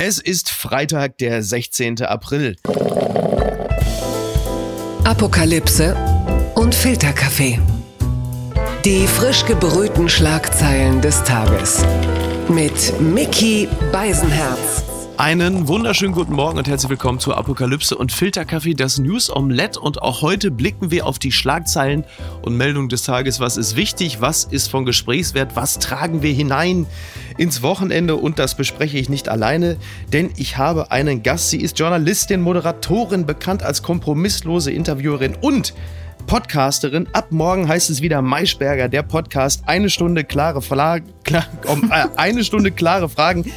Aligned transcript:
Es 0.00 0.18
ist 0.18 0.48
Freitag, 0.48 1.18
der 1.18 1.42
16. 1.42 2.02
April. 2.02 2.54
Apokalypse 5.02 5.96
und 6.54 6.72
Filterkaffee. 6.72 7.58
Die 8.84 9.08
frisch 9.08 9.44
gebrühten 9.44 10.08
Schlagzeilen 10.08 11.00
des 11.00 11.24
Tages. 11.24 11.84
Mit 12.48 13.00
Mickey 13.00 13.66
Beisenherz. 13.90 14.87
Einen 15.18 15.66
wunderschönen 15.66 16.12
guten 16.12 16.32
Morgen 16.32 16.58
und 16.58 16.68
herzlich 16.68 16.90
willkommen 16.90 17.18
zu 17.18 17.34
Apokalypse 17.34 17.98
und 17.98 18.12
Filterkaffee, 18.12 18.74
das 18.74 19.00
News 19.00 19.34
Omelette. 19.34 19.80
Und 19.80 20.00
auch 20.00 20.22
heute 20.22 20.52
blicken 20.52 20.92
wir 20.92 21.06
auf 21.06 21.18
die 21.18 21.32
Schlagzeilen 21.32 22.04
und 22.42 22.56
Meldungen 22.56 22.88
des 22.88 23.02
Tages. 23.02 23.40
Was 23.40 23.56
ist 23.56 23.74
wichtig? 23.74 24.20
Was 24.20 24.44
ist 24.44 24.70
von 24.70 24.84
Gesprächswert? 24.84 25.56
Was 25.56 25.80
tragen 25.80 26.22
wir 26.22 26.32
hinein 26.32 26.86
ins 27.36 27.62
Wochenende? 27.62 28.14
Und 28.14 28.38
das 28.38 28.56
bespreche 28.56 28.96
ich 28.96 29.08
nicht 29.08 29.28
alleine, 29.28 29.76
denn 30.12 30.30
ich 30.36 30.56
habe 30.56 30.92
einen 30.92 31.24
Gast. 31.24 31.50
Sie 31.50 31.60
ist 31.60 31.80
Journalistin, 31.80 32.40
Moderatorin, 32.40 33.26
bekannt 33.26 33.64
als 33.64 33.82
kompromisslose 33.82 34.70
Interviewerin 34.70 35.34
und 35.40 35.74
Podcasterin. 36.28 37.08
Ab 37.12 37.32
morgen 37.32 37.66
heißt 37.66 37.90
es 37.90 38.02
wieder 38.02 38.22
Maischberger, 38.22 38.88
der 38.88 39.02
Podcast. 39.02 39.64
Eine 39.66 39.90
Stunde 39.90 40.22
klare, 40.22 40.62
Fla 40.62 41.00
klar, 41.24 41.46
um, 41.66 41.90
äh, 41.90 42.06
eine 42.14 42.44
Stunde 42.44 42.70
klare 42.70 43.08
Fragen 43.08 43.50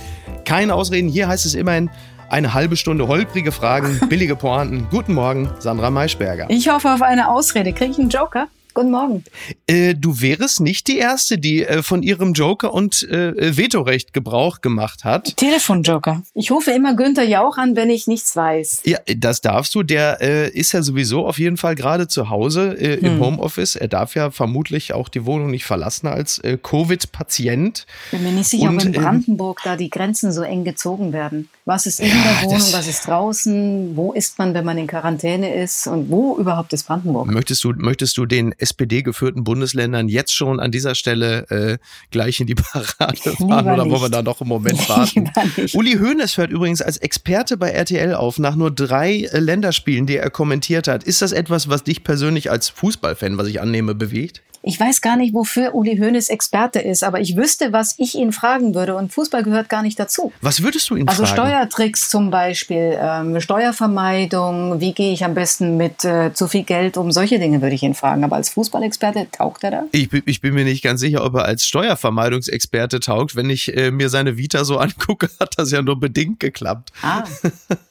keine 0.45 0.75
Ausreden. 0.75 1.09
Hier 1.09 1.27
heißt 1.27 1.45
es 1.45 1.55
immerhin 1.55 1.89
eine 2.29 2.53
halbe 2.53 2.77
Stunde 2.77 3.07
holprige 3.07 3.51
Fragen, 3.51 3.99
billige 4.09 4.35
Pointen. 4.35 4.87
Guten 4.89 5.13
Morgen, 5.13 5.49
Sandra 5.59 5.91
Maischberger. 5.91 6.45
Ich 6.49 6.69
hoffe 6.69 6.93
auf 6.93 7.01
eine 7.01 7.29
Ausrede. 7.29 7.73
Kriege 7.73 7.91
ich 7.91 7.99
einen 7.99 8.09
Joker? 8.09 8.47
Guten 8.73 8.91
Morgen. 8.91 9.23
Äh, 9.67 9.95
du 9.95 10.21
wärst 10.21 10.61
nicht 10.61 10.87
die 10.87 10.97
Erste, 10.97 11.37
die 11.37 11.65
äh, 11.65 11.83
von 11.83 12.03
ihrem 12.03 12.31
Joker 12.31 12.73
und 12.73 13.03
äh, 13.03 13.57
Vetorecht 13.57 14.13
Gebrauch 14.13 14.61
gemacht 14.61 15.03
hat. 15.03 15.35
Telefonjoker. 15.35 16.23
Ich 16.33 16.51
rufe 16.51 16.71
immer 16.71 16.95
Günther 16.95 17.23
Jauch 17.23 17.57
an, 17.57 17.75
wenn 17.75 17.89
ich 17.89 18.07
nichts 18.07 18.33
weiß. 18.33 18.83
Ja, 18.85 18.99
das 19.17 19.41
darfst 19.41 19.75
du. 19.75 19.83
Der 19.83 20.21
äh, 20.21 20.49
ist 20.49 20.71
ja 20.71 20.83
sowieso 20.83 21.27
auf 21.27 21.37
jeden 21.37 21.57
Fall 21.57 21.75
gerade 21.75 22.07
zu 22.07 22.29
Hause 22.29 22.77
äh, 22.79 22.95
im 22.95 23.13
hm. 23.13 23.19
Homeoffice. 23.19 23.75
Er 23.75 23.89
darf 23.89 24.15
ja 24.15 24.31
vermutlich 24.31 24.93
auch 24.93 25.09
die 25.09 25.25
Wohnung 25.25 25.51
nicht 25.51 25.65
verlassen 25.65 26.07
als 26.07 26.39
äh, 26.39 26.57
Covid-Patient. 26.61 27.85
Bin 28.11 28.23
mir 28.23 28.31
nicht 28.31 28.49
sicher, 28.49 28.69
und, 28.69 28.77
ob 28.77 28.85
in 28.85 28.93
ähm, 28.93 29.01
Brandenburg 29.01 29.59
da 29.65 29.75
die 29.75 29.89
Grenzen 29.89 30.31
so 30.31 30.43
eng 30.43 30.63
gezogen 30.63 31.11
werden. 31.11 31.49
Was 31.65 31.85
ist 31.85 31.99
in 31.99 32.07
ja, 32.07 32.13
der 32.13 32.49
Wohnung, 32.49 32.73
was 32.73 32.87
ist 32.87 33.05
draußen? 33.05 33.95
Wo 33.95 34.13
ist 34.13 34.39
man, 34.39 34.53
wenn 34.53 34.65
man 34.65 34.77
in 34.77 34.87
Quarantäne 34.87 35.53
ist? 35.53 35.87
Und 35.87 36.09
wo 36.09 36.37
überhaupt 36.37 36.73
ist 36.73 36.87
Brandenburg? 36.87 37.27
Möchtest 37.27 37.63
du, 37.63 37.73
möchtest 37.75 38.17
du 38.17 38.25
den 38.25 38.53
SPD-geführten 38.61 39.43
Bundesländern 39.43 40.07
jetzt 40.07 40.33
schon 40.33 40.59
an 40.59 40.71
dieser 40.71 40.95
Stelle 40.95 41.49
äh, 41.49 41.77
gleich 42.11 42.39
in 42.39 42.47
die 42.47 42.55
Parade 42.55 43.17
fahren 43.17 43.69
oder 43.69 43.89
wollen 43.89 44.01
wir 44.01 44.09
da 44.09 44.21
noch 44.21 44.41
einen 44.41 44.49
Moment 44.49 44.87
warten? 44.89 45.31
Uli 45.73 45.97
Hoeneß 45.97 46.37
hört 46.37 46.51
übrigens 46.51 46.81
als 46.81 46.97
Experte 46.97 47.57
bei 47.57 47.69
RTL 47.69 48.13
auf, 48.13 48.39
nach 48.39 48.55
nur 48.55 48.71
drei 48.71 49.21
äh, 49.21 49.39
Länderspielen, 49.39 50.05
die 50.05 50.17
er 50.17 50.29
kommentiert 50.29 50.87
hat. 50.87 51.03
Ist 51.03 51.21
das 51.21 51.31
etwas, 51.31 51.69
was 51.69 51.83
dich 51.83 52.03
persönlich 52.03 52.51
als 52.51 52.69
Fußballfan, 52.69 53.37
was 53.37 53.47
ich 53.47 53.61
annehme, 53.61 53.95
bewegt? 53.95 54.41
Ich 54.63 54.79
weiß 54.79 55.01
gar 55.01 55.15
nicht, 55.15 55.33
wofür 55.33 55.73
Uli 55.73 55.97
Hoeneß 55.97 56.29
Experte 56.29 56.79
ist, 56.79 57.03
aber 57.03 57.19
ich 57.19 57.35
wüsste, 57.35 57.73
was 57.73 57.95
ich 57.97 58.15
ihn 58.15 58.31
fragen 58.31 58.75
würde. 58.75 58.95
Und 58.95 59.11
Fußball 59.11 59.43
gehört 59.43 59.69
gar 59.69 59.81
nicht 59.81 59.99
dazu. 59.99 60.31
Was 60.41 60.61
würdest 60.61 60.89
du 60.89 60.95
ihn 60.95 61.07
also 61.07 61.25
fragen? 61.25 61.39
Also 61.39 61.49
Steuertricks 61.49 62.09
zum 62.09 62.29
Beispiel, 62.29 62.97
ähm, 63.01 63.41
Steuervermeidung, 63.41 64.79
wie 64.79 64.93
gehe 64.93 65.13
ich 65.13 65.25
am 65.25 65.33
besten 65.33 65.77
mit 65.77 66.05
äh, 66.05 66.33
zu 66.33 66.47
viel 66.47 66.63
Geld 66.63 66.97
um, 66.97 67.11
solche 67.11 67.39
Dinge 67.39 67.61
würde 67.61 67.75
ich 67.75 67.83
ihn 67.83 67.95
fragen. 67.95 68.23
Aber 68.23 68.35
als 68.35 68.49
Fußballexperte 68.49 69.27
taugt 69.31 69.63
er 69.63 69.71
da? 69.71 69.83
Ich, 69.91 70.09
ich 70.25 70.41
bin 70.41 70.53
mir 70.53 70.63
nicht 70.63 70.83
ganz 70.83 70.99
sicher, 70.99 71.25
ob 71.25 71.35
er 71.35 71.45
als 71.45 71.65
Steuervermeidungsexperte 71.65 72.99
taugt. 72.99 73.35
Wenn 73.35 73.49
ich 73.49 73.75
äh, 73.75 73.89
mir 73.89 74.09
seine 74.09 74.37
Vita 74.37 74.63
so 74.63 74.77
angucke, 74.79 75.29
hat 75.39 75.57
das 75.57 75.71
ja 75.71 75.81
nur 75.81 75.99
bedingt 75.99 76.39
geklappt. 76.39 76.91
Ah, 77.01 77.23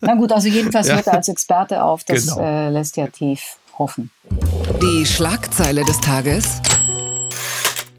na 0.00 0.14
gut, 0.14 0.32
also 0.32 0.48
jedenfalls 0.48 0.86
ja. 0.88 0.94
hört 0.94 1.08
er 1.08 1.14
als 1.14 1.28
Experte 1.28 1.82
auf. 1.82 2.04
Das 2.04 2.26
genau. 2.26 2.40
äh, 2.40 2.70
lässt 2.70 2.96
ja 2.96 3.08
tief 3.08 3.56
hoffen. 3.78 4.10
Die 4.82 5.06
Schlagzeile 5.06 5.84
des 5.84 6.00
Tages 6.00 6.60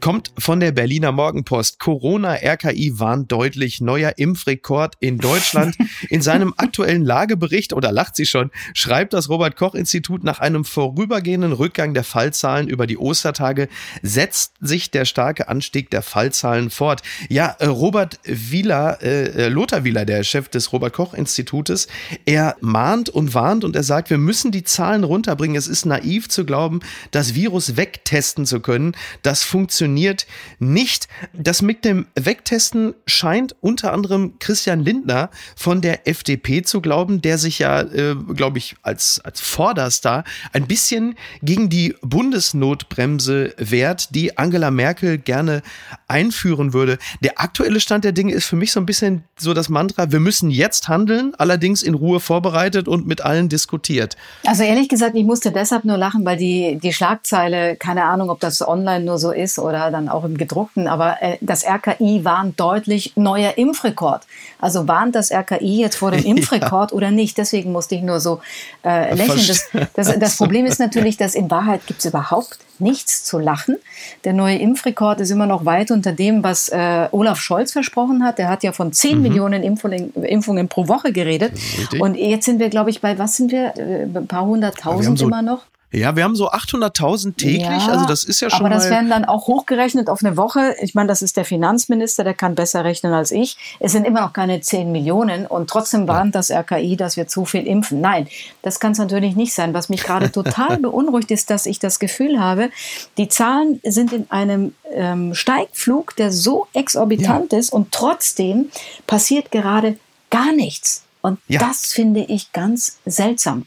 kommt 0.02 0.32
von 0.36 0.58
der 0.58 0.72
Berliner 0.72 1.12
Morgenpost. 1.12 1.78
Corona-RKI 1.78 2.98
warnt 2.98 3.30
deutlich 3.30 3.80
neuer 3.80 4.14
Impfrekord 4.16 4.96
in 4.98 5.16
Deutschland. 5.16 5.76
In 6.10 6.20
seinem 6.20 6.52
aktuellen 6.56 7.04
Lagebericht, 7.04 7.72
oder 7.72 7.92
lacht 7.92 8.16
sie 8.16 8.26
schon, 8.26 8.50
schreibt 8.74 9.12
das 9.12 9.28
Robert-Koch-Institut 9.28 10.24
nach 10.24 10.40
einem 10.40 10.64
vorübergehenden 10.64 11.52
Rückgang 11.52 11.94
der 11.94 12.02
Fallzahlen 12.02 12.66
über 12.66 12.88
die 12.88 12.98
Ostertage 12.98 13.68
setzt 14.02 14.54
sich 14.60 14.90
der 14.90 15.04
starke 15.04 15.48
Anstieg 15.48 15.90
der 15.90 16.02
Fallzahlen 16.02 16.70
fort. 16.70 17.02
Ja, 17.28 17.54
äh, 17.60 17.66
Robert 17.66 18.18
Wieler, 18.24 18.98
äh, 19.02 19.44
äh, 19.44 19.48
Lothar 19.48 19.84
Wieler, 19.84 20.04
der 20.04 20.24
Chef 20.24 20.48
des 20.48 20.72
Robert-Koch-Institutes, 20.72 21.86
er 22.26 22.56
mahnt 22.60 23.08
und 23.08 23.34
warnt 23.34 23.62
und 23.62 23.76
er 23.76 23.84
sagt, 23.84 24.10
wir 24.10 24.18
müssen 24.18 24.50
die 24.50 24.64
Zahlen 24.64 25.04
runterbringen. 25.04 25.56
Es 25.56 25.68
ist 25.68 25.86
naiv 25.86 26.28
zu 26.28 26.44
glauben, 26.44 26.80
das 27.12 27.36
Virus 27.36 27.76
wegtesten 27.76 28.44
zu 28.44 28.58
können. 28.58 28.96
Das 29.22 29.44
funktioniert 29.44 29.91
funktioniert 29.92 30.26
nicht. 30.58 31.08
Das 31.32 31.60
mit 31.62 31.84
dem 31.84 32.06
Wegtesten 32.14 32.94
scheint 33.06 33.54
unter 33.60 33.92
anderem 33.92 34.38
Christian 34.38 34.80
Lindner 34.80 35.30
von 35.56 35.80
der 35.80 36.08
FDP 36.08 36.62
zu 36.62 36.80
glauben, 36.80 37.20
der 37.20 37.38
sich 37.38 37.58
ja, 37.58 37.82
äh, 37.82 38.14
glaube 38.34 38.58
ich, 38.58 38.76
als, 38.82 39.20
als 39.24 39.40
Vorderstar 39.40 40.24
ein 40.52 40.66
bisschen 40.66 41.14
gegen 41.42 41.68
die 41.68 41.94
Bundesnotbremse 42.02 43.54
wehrt, 43.58 44.14
die 44.14 44.38
Angela 44.38 44.70
Merkel 44.70 45.18
gerne 45.18 45.62
einführen 46.08 46.72
würde. 46.72 46.98
Der 47.22 47.40
aktuelle 47.40 47.80
Stand 47.80 48.04
der 48.04 48.12
Dinge 48.12 48.32
ist 48.32 48.46
für 48.46 48.56
mich 48.56 48.72
so 48.72 48.80
ein 48.80 48.86
bisschen 48.86 49.24
so 49.38 49.52
das 49.52 49.68
Mantra, 49.68 50.10
wir 50.10 50.20
müssen 50.20 50.50
jetzt 50.50 50.88
handeln, 50.88 51.34
allerdings 51.36 51.82
in 51.82 51.94
Ruhe 51.94 52.20
vorbereitet 52.20 52.88
und 52.88 53.06
mit 53.06 53.20
allen 53.22 53.48
diskutiert. 53.48 54.16
Also 54.46 54.62
ehrlich 54.62 54.88
gesagt, 54.88 55.16
ich 55.16 55.24
musste 55.24 55.52
deshalb 55.52 55.84
nur 55.84 55.98
lachen, 55.98 56.24
weil 56.24 56.36
die, 56.36 56.78
die 56.82 56.92
Schlagzeile, 56.92 57.76
keine 57.76 58.04
Ahnung, 58.04 58.30
ob 58.30 58.40
das 58.40 58.66
online 58.66 59.04
nur 59.04 59.18
so 59.18 59.32
ist 59.32 59.58
oder 59.58 59.81
dann 59.90 60.08
auch 60.08 60.24
im 60.24 60.36
gedruckten, 60.36 60.86
aber 60.86 61.22
äh, 61.22 61.38
das 61.40 61.64
RKI 61.64 62.24
warnt 62.24 62.58
deutlich 62.58 63.12
neuer 63.16 63.56
Impfrekord. 63.56 64.26
Also 64.60 64.88
warnt 64.88 65.14
das 65.14 65.30
RKI 65.32 65.80
jetzt 65.80 65.96
vor 65.96 66.10
dem 66.10 66.24
Impfrekord 66.24 66.90
ja. 66.90 66.96
oder 66.96 67.10
nicht? 67.10 67.38
Deswegen 67.38 67.72
musste 67.72 67.94
ich 67.94 68.02
nur 68.02 68.20
so 68.20 68.40
äh, 68.84 69.14
lächeln. 69.14 69.46
Das, 69.46 69.90
das, 69.94 70.18
das 70.18 70.36
Problem 70.36 70.66
ist 70.66 70.78
natürlich, 70.78 71.16
dass 71.16 71.34
in 71.34 71.50
Wahrheit 71.50 71.86
gibt 71.86 72.00
es 72.00 72.06
überhaupt 72.06 72.58
nichts 72.78 73.24
zu 73.24 73.38
lachen. 73.38 73.76
Der 74.24 74.32
neue 74.32 74.58
Impfrekord 74.58 75.20
ist 75.20 75.30
immer 75.30 75.46
noch 75.46 75.64
weit 75.64 75.90
unter 75.90 76.12
dem, 76.12 76.42
was 76.42 76.68
äh, 76.68 77.08
Olaf 77.12 77.38
Scholz 77.38 77.72
versprochen 77.72 78.24
hat. 78.24 78.38
Der 78.38 78.48
hat 78.48 78.62
ja 78.62 78.72
von 78.72 78.92
10 78.92 79.16
mhm. 79.16 79.22
Millionen 79.22 79.62
Impfungen, 79.62 80.12
Impfungen, 80.14 80.68
pro 80.68 80.88
Woche 80.88 81.12
geredet. 81.12 81.52
Und 81.98 82.16
jetzt 82.16 82.44
sind 82.44 82.58
wir, 82.58 82.68
glaube 82.68 82.90
ich, 82.90 83.00
bei, 83.00 83.18
was 83.18 83.36
sind 83.36 83.52
wir? 83.52 83.76
Äh, 83.76 84.02
ein 84.02 84.26
paar 84.26 84.44
hunderttausend 84.44 85.18
so 85.18 85.26
immer 85.26 85.42
noch? 85.42 85.64
Ja, 85.92 86.16
wir 86.16 86.24
haben 86.24 86.34
so 86.34 86.50
800.000 86.50 87.36
täglich, 87.36 87.60
ja, 87.60 87.86
also 87.88 88.06
das 88.06 88.24
ist 88.24 88.40
ja 88.40 88.48
schon 88.48 88.60
Aber 88.60 88.70
das 88.70 88.88
werden 88.88 89.10
dann 89.10 89.26
auch 89.26 89.46
hochgerechnet 89.46 90.08
auf 90.08 90.24
eine 90.24 90.38
Woche. 90.38 90.74
Ich 90.80 90.94
meine, 90.94 91.08
das 91.08 91.20
ist 91.20 91.36
der 91.36 91.44
Finanzminister, 91.44 92.24
der 92.24 92.32
kann 92.32 92.54
besser 92.54 92.82
rechnen 92.82 93.12
als 93.12 93.30
ich. 93.30 93.58
Es 93.78 93.92
sind 93.92 94.06
immer 94.06 94.22
noch 94.22 94.32
keine 94.32 94.62
10 94.62 94.90
Millionen 94.90 95.46
und 95.46 95.68
trotzdem 95.68 96.08
warnt 96.08 96.34
das 96.34 96.50
RKI, 96.50 96.96
dass 96.96 97.18
wir 97.18 97.28
zu 97.28 97.44
viel 97.44 97.66
impfen. 97.66 98.00
Nein, 98.00 98.26
das 98.62 98.80
kann 98.80 98.92
es 98.92 98.98
natürlich 98.98 99.36
nicht 99.36 99.52
sein. 99.52 99.74
Was 99.74 99.90
mich 99.90 100.02
gerade 100.02 100.32
total 100.32 100.78
beunruhigt, 100.80 101.30
ist, 101.30 101.50
dass 101.50 101.66
ich 101.66 101.78
das 101.78 101.98
Gefühl 101.98 102.40
habe, 102.40 102.70
die 103.18 103.28
Zahlen 103.28 103.78
sind 103.84 104.14
in 104.14 104.30
einem 104.30 104.74
ähm, 104.94 105.34
Steigflug, 105.34 106.16
der 106.16 106.32
so 106.32 106.68
exorbitant 106.72 107.52
ja. 107.52 107.58
ist 107.58 107.70
und 107.70 107.92
trotzdem 107.92 108.70
passiert 109.06 109.50
gerade 109.50 109.98
gar 110.30 110.52
nichts. 110.52 111.02
Und 111.20 111.38
ja. 111.48 111.60
das 111.60 111.92
finde 111.92 112.20
ich 112.20 112.52
ganz 112.52 112.98
seltsam. 113.04 113.66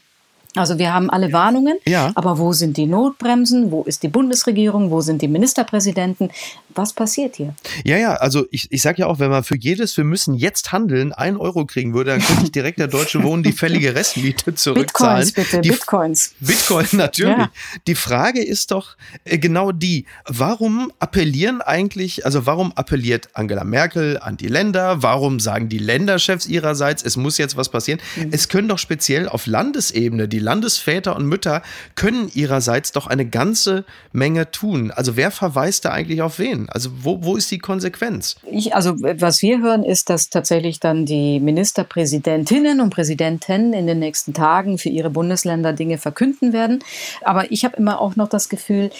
Also 0.56 0.78
wir 0.78 0.92
haben 0.92 1.10
alle 1.10 1.32
Warnungen, 1.32 1.78
ja. 1.86 2.12
aber 2.14 2.38
wo 2.38 2.52
sind 2.52 2.76
die 2.76 2.86
Notbremsen? 2.86 3.70
Wo 3.70 3.82
ist 3.82 4.02
die 4.02 4.08
Bundesregierung? 4.08 4.90
Wo 4.90 5.00
sind 5.00 5.22
die 5.22 5.28
Ministerpräsidenten? 5.28 6.30
Was 6.74 6.92
passiert 6.92 7.36
hier? 7.36 7.54
Ja, 7.84 7.96
ja, 7.96 8.14
also 8.14 8.46
ich, 8.50 8.70
ich 8.70 8.82
sage 8.82 9.02
ja 9.02 9.06
auch, 9.06 9.18
wenn 9.18 9.30
man 9.30 9.44
für 9.44 9.56
jedes, 9.56 9.96
wir 9.96 10.04
müssen 10.04 10.34
jetzt 10.34 10.72
handeln, 10.72 11.12
ein 11.12 11.36
Euro 11.36 11.64
kriegen 11.64 11.94
würde, 11.94 12.10
dann 12.10 12.20
könnte 12.20 12.44
ich 12.44 12.52
direkt 12.52 12.78
der 12.78 12.88
Deutsche 12.88 13.22
Wohnen 13.22 13.42
die 13.42 13.52
fällige 13.52 13.94
Restmiete 13.94 14.54
zurückzahlen. 14.54 15.24
Bitcoins 15.24 15.32
bitte, 15.32 15.62
die, 15.62 15.70
Bitcoins. 15.70 16.34
Bitcoin 16.40 16.86
natürlich. 16.92 17.38
Ja. 17.38 17.50
Die 17.86 17.94
Frage 17.94 18.44
ist 18.44 18.70
doch 18.70 18.96
äh, 19.24 19.38
genau 19.38 19.72
die, 19.72 20.06
warum 20.26 20.92
appellieren 20.98 21.62
eigentlich, 21.62 22.24
also 22.26 22.46
warum 22.46 22.72
appelliert 22.72 23.30
Angela 23.34 23.64
Merkel 23.64 24.18
an 24.18 24.36
die 24.36 24.48
Länder? 24.48 25.02
Warum 25.02 25.40
sagen 25.40 25.68
die 25.68 25.78
Länderchefs 25.78 26.46
ihrerseits, 26.46 27.02
es 27.02 27.16
muss 27.16 27.38
jetzt 27.38 27.56
was 27.56 27.70
passieren? 27.70 28.00
Mhm. 28.16 28.28
Es 28.32 28.48
können 28.48 28.68
doch 28.68 28.78
speziell 28.78 29.28
auf 29.28 29.46
Landesebene 29.46 30.28
die 30.28 30.38
Landesväter 30.46 31.16
und 31.16 31.26
Mütter 31.26 31.62
können 31.96 32.30
ihrerseits 32.32 32.92
doch 32.92 33.08
eine 33.08 33.26
ganze 33.26 33.84
Menge 34.12 34.52
tun. 34.52 34.92
Also 34.92 35.16
wer 35.16 35.32
verweist 35.32 35.84
da 35.84 35.90
eigentlich 35.90 36.22
auf 36.22 36.38
wen? 36.38 36.68
Also 36.68 36.90
wo, 37.02 37.24
wo 37.24 37.34
ist 37.36 37.50
die 37.50 37.58
Konsequenz? 37.58 38.36
Ich, 38.48 38.74
also 38.74 38.94
was 38.96 39.42
wir 39.42 39.60
hören, 39.60 39.82
ist, 39.82 40.08
dass 40.08 40.30
tatsächlich 40.30 40.78
dann 40.78 41.04
die 41.04 41.40
Ministerpräsidentinnen 41.40 42.80
und 42.80 42.90
Präsidenten 42.90 43.72
in 43.72 43.88
den 43.88 43.98
nächsten 43.98 44.34
Tagen 44.34 44.78
für 44.78 44.88
ihre 44.88 45.10
Bundesländer 45.10 45.72
Dinge 45.72 45.98
verkünden 45.98 46.52
werden. 46.52 46.78
Aber 47.22 47.50
ich 47.50 47.64
habe 47.64 47.76
immer 47.76 48.00
auch 48.00 48.14
noch 48.14 48.28
das 48.28 48.48
Gefühl, 48.48 48.90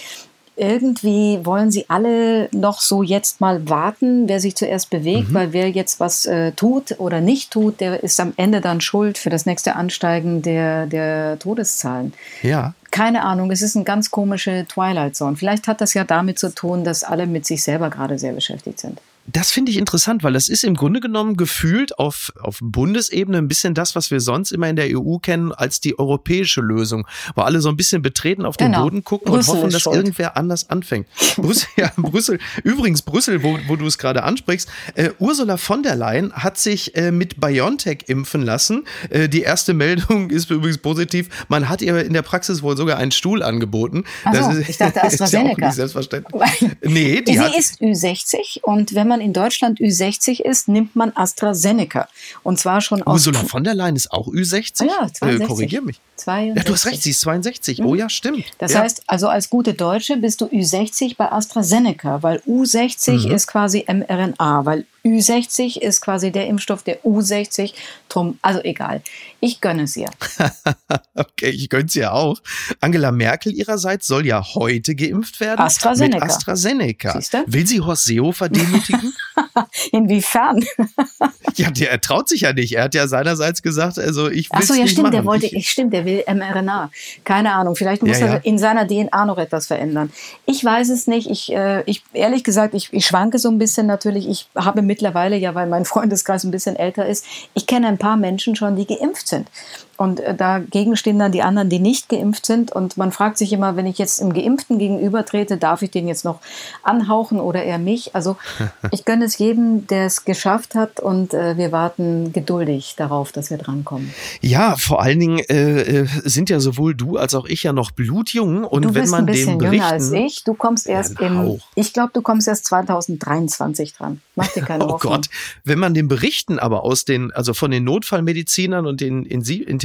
irgendwie 0.56 1.40
wollen 1.44 1.70
sie 1.70 1.84
alle 1.88 2.48
noch 2.52 2.80
so 2.80 3.02
jetzt 3.02 3.40
mal 3.40 3.68
warten, 3.68 4.28
wer 4.28 4.40
sich 4.40 4.56
zuerst 4.56 4.90
bewegt, 4.90 5.30
mhm. 5.30 5.34
weil 5.34 5.52
wer 5.52 5.70
jetzt 5.70 6.00
was 6.00 6.26
äh, 6.26 6.52
tut 6.52 6.98
oder 6.98 7.20
nicht 7.20 7.50
tut, 7.50 7.80
der 7.80 8.02
ist 8.02 8.18
am 8.20 8.32
Ende 8.36 8.60
dann 8.60 8.80
schuld 8.80 9.18
für 9.18 9.30
das 9.30 9.46
nächste 9.46 9.76
Ansteigen 9.76 10.42
der, 10.42 10.86
der 10.86 11.38
Todeszahlen. 11.38 12.14
Ja. 12.42 12.74
Keine 12.90 13.22
Ahnung, 13.22 13.50
es 13.50 13.60
ist 13.60 13.76
eine 13.76 13.84
ganz 13.84 14.10
komische 14.10 14.64
Twilight 14.66 15.16
Zone. 15.16 15.36
Vielleicht 15.36 15.68
hat 15.68 15.82
das 15.82 15.92
ja 15.92 16.04
damit 16.04 16.38
zu 16.38 16.54
tun, 16.54 16.84
dass 16.84 17.04
alle 17.04 17.26
mit 17.26 17.44
sich 17.44 17.62
selber 17.62 17.90
gerade 17.90 18.18
sehr 18.18 18.32
beschäftigt 18.32 18.80
sind. 18.80 18.98
Das 19.26 19.50
finde 19.50 19.72
ich 19.72 19.78
interessant, 19.78 20.22
weil 20.22 20.32
das 20.32 20.48
ist 20.48 20.64
im 20.64 20.74
Grunde 20.74 21.00
genommen 21.00 21.36
gefühlt 21.36 21.98
auf, 21.98 22.32
auf 22.40 22.58
Bundesebene 22.62 23.38
ein 23.38 23.48
bisschen 23.48 23.74
das, 23.74 23.94
was 23.94 24.10
wir 24.10 24.20
sonst 24.20 24.52
immer 24.52 24.68
in 24.68 24.76
der 24.76 24.86
EU 24.96 25.18
kennen 25.18 25.52
als 25.52 25.80
die 25.80 25.98
europäische 25.98 26.60
Lösung, 26.60 27.06
wo 27.34 27.42
alle 27.42 27.60
so 27.60 27.68
ein 27.68 27.76
bisschen 27.76 28.02
betreten 28.02 28.44
auf 28.44 28.56
den 28.56 28.72
genau. 28.72 28.84
Boden 28.84 29.04
gucken 29.04 29.32
Brüssel 29.32 29.50
und 29.50 29.56
hoffen, 29.58 29.70
dass 29.70 29.82
schuld. 29.82 29.96
irgendwer 29.96 30.36
anders 30.36 30.70
anfängt. 30.70 31.06
Brüssel, 31.36 31.68
ja, 31.76 31.92
Brüssel. 31.96 32.38
Übrigens, 32.62 33.02
Brüssel, 33.02 33.42
wo, 33.42 33.58
wo 33.66 33.76
du 33.76 33.86
es 33.86 33.98
gerade 33.98 34.22
ansprichst, 34.22 34.68
äh, 34.94 35.10
Ursula 35.18 35.56
von 35.56 35.82
der 35.82 35.96
Leyen 35.96 36.32
hat 36.32 36.58
sich 36.58 36.94
äh, 36.96 37.10
mit 37.10 37.40
BioNTech 37.40 38.04
impfen 38.06 38.42
lassen. 38.42 38.84
Äh, 39.10 39.28
die 39.28 39.42
erste 39.42 39.74
Meldung 39.74 40.30
ist 40.30 40.50
übrigens 40.50 40.78
positiv. 40.78 41.28
Man 41.48 41.68
hat 41.68 41.82
ihr 41.82 41.98
in 42.04 42.12
der 42.12 42.22
Praxis 42.22 42.62
wohl 42.62 42.76
sogar 42.76 42.98
einen 42.98 43.12
Stuhl 43.12 43.42
angeboten. 43.42 44.04
So, 44.24 44.32
das 44.32 44.54
ist, 44.56 44.68
ich 44.68 44.76
dachte 44.78 45.02
AstraZeneca. 45.02 45.26
Ist 45.26 45.32
ja 45.32 45.40
auch 45.40 45.56
nicht 45.56 45.74
selbstverständlich. 45.74 46.42
nee, 46.82 47.20
die 47.22 47.32
Sie 47.32 47.40
hat, 47.40 47.56
ist 47.56 47.80
Ü60 47.80 48.62
und 48.62 48.94
wenn 48.94 49.08
man 49.08 49.15
man 49.16 49.24
in 49.24 49.32
Deutschland 49.32 49.80
Ü60 49.80 50.42
ist, 50.42 50.68
nimmt 50.68 50.94
man 50.94 51.12
AstraZeneca. 51.14 52.08
Und 52.42 52.58
zwar 52.58 52.80
schon 52.80 53.02
aus. 53.02 53.26
Ursula 53.26 53.40
von 53.40 53.64
der 53.64 53.74
Leyen 53.74 53.96
ist 53.96 54.12
auch 54.12 54.28
Ü60? 54.28 54.84
Ja, 54.84 55.10
62. 55.12 55.40
Äh, 55.40 55.46
korrigier 55.46 55.82
mich. 55.82 56.00
62. 56.16 56.56
Ja, 56.56 56.64
du 56.64 56.72
hast 56.72 56.86
recht, 56.86 57.02
sie 57.02 57.10
ist 57.10 57.20
62. 57.20 57.78
Mhm. 57.78 57.86
Oh 57.86 57.94
ja, 57.94 58.08
stimmt. 58.08 58.44
Das 58.58 58.72
ja. 58.72 58.80
heißt, 58.80 59.02
also 59.06 59.28
als 59.28 59.50
gute 59.50 59.74
Deutsche 59.74 60.16
bist 60.18 60.40
du 60.40 60.46
Ü60 60.46 61.16
bei 61.16 61.30
AstraZeneca, 61.32 62.22
weil 62.22 62.38
U60 62.46 63.26
mhm. 63.26 63.34
ist 63.34 63.46
quasi 63.46 63.84
mRNA, 63.88 64.64
weil 64.64 64.86
Ü60 65.06 65.80
ist 65.80 66.00
quasi 66.00 66.32
der 66.32 66.48
Impfstoff 66.48 66.82
der 66.82 67.02
U60. 67.02 67.72
Drum, 68.08 68.38
also 68.42 68.60
egal. 68.62 69.02
Ich 69.40 69.60
gönne 69.60 69.84
es 69.84 69.96
ihr. 69.96 70.10
okay, 71.14 71.50
ich 71.50 71.68
gönne 71.68 71.86
es 71.86 71.94
ihr 71.96 72.12
auch. 72.12 72.40
Angela 72.80 73.12
Merkel 73.12 73.54
ihrerseits 73.54 74.06
soll 74.06 74.26
ja 74.26 74.44
heute 74.54 74.94
geimpft 74.94 75.40
werden. 75.40 75.60
AstraZeneca. 75.60 76.24
Mit 76.24 76.34
AstraZeneca. 76.34 77.12
Siehste? 77.12 77.44
Will 77.46 77.66
sie 77.66 77.80
Horst 77.80 78.04
Seehofer 78.04 78.48
demütigen? 78.48 79.12
Inwiefern? 79.92 80.64
ja, 81.56 81.70
der 81.70 81.90
er 81.90 82.00
traut 82.00 82.28
sich 82.28 82.42
ja 82.42 82.52
nicht. 82.52 82.74
Er 82.74 82.84
hat 82.84 82.94
ja 82.94 83.08
seinerseits 83.08 83.62
gesagt, 83.62 83.98
also 83.98 84.28
ich 84.28 84.50
will 84.50 84.60
Ach 84.60 84.62
so, 84.62 84.74
ja, 84.74 84.82
nicht 84.82 84.92
stimmt, 84.92 85.04
machen. 85.04 85.12
der 85.12 85.24
wollte, 85.24 85.46
ich, 85.46 85.68
stimmt, 85.70 85.92
der 85.92 86.04
will 86.04 86.22
mRNA. 86.26 86.90
Keine 87.24 87.52
Ahnung, 87.52 87.76
vielleicht 87.76 88.02
muss 88.02 88.18
ja, 88.18 88.26
er 88.26 88.34
ja. 88.34 88.40
in 88.42 88.58
seiner 88.58 88.86
DNA 88.86 89.24
noch 89.24 89.38
etwas 89.38 89.66
verändern. 89.66 90.12
Ich 90.44 90.64
weiß 90.64 90.88
es 90.90 91.06
nicht. 91.06 91.30
Ich, 91.30 91.52
äh, 91.52 91.82
ich 91.86 92.02
ehrlich 92.12 92.44
gesagt, 92.44 92.74
ich, 92.74 92.92
ich 92.92 93.06
schwanke 93.06 93.38
so 93.38 93.48
ein 93.48 93.58
bisschen 93.58 93.86
natürlich. 93.86 94.28
Ich 94.28 94.48
habe 94.54 94.82
mittlerweile 94.82 95.36
ja, 95.36 95.54
weil 95.54 95.66
mein 95.66 95.84
Freundeskreis 95.84 96.44
ein 96.44 96.50
bisschen 96.50 96.76
älter 96.76 97.06
ist, 97.06 97.24
ich 97.54 97.66
kenne 97.66 97.88
ein 97.88 97.98
paar 97.98 98.16
Menschen 98.16 98.56
schon, 98.56 98.76
die 98.76 98.86
geimpft 98.86 99.28
sind. 99.28 99.48
Und 99.96 100.20
äh, 100.20 100.34
dagegen 100.34 100.96
stehen 100.96 101.18
dann 101.18 101.32
die 101.32 101.42
anderen, 101.42 101.68
die 101.68 101.78
nicht 101.78 102.08
geimpft 102.08 102.46
sind. 102.46 102.72
Und 102.72 102.96
man 102.96 103.12
fragt 103.12 103.38
sich 103.38 103.52
immer, 103.52 103.76
wenn 103.76 103.86
ich 103.86 103.98
jetzt 103.98 104.20
im 104.20 104.32
Geimpften 104.32 104.78
gegenübertrete, 104.78 105.56
darf 105.56 105.82
ich 105.82 105.90
den 105.90 106.08
jetzt 106.08 106.24
noch 106.24 106.40
anhauchen 106.82 107.40
oder 107.40 107.62
eher 107.62 107.78
mich? 107.78 108.14
Also 108.14 108.36
ich 108.90 109.04
gönne 109.04 109.24
es 109.24 109.38
jedem, 109.38 109.86
der 109.86 110.06
es 110.06 110.24
geschafft 110.24 110.74
hat. 110.74 111.00
Und 111.00 111.34
äh, 111.34 111.56
wir 111.56 111.72
warten 111.72 112.32
geduldig 112.32 112.94
darauf, 112.96 113.32
dass 113.32 113.50
wir 113.50 113.58
drankommen. 113.58 114.12
Ja, 114.40 114.76
vor 114.76 115.02
allen 115.02 115.20
Dingen 115.20 115.38
äh, 115.48 116.02
äh 116.02 116.06
sind 116.24 116.50
ja 116.50 116.60
sowohl 116.60 116.94
du 116.94 117.16
als 117.16 117.34
auch 117.34 117.46
ich 117.46 117.62
ja 117.62 117.72
noch 117.72 117.90
blutjung. 117.90 118.64
Und 118.64 118.84
du 118.84 118.94
wenn 118.94 119.02
bist 119.02 119.10
man 119.12 119.20
ein 119.20 119.26
bisschen 119.26 119.60
jünger 119.60 119.86
als 119.86 120.12
ich. 120.12 120.44
Du 120.44 120.54
kommst 120.54 120.86
erst 120.86 121.20
ja, 121.20 121.26
im, 121.26 121.60
ich 121.74 121.92
glaube, 121.92 122.10
du 122.12 122.22
kommst 122.22 122.48
erst 122.48 122.66
2023 122.66 123.94
dran. 123.94 124.20
Mach 124.34 124.48
dir 124.48 124.62
keine 124.62 124.84
oh 124.86 124.92
Hoffnung. 124.92 125.12
Oh 125.12 125.16
Gott, 125.16 125.28
wenn 125.64 125.78
man 125.78 125.94
den 125.94 126.08
Berichten 126.08 126.58
aber 126.58 126.84
aus 126.84 127.04
den, 127.04 127.32
also 127.32 127.54
von 127.54 127.70
den 127.70 127.84
Notfallmedizinern 127.84 128.86
und 128.86 129.00
den 129.00 129.24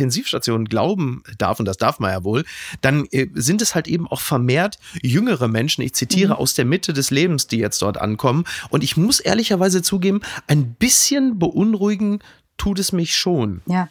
Intensivstationen 0.02 0.68
glauben 0.68 1.24
darf, 1.38 1.60
und 1.60 1.66
das 1.66 1.78
darf 1.78 2.00
man 2.00 2.12
ja 2.12 2.24
wohl, 2.24 2.44
dann 2.82 3.06
äh, 3.12 3.28
sind 3.34 3.62
es 3.62 3.76
halt 3.76 3.88
eben 3.88 4.08
auch 4.08 4.22
vermehrt 4.22 4.80
jüngere 5.02 5.48
Menschen, 5.48 5.82
ich 5.82 5.94
zitiere, 5.94 6.34
mhm. 6.34 6.40
aus 6.40 6.54
der 6.54 6.66
Mitte 6.66 6.94
des 6.94 7.12
Lebens, 7.12 7.48
die 7.48 7.58
jetzt 7.58 7.82
dort 7.82 7.98
ankommen. 8.00 8.46
Und 8.70 8.84
ich 8.84 8.98
muss 8.98 9.20
ehrlicherweise 9.20 9.82
zugeben, 9.82 10.22
ein 10.48 10.74
bisschen 10.74 11.40
beunruhigen 11.40 12.20
tut 12.58 12.80
es 12.80 12.92
mich 12.92 13.16
schon. 13.16 13.62
Ja. 13.66 13.90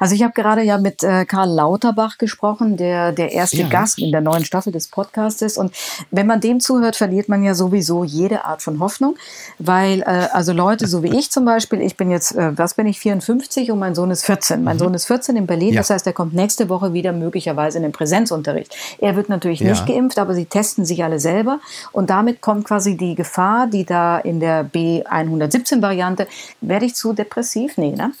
Also 0.00 0.14
ich 0.14 0.22
habe 0.22 0.32
gerade 0.32 0.62
ja 0.62 0.78
mit 0.78 1.02
äh, 1.02 1.24
Karl 1.24 1.50
Lauterbach 1.50 2.18
gesprochen, 2.18 2.76
der 2.76 3.12
der 3.12 3.32
erste 3.32 3.58
ja. 3.58 3.68
Gast 3.68 3.98
in 3.98 4.12
der 4.12 4.20
neuen 4.20 4.44
Staffel 4.44 4.72
des 4.72 4.88
Podcasts 4.88 5.42
ist. 5.42 5.58
Und 5.58 5.74
wenn 6.10 6.26
man 6.26 6.40
dem 6.40 6.60
zuhört, 6.60 6.96
verliert 6.96 7.28
man 7.28 7.42
ja 7.42 7.54
sowieso 7.54 8.04
jede 8.04 8.44
Art 8.44 8.62
von 8.62 8.80
Hoffnung, 8.80 9.16
weil 9.58 10.02
äh, 10.02 10.28
also 10.32 10.52
Leute 10.52 10.86
so 10.86 11.02
wie 11.02 11.16
ich 11.16 11.30
zum 11.30 11.44
Beispiel, 11.44 11.80
ich 11.80 11.96
bin 11.96 12.10
jetzt, 12.10 12.34
äh, 12.34 12.56
was 12.56 12.74
bin 12.74 12.86
ich, 12.86 13.00
54 13.00 13.70
und 13.70 13.78
mein 13.78 13.94
Sohn 13.94 14.10
ist 14.10 14.24
14. 14.24 14.62
Mein 14.62 14.76
mhm. 14.76 14.80
Sohn 14.80 14.94
ist 14.94 15.06
14 15.06 15.36
in 15.36 15.46
Berlin, 15.46 15.74
ja. 15.74 15.80
das 15.80 15.90
heißt, 15.90 16.06
er 16.06 16.12
kommt 16.12 16.34
nächste 16.34 16.68
Woche 16.68 16.92
wieder 16.92 17.12
möglicherweise 17.12 17.78
in 17.78 17.82
den 17.82 17.92
Präsenzunterricht. 17.92 18.74
Er 18.98 19.16
wird 19.16 19.28
natürlich 19.28 19.60
ja. 19.60 19.70
nicht 19.70 19.86
geimpft, 19.86 20.18
aber 20.18 20.34
sie 20.34 20.46
testen 20.46 20.84
sich 20.84 21.02
alle 21.02 21.18
selber 21.18 21.60
und 21.92 22.10
damit 22.10 22.40
kommt 22.40 22.66
quasi 22.66 22.96
die 22.96 23.14
Gefahr, 23.14 23.66
die 23.66 23.84
da 23.84 24.18
in 24.18 24.40
der 24.40 24.64
B117-Variante, 24.64 26.26
werde 26.60 26.86
ich 26.86 26.94
zu 26.94 27.12
depressiv? 27.12 27.76
Nee, 27.76 27.92
ne? 27.92 28.12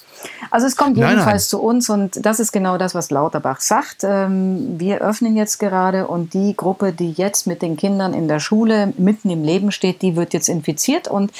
Also 0.50 0.66
es 0.66 0.76
kommt 0.76 0.96
jedenfalls 0.96 1.24
nein, 1.24 1.34
nein. 1.34 1.40
zu 1.40 1.62
uns 1.62 1.90
und 1.90 2.24
das 2.24 2.40
ist 2.40 2.52
genau 2.52 2.78
das, 2.78 2.94
was 2.94 3.10
Lauterbach 3.10 3.60
sagt. 3.60 4.04
Ähm, 4.04 4.78
wir 4.78 5.00
öffnen 5.00 5.36
jetzt 5.36 5.58
gerade 5.58 6.06
und 6.06 6.34
die 6.34 6.54
Gruppe, 6.56 6.92
die 6.92 7.12
jetzt 7.12 7.46
mit 7.46 7.62
den 7.62 7.76
Kindern 7.76 8.14
in 8.14 8.28
der 8.28 8.40
Schule 8.40 8.92
mitten 8.98 9.30
im 9.30 9.42
Leben 9.42 9.72
steht, 9.72 10.02
die 10.02 10.16
wird 10.16 10.34
jetzt 10.34 10.48
infiziert 10.48 11.08
und 11.08 11.32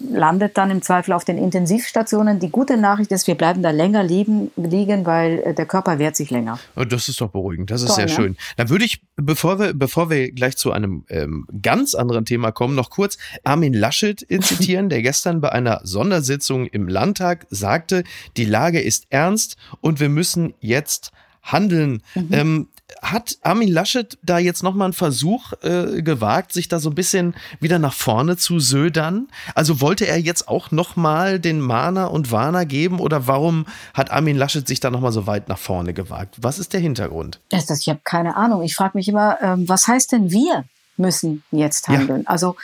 landet 0.00 0.56
dann 0.58 0.70
im 0.70 0.82
Zweifel 0.82 1.12
auf 1.12 1.24
den 1.24 1.38
Intensivstationen. 1.38 2.40
Die 2.40 2.50
gute 2.50 2.76
Nachricht 2.76 3.12
ist, 3.12 3.26
wir 3.26 3.34
bleiben 3.34 3.62
da 3.62 3.70
länger 3.70 4.02
liegen, 4.02 4.50
liegen 4.56 5.06
weil 5.06 5.40
äh, 5.40 5.54
der 5.54 5.66
Körper 5.66 5.98
wehrt 5.98 6.16
sich 6.16 6.30
länger. 6.30 6.58
Oh, 6.76 6.84
das 6.84 7.08
ist 7.08 7.20
doch 7.20 7.30
beruhigend, 7.30 7.70
das 7.70 7.82
ist 7.82 7.88
Toll, 7.88 7.96
sehr 7.96 8.06
ne? 8.06 8.12
schön. 8.12 8.36
Dann 8.56 8.68
würde 8.68 8.84
ich, 8.84 9.02
bevor 9.16 9.58
wir, 9.58 9.74
bevor 9.74 10.10
wir 10.10 10.32
gleich 10.32 10.56
zu 10.56 10.72
einem 10.72 11.04
ähm, 11.08 11.46
ganz 11.62 11.94
anderen 11.94 12.24
Thema 12.24 12.50
kommen, 12.50 12.74
noch 12.74 12.90
kurz 12.90 13.18
Armin 13.44 13.72
Laschet 13.72 14.20
zitieren, 14.42 14.88
der 14.88 15.02
gestern 15.02 15.40
bei 15.40 15.52
einer 15.52 15.80
Sondersitzung 15.84 16.66
im 16.66 16.88
Landtag 16.88 17.46
sagte, 17.50 18.04
die 18.36 18.44
Lage 18.44 18.80
ist 18.80 19.06
ernst 19.10 19.56
und 19.80 20.00
wir 20.00 20.08
müssen 20.08 20.54
jetzt 20.60 21.12
handeln. 21.42 22.02
Mhm. 22.14 22.28
Ähm, 22.32 22.68
hat 23.02 23.38
Armin 23.42 23.68
Laschet 23.68 24.18
da 24.22 24.38
jetzt 24.38 24.62
nochmal 24.62 24.86
einen 24.86 24.92
Versuch 24.92 25.52
äh, 25.62 26.02
gewagt, 26.02 26.52
sich 26.52 26.68
da 26.68 26.78
so 26.78 26.90
ein 26.90 26.94
bisschen 26.94 27.34
wieder 27.60 27.78
nach 27.78 27.94
vorne 27.94 28.36
zu 28.36 28.60
södern? 28.60 29.28
Also 29.54 29.80
wollte 29.80 30.06
er 30.06 30.18
jetzt 30.18 30.48
auch 30.48 30.70
nochmal 30.70 31.40
den 31.40 31.60
Mahner 31.60 32.10
und 32.10 32.30
Warner 32.30 32.66
geben 32.66 33.00
oder 33.00 33.26
warum 33.26 33.66
hat 33.94 34.10
Armin 34.10 34.36
Laschet 34.36 34.66
sich 34.66 34.80
da 34.80 34.90
nochmal 34.90 35.12
so 35.12 35.26
weit 35.26 35.48
nach 35.48 35.58
vorne 35.58 35.94
gewagt? 35.94 36.36
Was 36.40 36.58
ist 36.58 36.72
der 36.72 36.80
Hintergrund? 36.80 37.40
Das, 37.48 37.66
das, 37.66 37.80
ich 37.80 37.88
habe 37.88 38.00
keine 38.04 38.36
Ahnung. 38.36 38.62
Ich 38.62 38.74
frage 38.74 38.96
mich 38.96 39.08
immer, 39.08 39.38
ähm, 39.40 39.68
was 39.68 39.88
heißt 39.88 40.12
denn 40.12 40.30
wir 40.30 40.64
müssen 40.96 41.42
jetzt 41.50 41.88
handeln? 41.88 42.22
Ja. 42.22 42.28
Also 42.28 42.56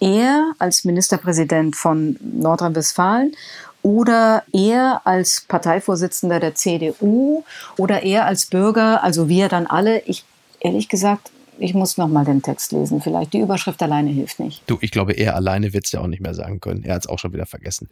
er 0.00 0.52
als 0.58 0.84
Ministerpräsident 0.84 1.74
von 1.74 2.16
Nordrhein-Westfalen 2.20 3.34
oder 3.82 4.42
er 4.52 5.02
als 5.04 5.44
Parteivorsitzender 5.48 6.40
der 6.40 6.54
CDU 6.54 7.44
oder 7.76 8.02
er 8.02 8.26
als 8.26 8.46
Bürger, 8.46 9.02
also 9.02 9.28
wir 9.28 9.48
dann 9.48 9.66
alle. 9.66 10.00
Ich 10.00 10.24
ehrlich 10.60 10.88
gesagt, 10.88 11.30
ich 11.58 11.74
muss 11.74 11.96
noch 11.96 12.08
mal 12.08 12.24
den 12.24 12.42
Text 12.42 12.72
lesen. 12.72 13.00
Vielleicht 13.00 13.32
die 13.32 13.40
Überschrift 13.40 13.82
alleine 13.82 14.10
hilft 14.10 14.38
nicht. 14.40 14.62
Du, 14.66 14.78
ich 14.80 14.90
glaube, 14.90 15.12
er 15.12 15.34
alleine 15.34 15.72
wird 15.72 15.86
es 15.86 15.92
ja 15.92 16.00
auch 16.00 16.06
nicht 16.06 16.20
mehr 16.20 16.34
sagen 16.34 16.60
können. 16.60 16.84
Er 16.84 16.94
hat 16.94 17.02
es 17.02 17.08
auch 17.08 17.18
schon 17.18 17.32
wieder 17.32 17.46
vergessen. 17.46 17.88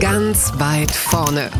Ganz 0.00 0.52
weit 0.58 0.90
vorne. 0.90 1.50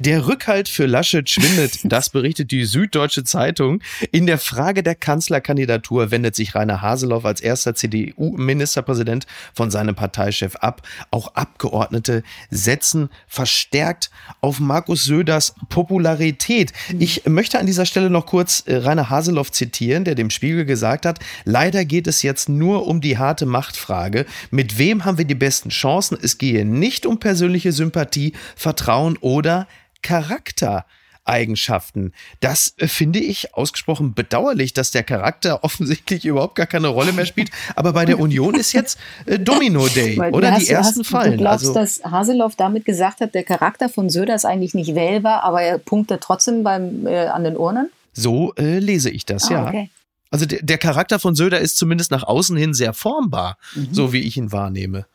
Der 0.00 0.28
Rückhalt 0.28 0.68
für 0.68 0.86
Laschet 0.86 1.28
schwindet, 1.28 1.80
das 1.84 2.10
berichtet 2.10 2.52
die 2.52 2.64
Süddeutsche 2.64 3.24
Zeitung. 3.24 3.82
In 4.12 4.26
der 4.26 4.38
Frage 4.38 4.84
der 4.84 4.94
Kanzlerkandidatur 4.94 6.12
wendet 6.12 6.36
sich 6.36 6.54
Rainer 6.54 6.82
Haseloff 6.82 7.24
als 7.24 7.40
erster 7.40 7.74
CDU-Ministerpräsident 7.74 9.26
von 9.54 9.72
seinem 9.72 9.96
Parteichef 9.96 10.54
ab. 10.56 10.82
Auch 11.10 11.34
Abgeordnete 11.34 12.22
setzen 12.50 13.10
verstärkt 13.26 14.10
auf 14.40 14.60
Markus 14.60 15.04
Söders 15.04 15.54
Popularität. 15.68 16.72
Ich 16.98 17.26
möchte 17.26 17.58
an 17.58 17.66
dieser 17.66 17.86
Stelle 17.86 18.08
noch 18.08 18.26
kurz 18.26 18.62
äh, 18.66 18.76
Rainer 18.76 19.10
Haseloff 19.10 19.50
zitieren, 19.50 20.04
der 20.04 20.14
dem 20.14 20.30
Spiegel 20.30 20.64
gesagt 20.64 21.06
hat, 21.06 21.18
leider 21.44 21.84
geht 21.84 22.06
es 22.06 22.22
jetzt 22.22 22.48
nur 22.48 22.86
um 22.86 23.00
die 23.00 23.18
harte 23.18 23.46
Machtfrage. 23.46 24.26
Mit 24.52 24.78
wem 24.78 25.04
haben 25.04 25.18
wir 25.18 25.24
die 25.24 25.34
besten 25.34 25.70
Chancen? 25.70 26.16
Es 26.20 26.38
gehe 26.38 26.64
nicht 26.64 27.04
um 27.04 27.18
persönliche 27.18 27.72
Sympathie, 27.72 28.32
Vertrauen 28.54 29.16
oder 29.20 29.66
Charaktereigenschaften. 30.02 32.12
Das 32.40 32.74
äh, 32.78 32.88
finde 32.88 33.18
ich 33.18 33.54
ausgesprochen 33.54 34.14
bedauerlich, 34.14 34.72
dass 34.72 34.90
der 34.90 35.02
Charakter 35.02 35.64
offensichtlich 35.64 36.24
überhaupt 36.24 36.54
gar 36.54 36.66
keine 36.66 36.88
Rolle 36.88 37.12
mehr 37.12 37.26
spielt. 37.26 37.50
Aber 37.76 37.92
bei 37.92 38.04
der 38.04 38.18
Union 38.18 38.54
ist 38.54 38.72
jetzt 38.72 38.98
äh, 39.26 39.38
Domino 39.38 39.86
Day, 39.94 40.18
oder? 40.18 40.52
Hast, 40.52 40.68
die 40.68 40.72
ersten 40.72 41.00
hast, 41.00 41.08
fallen. 41.08 41.32
Du 41.32 41.38
glaubst, 41.38 41.66
also, 41.66 41.74
dass 41.74 42.02
Haseloff 42.04 42.56
damit 42.56 42.84
gesagt 42.84 43.20
hat, 43.20 43.34
der 43.34 43.44
Charakter 43.44 43.88
von 43.88 44.10
Söder 44.10 44.34
ist 44.34 44.44
eigentlich 44.44 44.74
nicht 44.74 44.94
wählbar, 44.94 45.44
aber 45.44 45.62
er 45.62 45.78
punktet 45.78 46.22
trotzdem 46.22 46.62
beim, 46.62 47.06
äh, 47.06 47.26
an 47.26 47.44
den 47.44 47.56
Urnen? 47.56 47.90
So 48.12 48.52
äh, 48.56 48.78
lese 48.78 49.10
ich 49.10 49.26
das, 49.26 49.48
ah, 49.48 49.52
ja. 49.52 49.68
Okay. 49.68 49.90
Also 50.30 50.44
der, 50.44 50.60
der 50.62 50.78
Charakter 50.78 51.18
von 51.18 51.34
Söder 51.34 51.58
ist 51.58 51.78
zumindest 51.78 52.10
nach 52.10 52.22
außen 52.22 52.56
hin 52.56 52.74
sehr 52.74 52.92
formbar, 52.92 53.56
mhm. 53.74 53.88
so 53.92 54.12
wie 54.12 54.20
ich 54.20 54.36
ihn 54.36 54.52
wahrnehme. 54.52 55.06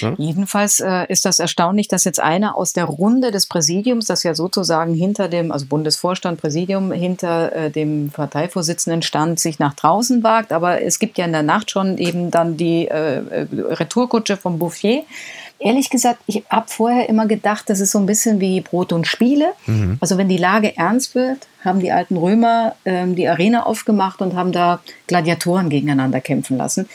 Ja? 0.00 0.14
Jedenfalls 0.18 0.80
äh, 0.80 1.06
ist 1.08 1.24
das 1.24 1.38
erstaunlich, 1.38 1.88
dass 1.88 2.04
jetzt 2.04 2.20
einer 2.20 2.56
aus 2.56 2.72
der 2.72 2.84
Runde 2.84 3.30
des 3.30 3.46
Präsidiums, 3.46 4.06
das 4.06 4.22
ja 4.22 4.34
sozusagen 4.34 4.94
hinter 4.94 5.28
dem, 5.28 5.52
also 5.52 5.66
Bundesvorstand, 5.66 6.40
Präsidium, 6.40 6.92
hinter 6.92 7.54
äh, 7.54 7.70
dem 7.70 8.10
Parteivorsitzenden 8.10 9.02
stand, 9.02 9.40
sich 9.40 9.58
nach 9.58 9.74
draußen 9.74 10.22
wagt. 10.22 10.52
Aber 10.52 10.82
es 10.82 10.98
gibt 10.98 11.18
ja 11.18 11.24
in 11.24 11.32
der 11.32 11.42
Nacht 11.42 11.70
schon 11.70 11.98
eben 11.98 12.30
dann 12.30 12.56
die 12.56 12.88
äh, 12.88 13.18
äh 13.18 13.46
Retourkutsche 13.52 14.36
vom 14.36 14.58
Bouffier. 14.58 15.04
Ehrlich 15.62 15.90
gesagt, 15.90 16.20
ich 16.26 16.42
habe 16.50 16.66
vorher 16.68 17.08
immer 17.08 17.26
gedacht, 17.26 17.70
das 17.70 17.80
ist 17.80 17.92
so 17.92 17.98
ein 17.98 18.06
bisschen 18.06 18.40
wie 18.40 18.60
Brot 18.60 18.92
und 18.92 19.06
Spiele. 19.06 19.52
Mhm. 19.66 19.96
Also 20.00 20.18
wenn 20.18 20.28
die 20.28 20.36
Lage 20.36 20.76
ernst 20.76 21.14
wird, 21.14 21.46
haben 21.64 21.78
die 21.78 21.92
alten 21.92 22.16
Römer 22.16 22.74
ähm, 22.84 23.14
die 23.14 23.28
Arena 23.28 23.64
aufgemacht 23.64 24.20
und 24.20 24.34
haben 24.34 24.50
da 24.50 24.80
Gladiatoren 25.06 25.70
gegeneinander 25.70 26.20
kämpfen 26.20 26.56
lassen. 26.56 26.88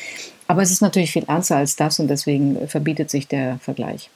Aber 0.48 0.62
es 0.62 0.72
ist 0.72 0.82
natürlich 0.82 1.12
viel 1.12 1.24
ernster 1.28 1.58
als 1.58 1.76
das 1.76 2.00
und 2.00 2.10
deswegen 2.10 2.68
verbietet 2.68 3.10
sich 3.10 3.28
der 3.28 3.58
Vergleich. 3.60 4.10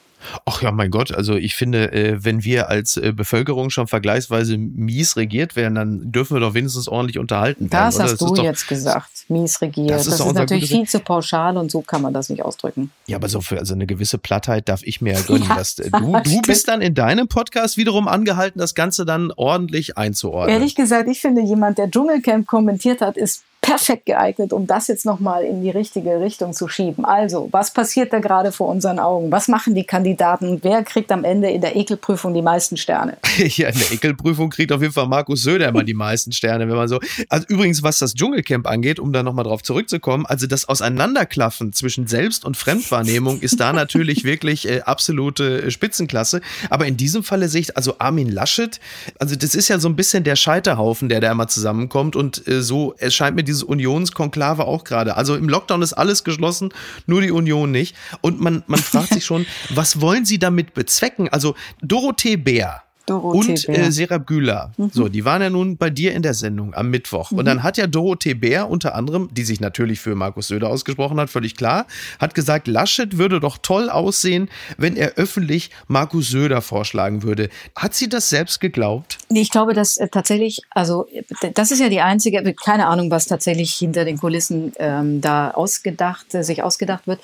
Ach 0.44 0.62
ja, 0.62 0.72
mein 0.72 0.90
Gott, 0.90 1.12
also 1.12 1.34
ich 1.34 1.54
finde, 1.54 1.92
äh, 1.92 2.24
wenn 2.24 2.44
wir 2.44 2.68
als 2.68 2.96
äh, 2.96 3.12
Bevölkerung 3.12 3.70
schon 3.70 3.86
vergleichsweise 3.86 4.56
mies 4.58 5.16
regiert 5.16 5.56
werden, 5.56 5.74
dann 5.74 6.12
dürfen 6.12 6.36
wir 6.36 6.40
doch 6.40 6.54
wenigstens 6.54 6.88
ordentlich 6.88 7.18
unterhalten 7.18 7.72
werden. 7.72 7.84
Das 7.84 7.98
hast 7.98 8.12
das 8.12 8.18
du 8.18 8.34
doch, 8.34 8.44
jetzt 8.44 8.68
gesagt, 8.68 9.10
mies 9.28 9.60
regiert. 9.60 9.90
Das 9.90 10.06
ist, 10.06 10.20
das 10.20 10.26
ist 10.26 10.34
natürlich 10.34 10.68
viel 10.68 10.88
zu 10.88 11.00
pauschal 11.00 11.56
und 11.56 11.70
so 11.70 11.82
kann 11.82 12.02
man 12.02 12.12
das 12.12 12.28
nicht 12.28 12.42
ausdrücken. 12.42 12.90
Ja, 13.06 13.16
aber 13.16 13.28
so 13.28 13.40
für 13.40 13.58
also 13.58 13.74
eine 13.74 13.86
gewisse 13.86 14.18
Plattheit 14.18 14.68
darf 14.68 14.82
ich 14.82 15.00
mir 15.00 15.14
ja 15.14 15.20
gönnen. 15.20 15.42
Ja, 15.52 15.56
dass, 15.56 15.78
äh, 15.78 15.90
du, 15.90 16.20
du 16.22 16.42
bist 16.42 16.68
dann 16.68 16.80
in 16.80 16.94
deinem 16.94 17.26
Podcast 17.26 17.76
wiederum 17.76 18.06
angehalten, 18.06 18.60
das 18.60 18.74
Ganze 18.74 19.04
dann 19.04 19.32
ordentlich 19.32 19.98
einzuordnen. 19.98 20.54
Ehrlich 20.54 20.76
gesagt, 20.76 21.08
ich 21.08 21.20
finde, 21.20 21.42
jemand, 21.42 21.78
der 21.78 21.90
Dschungelcamp 21.90 22.46
kommentiert 22.46 23.00
hat, 23.00 23.16
ist 23.16 23.42
perfekt 23.62 24.06
geeignet, 24.06 24.52
um 24.52 24.66
das 24.66 24.88
jetzt 24.88 25.06
nochmal 25.06 25.44
in 25.44 25.62
die 25.62 25.70
richtige 25.70 26.20
Richtung 26.20 26.52
zu 26.52 26.66
schieben. 26.66 27.04
Also, 27.04 27.48
was 27.52 27.72
passiert 27.72 28.12
da 28.12 28.18
gerade 28.18 28.50
vor 28.50 28.68
unseren 28.68 28.98
Augen? 28.98 29.30
Was 29.30 29.46
machen 29.46 29.76
die 29.76 29.84
Kandidaten? 29.84 30.58
Wer 30.62 30.82
kriegt 30.82 31.12
am 31.12 31.22
Ende 31.22 31.48
in 31.48 31.60
der 31.60 31.76
Ekelprüfung 31.76 32.34
die 32.34 32.42
meisten 32.42 32.76
Sterne? 32.76 33.16
ja, 33.38 33.68
in 33.68 33.78
der 33.78 33.92
Ekelprüfung 33.92 34.50
kriegt 34.50 34.72
auf 34.72 34.82
jeden 34.82 34.92
Fall 34.92 35.06
Markus 35.06 35.42
Söder 35.42 35.68
immer 35.68 35.84
die 35.84 35.94
meisten 35.94 36.32
Sterne, 36.32 36.68
wenn 36.68 36.74
man 36.74 36.88
so. 36.88 36.98
Also 37.28 37.46
übrigens, 37.48 37.84
was 37.84 37.98
das 37.98 38.14
Dschungelcamp 38.14 38.66
angeht, 38.66 38.98
um 38.98 39.12
da 39.12 39.22
nochmal 39.22 39.44
drauf 39.44 39.62
zurückzukommen, 39.62 40.26
also 40.26 40.48
das 40.48 40.68
Auseinanderklaffen 40.68 41.72
zwischen 41.72 42.08
Selbst- 42.08 42.44
und 42.44 42.56
Fremdwahrnehmung 42.56 43.40
ist 43.40 43.60
da 43.60 43.72
natürlich 43.72 44.24
wirklich 44.24 44.68
äh, 44.68 44.80
absolute 44.80 45.70
Spitzenklasse. 45.70 46.40
Aber 46.68 46.86
in 46.86 46.96
diesem 46.96 47.22
Falle 47.22 47.48
sehe 47.48 47.60
ich, 47.60 47.76
also 47.76 47.94
Armin 48.00 48.28
Laschet, 48.28 48.80
also 49.20 49.36
das 49.36 49.54
ist 49.54 49.68
ja 49.68 49.78
so 49.78 49.88
ein 49.88 49.94
bisschen 49.94 50.24
der 50.24 50.34
Scheiterhaufen, 50.34 51.08
der 51.08 51.20
da 51.20 51.30
immer 51.30 51.46
zusammenkommt 51.46 52.16
und 52.16 52.46
äh, 52.48 52.60
so, 52.60 52.94
es 52.98 53.14
scheint 53.14 53.36
mir 53.36 53.44
die 53.44 53.51
dieses 53.52 53.62
Unionskonklave 53.62 54.64
auch 54.64 54.84
gerade. 54.84 55.16
Also 55.16 55.36
im 55.36 55.48
Lockdown 55.48 55.82
ist 55.82 55.92
alles 55.92 56.24
geschlossen, 56.24 56.72
nur 57.06 57.20
die 57.20 57.30
Union 57.30 57.70
nicht. 57.70 57.94
Und 58.20 58.40
man, 58.40 58.64
man 58.66 58.80
fragt 58.80 59.12
sich 59.12 59.24
schon, 59.24 59.46
was 59.70 60.00
wollen 60.00 60.24
sie 60.24 60.38
damit 60.38 60.74
bezwecken? 60.74 61.28
Also 61.28 61.54
Dorothee 61.82 62.36
Bär, 62.36 62.82
Dorothee 63.06 63.52
und 63.52 63.68
äh, 63.68 63.90
Serap 63.90 64.26
Güler. 64.26 64.72
Mhm. 64.76 64.90
So, 64.92 65.08
die 65.08 65.24
waren 65.24 65.42
ja 65.42 65.50
nun 65.50 65.76
bei 65.76 65.90
dir 65.90 66.12
in 66.12 66.22
der 66.22 66.34
Sendung 66.34 66.74
am 66.74 66.90
Mittwoch. 66.90 67.30
Mhm. 67.30 67.38
Und 67.38 67.44
dann 67.44 67.62
hat 67.62 67.76
ja 67.76 67.86
Dorothee 67.86 68.34
Bär 68.34 68.70
unter 68.70 68.94
anderem, 68.94 69.28
die 69.32 69.44
sich 69.44 69.60
natürlich 69.60 70.00
für 70.00 70.14
Markus 70.14 70.48
Söder 70.48 70.68
ausgesprochen 70.68 71.18
hat, 71.18 71.30
völlig 71.30 71.56
klar, 71.56 71.86
hat 72.18 72.34
gesagt, 72.34 72.68
Laschet 72.68 73.18
würde 73.18 73.40
doch 73.40 73.58
toll 73.58 73.90
aussehen, 73.90 74.48
wenn 74.76 74.96
er 74.96 75.14
öffentlich 75.14 75.70
Markus 75.88 76.28
Söder 76.28 76.62
vorschlagen 76.62 77.22
würde. 77.22 77.48
Hat 77.76 77.94
sie 77.94 78.08
das 78.08 78.28
selbst 78.28 78.60
geglaubt? 78.60 79.18
Ich 79.28 79.50
glaube, 79.50 79.74
dass 79.74 79.96
äh, 79.96 80.08
tatsächlich, 80.08 80.62
also 80.70 81.06
das 81.54 81.70
ist 81.70 81.80
ja 81.80 81.88
die 81.88 82.00
einzige, 82.00 82.54
keine 82.54 82.86
Ahnung, 82.86 83.10
was 83.10 83.26
tatsächlich 83.26 83.74
hinter 83.74 84.04
den 84.04 84.18
Kulissen 84.18 84.72
ähm, 84.78 85.20
da 85.20 85.50
ausgedacht, 85.50 86.34
äh, 86.34 86.42
sich 86.42 86.62
ausgedacht 86.62 87.06
wird. 87.06 87.20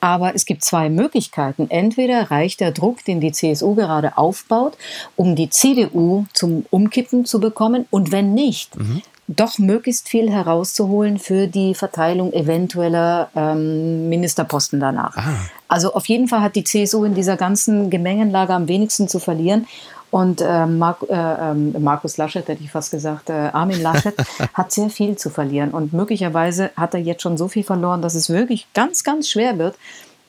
Aber 0.00 0.34
es 0.34 0.44
gibt 0.44 0.64
zwei 0.64 0.88
Möglichkeiten. 0.88 1.70
Entweder 1.70 2.30
reicht 2.30 2.60
der 2.60 2.72
Druck, 2.72 3.04
den 3.04 3.20
die 3.20 3.32
CSU 3.32 3.74
gerade 3.74 4.16
aufbaut, 4.16 4.76
um 5.20 5.36
die 5.36 5.50
CDU 5.50 6.24
zum 6.32 6.64
Umkippen 6.70 7.26
zu 7.26 7.40
bekommen 7.40 7.84
und 7.90 8.10
wenn 8.10 8.32
nicht, 8.32 8.74
mhm. 8.76 9.02
doch 9.28 9.58
möglichst 9.58 10.08
viel 10.08 10.30
herauszuholen 10.30 11.18
für 11.18 11.46
die 11.46 11.74
Verteilung 11.74 12.32
eventueller 12.32 13.28
ähm, 13.36 14.08
Ministerposten 14.08 14.80
danach. 14.80 15.18
Ah. 15.18 15.34
Also 15.68 15.92
auf 15.92 16.06
jeden 16.06 16.26
Fall 16.26 16.40
hat 16.40 16.56
die 16.56 16.64
CSU 16.64 17.04
in 17.04 17.14
dieser 17.14 17.36
ganzen 17.36 17.90
Gemengenlage 17.90 18.54
am 18.54 18.66
wenigsten 18.66 19.08
zu 19.08 19.18
verlieren. 19.18 19.66
Und 20.10 20.40
äh, 20.40 20.64
Mark, 20.64 21.04
äh, 21.10 21.14
äh, 21.14 21.54
Markus 21.54 22.16
Laschet, 22.16 22.48
hätte 22.48 22.64
ich 22.64 22.70
fast 22.70 22.90
gesagt, 22.90 23.28
äh, 23.28 23.50
Armin 23.52 23.82
Laschet 23.82 24.14
hat 24.54 24.72
sehr 24.72 24.88
viel 24.88 25.18
zu 25.18 25.28
verlieren. 25.28 25.72
Und 25.72 25.92
möglicherweise 25.92 26.70
hat 26.76 26.94
er 26.94 27.00
jetzt 27.00 27.20
schon 27.20 27.36
so 27.36 27.46
viel 27.46 27.62
verloren, 27.62 28.00
dass 28.00 28.14
es 28.14 28.30
wirklich 28.30 28.68
ganz, 28.72 29.04
ganz 29.04 29.28
schwer 29.28 29.58
wird, 29.58 29.76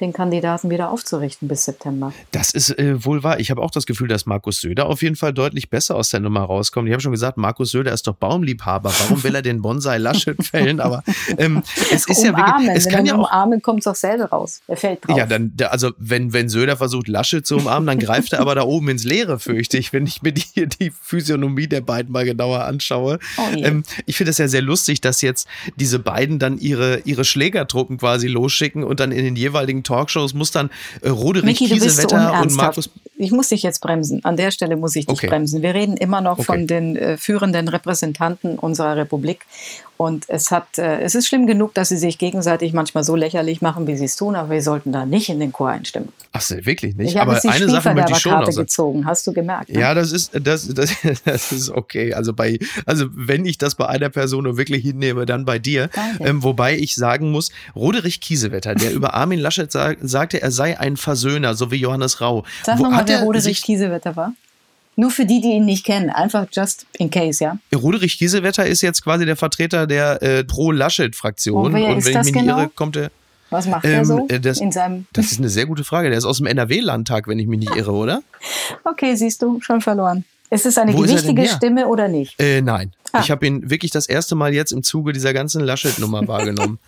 den 0.02 0.14
Kandidaten 0.14 0.70
wieder 0.70 0.90
aufzurichten 0.90 1.48
bis 1.48 1.66
September. 1.66 2.14
Das 2.32 2.52
ist 2.52 2.78
äh, 2.78 3.06
wohl 3.06 3.24
wahr. 3.24 3.40
Ich 3.40 3.52
habe 3.52 3.62
auch 3.62 3.72
das 3.72 3.86
Gefühl, 3.86 4.08
dass 4.08 4.26
Markus 4.26 4.60
Söder 4.62 4.88
auf 4.88 5.02
jeden 5.02 5.16
Fall 5.16 5.34
deutlich 5.34 5.70
besser 5.70 5.96
aus 5.96 6.10
der 6.10 6.20
Nummer 6.20 6.42
rauskommt. 6.42 6.88
Ich 6.88 6.94
habe 6.94 7.02
schon 7.02 7.12
gesagt, 7.12 7.38
Markus 7.38 7.72
Söder 7.72 7.94
ist 7.94 8.08
doch 8.08 8.16
Baumliebhaber. 8.16 8.92
Warum 9.00 9.24
will 9.24 9.36
er 9.36 9.42
den 9.42 9.62
Bonsai 9.62 9.98
Laschet 9.98 10.36
fällen? 10.46 10.80
Aber 10.80 11.04
ähm, 11.38 11.64
es 11.92 12.08
ist 12.08 12.20
umarmen. 12.20 12.26
ja 12.26 12.58
wirklich, 12.58 12.70
es 12.78 12.86
wenn 12.86 12.94
kann 12.94 13.06
ja 13.06 13.14
auch 13.16 13.30
umarmen, 13.30 13.62
kommt 13.62 13.82
es 13.82 13.88
auch 13.88 13.96
selber 13.96 14.26
raus. 14.26 14.62
Er 14.68 14.78
fällt 14.78 15.08
drauf. 15.08 15.18
Ja, 15.18 15.26
dann 15.26 15.54
also 15.70 15.92
wenn 15.98 16.34
wenn 16.34 16.50
Söder 16.50 16.78
versucht 16.78 17.08
Laschet 17.08 17.46
zu 17.46 17.58
umarmen, 17.58 17.88
dann 17.88 18.00
greift 18.00 18.34
er 18.34 18.40
aber 18.40 18.56
da 18.56 18.64
oben 18.64 18.90
ins 18.90 19.04
Leere, 19.04 19.40
fürchte 19.40 19.78
ich, 19.78 19.94
wenn 19.94 20.08
ich 20.08 20.22
mir 20.22 20.32
die, 20.32 20.68
die 20.68 20.92
Physiognomie 20.92 21.68
der 21.68 21.82
beiden 21.82 22.12
mal 22.12 22.26
genauer 22.26 22.66
anschaue. 22.66 23.20
Oh 23.38 23.56
ähm, 23.58 23.84
ich 24.06 24.18
finde 24.18 24.32
es 24.32 24.38
ja 24.38 24.48
sehr 24.48 24.62
lustig, 24.62 25.02
dass 25.02 25.22
jetzt 25.22 25.48
diese 25.76 26.00
beiden 26.00 26.40
dann 26.40 26.58
ihre 26.58 27.00
ihre 27.06 27.24
Schlägertruppen 27.24 27.98
quasi 27.98 28.28
losschicken 28.28 28.84
und 28.84 29.00
dann 29.00 29.12
in 29.12 29.24
den 29.24 29.36
jeweiligen 29.36 29.84
Talkshows 29.92 30.34
muss 30.34 30.52
dann 30.52 30.70
äh, 31.02 31.10
Roderich 31.10 31.58
Kiesewetter 31.58 32.42
und 32.42 32.56
Markus. 32.56 32.90
Ich 33.18 33.32
muss 33.32 33.50
dich 33.50 33.62
jetzt 33.62 33.82
bremsen. 33.82 34.24
An 34.24 34.38
der 34.38 34.52
Stelle 34.52 34.78
muss 34.78 34.96
ich 34.96 35.06
dich 35.06 35.18
okay. 35.18 35.28
bremsen. 35.28 35.62
Wir 35.62 35.74
reden 35.74 35.98
immer 35.98 36.22
noch 36.22 36.40
okay. 36.40 36.44
von 36.44 36.68
den 36.68 36.96
äh, 36.96 37.18
führenden 37.18 37.68
Repräsentanten 37.68 38.58
unserer 38.58 38.96
Republik. 38.96 39.46
Und 40.02 40.28
es 40.30 40.50
hat, 40.50 40.80
äh, 40.80 41.02
es 41.02 41.14
ist 41.14 41.28
schlimm 41.28 41.46
genug, 41.46 41.76
dass 41.76 41.90
sie 41.90 41.98
sich 41.98 42.18
gegenseitig 42.18 42.74
manchmal 42.74 43.04
so 43.04 43.16
lächerlich 43.16 43.62
machen, 43.62 43.86
wie 43.86 43.96
sie 43.96 44.06
es 44.06 44.16
tun, 44.16 44.36
aber 44.36 44.50
wir 44.50 44.64
sollten 44.64 44.92
da 44.92 45.06
nicht 45.06 45.30
in 45.30 45.40
den 45.40 45.52
Chor 45.52 45.70
einstimmen. 45.70 46.10
Ach 46.32 46.42
so, 46.42 46.56
wirklich 46.66 46.96
nicht. 46.96 47.12
Ich 47.12 47.18
habe 47.18 47.30
aber 47.38 47.48
eine 47.48 47.70
Sache 47.70 47.94
möchte 47.94 48.14
ich 48.14 48.18
schon 48.18 48.32
Karte 48.32 48.52
gezogen, 48.52 49.06
hast 49.06 49.28
du 49.28 49.32
gemerkt? 49.32 49.70
Ne? 49.70 49.80
Ja, 49.80 49.94
das 49.94 50.12
ist, 50.12 50.32
das, 50.34 50.68
das, 50.70 50.96
das 51.24 51.52
ist 51.52 51.70
okay. 51.70 52.16
Also 52.16 52.34
bei, 52.34 52.58
also 52.88 53.06
wenn 53.12 53.46
ich 53.46 53.60
das 53.60 53.76
bei 53.76 53.86
einer 53.90 54.10
Person 54.10 54.58
wirklich 54.58 54.82
hinnehme, 54.82 55.28
dann 55.28 55.46
bei 55.46 55.60
dir. 55.60 55.92
Ähm, 56.20 56.42
wobei 56.42 56.76
ich 56.76 56.96
sagen 56.96 57.30
muss, 57.30 57.52
Roderich 57.76 58.22
Kiesewetter, 58.22 58.74
der 58.74 58.94
über 58.94 59.14
Armin 59.14 59.40
Laschet 59.40 59.72
sag, 59.72 60.00
sagte, 60.02 60.42
er 60.42 60.50
sei 60.50 60.80
ein 60.80 60.98
Versöhner, 60.98 61.54
so 61.54 61.70
wie 61.70 61.76
Johannes 61.76 62.22
Rau. 62.22 62.44
Sag 62.64 62.80
nochmal, 62.80 63.04
wer 63.06 63.22
Roderich 63.22 63.62
Kiesewetter 63.62 64.16
war. 64.16 64.34
Nur 64.96 65.10
für 65.10 65.26
die, 65.26 65.42
die 65.42 65.54
ihn 65.54 65.66
nicht 65.66 65.86
kennen, 65.86 66.10
einfach 66.10 66.48
just 66.52 66.86
in 66.98 67.10
case, 67.10 67.44
ja. 67.44 67.58
Roderich 67.74 68.20
Giesewetter 68.20 68.66
ist 68.66 68.82
jetzt 68.82 69.04
quasi 69.04 69.26
der 69.26 69.38
Vertreter 69.38 69.88
der 69.88 70.22
äh, 70.22 70.44
Pro-Laschet-Fraktion. 70.44 71.58
Und, 71.58 71.66
und 71.68 71.74
wenn 71.74 71.98
ich 71.98 72.06
mich 72.06 72.16
nicht 72.16 72.34
genau? 72.34 72.58
irre, 72.58 72.70
kommt 72.70 72.98
er. 72.98 73.12
Was 73.50 73.68
macht 73.68 73.86
ähm, 73.86 73.92
er 73.92 74.06
so 74.06 74.28
äh, 74.28 74.40
das, 74.40 74.60
in 74.60 74.72
seinem? 74.72 75.06
Das 75.14 75.32
ist 75.32 75.40
eine 75.40 75.50
sehr 75.50 75.66
gute 75.66 75.84
Frage. 75.84 76.10
Der 76.10 76.18
ist 76.18 76.26
aus 76.26 76.38
dem 76.38 76.48
NRW-Landtag, 76.48 77.28
wenn 77.28 77.40
ich 77.40 77.48
mich 77.48 77.60
nicht 77.60 77.76
irre, 77.76 77.92
oder? 77.92 78.22
okay, 78.84 79.16
siehst 79.16 79.42
du, 79.42 79.60
schon 79.62 79.82
verloren. 79.82 80.26
Ist 80.50 80.66
es 80.66 80.78
eine 80.78 80.94
Wo 80.94 81.02
gewichtige 81.02 81.48
Stimme 81.48 81.88
oder 81.88 82.10
nicht? 82.10 82.40
Äh, 82.40 82.62
nein. 82.62 82.92
Ah. 83.14 83.20
Ich 83.22 83.32
habe 83.32 83.46
ihn 83.46 83.70
wirklich 83.70 83.92
das 83.92 84.08
erste 84.08 84.36
Mal 84.36 84.54
jetzt 84.54 84.72
im 84.72 84.84
Zuge 84.84 85.14
dieser 85.14 85.34
ganzen 85.34 85.62
Laschet-Nummer 85.64 86.28
wahrgenommen. 86.28 86.80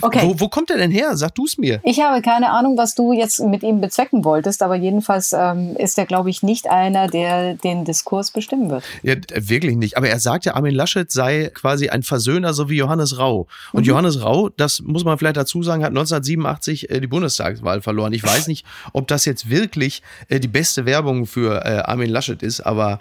okay. 0.00 0.20
Wo, 0.22 0.40
wo, 0.40 0.48
kommt 0.48 0.70
er 0.70 0.78
denn 0.78 0.90
her? 0.90 1.16
Sag 1.16 1.34
du 1.34 1.44
es 1.44 1.58
mir. 1.58 1.80
Ich 1.84 2.00
habe 2.00 2.22
keine 2.22 2.50
Ahnung, 2.50 2.76
was 2.76 2.94
du 2.94 3.12
jetzt 3.12 3.40
mit 3.40 3.62
ihm 3.62 3.80
bezwecken 3.80 4.24
wolltest, 4.24 4.62
aber 4.62 4.74
jedenfalls 4.76 5.32
ähm, 5.32 5.76
ist 5.76 5.98
er, 5.98 6.06
glaube 6.06 6.30
ich, 6.30 6.42
nicht 6.42 6.68
einer, 6.68 7.08
der 7.08 7.54
den 7.54 7.84
Diskurs 7.84 8.30
bestimmen 8.30 8.70
wird. 8.70 8.84
Ja, 9.02 9.14
wirklich 9.34 9.76
nicht. 9.76 9.96
Aber 9.96 10.08
er 10.08 10.20
sagt 10.20 10.44
ja, 10.44 10.54
Armin 10.54 10.74
Laschet 10.74 11.10
sei 11.10 11.50
quasi 11.54 11.88
ein 11.88 12.02
Versöhner, 12.02 12.54
so 12.54 12.68
wie 12.68 12.76
Johannes 12.76 13.18
Rau. 13.18 13.46
Und 13.72 13.82
mhm. 13.82 13.88
Johannes 13.88 14.22
Rau, 14.22 14.48
das 14.48 14.80
muss 14.80 15.04
man 15.04 15.18
vielleicht 15.18 15.36
dazu 15.36 15.62
sagen, 15.62 15.82
hat 15.82 15.90
1987 15.90 16.90
äh, 16.90 17.00
die 17.00 17.06
Bundestagswahl 17.06 17.82
verloren. 17.82 18.12
Ich 18.12 18.24
weiß 18.24 18.48
nicht, 18.48 18.66
ob 18.92 19.06
das 19.08 19.24
jetzt 19.24 19.48
wirklich 19.50 20.02
äh, 20.28 20.40
die 20.40 20.48
beste 20.48 20.86
Werbung 20.86 21.26
für 21.26 21.64
äh, 21.64 21.82
Armin 21.84 22.10
Laschet 22.10 22.42
ist, 22.42 22.60
aber 22.60 23.00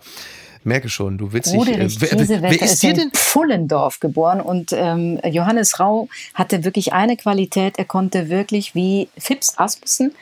merke 0.67 0.89
schon, 0.89 1.17
du 1.17 1.33
willst 1.33 1.53
Roderich 1.53 1.97
dich. 1.97 2.11
Äh, 2.11 2.29
wer, 2.29 2.41
wer 2.43 2.61
ist, 2.61 2.73
ist 2.73 2.83
in 2.83 2.95
denn? 2.95 3.11
Pfullendorf 3.11 3.99
geboren 3.99 4.41
und 4.41 4.71
ähm, 4.73 5.19
Johannes 5.25 5.79
Rau 5.79 6.09
hatte 6.35 6.63
wirklich 6.63 6.93
eine 6.93 7.17
Qualität, 7.17 7.79
er 7.79 7.85
konnte 7.85 8.29
wirklich 8.29 8.75
wie 8.75 9.09
Fips 9.17 9.57
Asmussen 9.57 10.13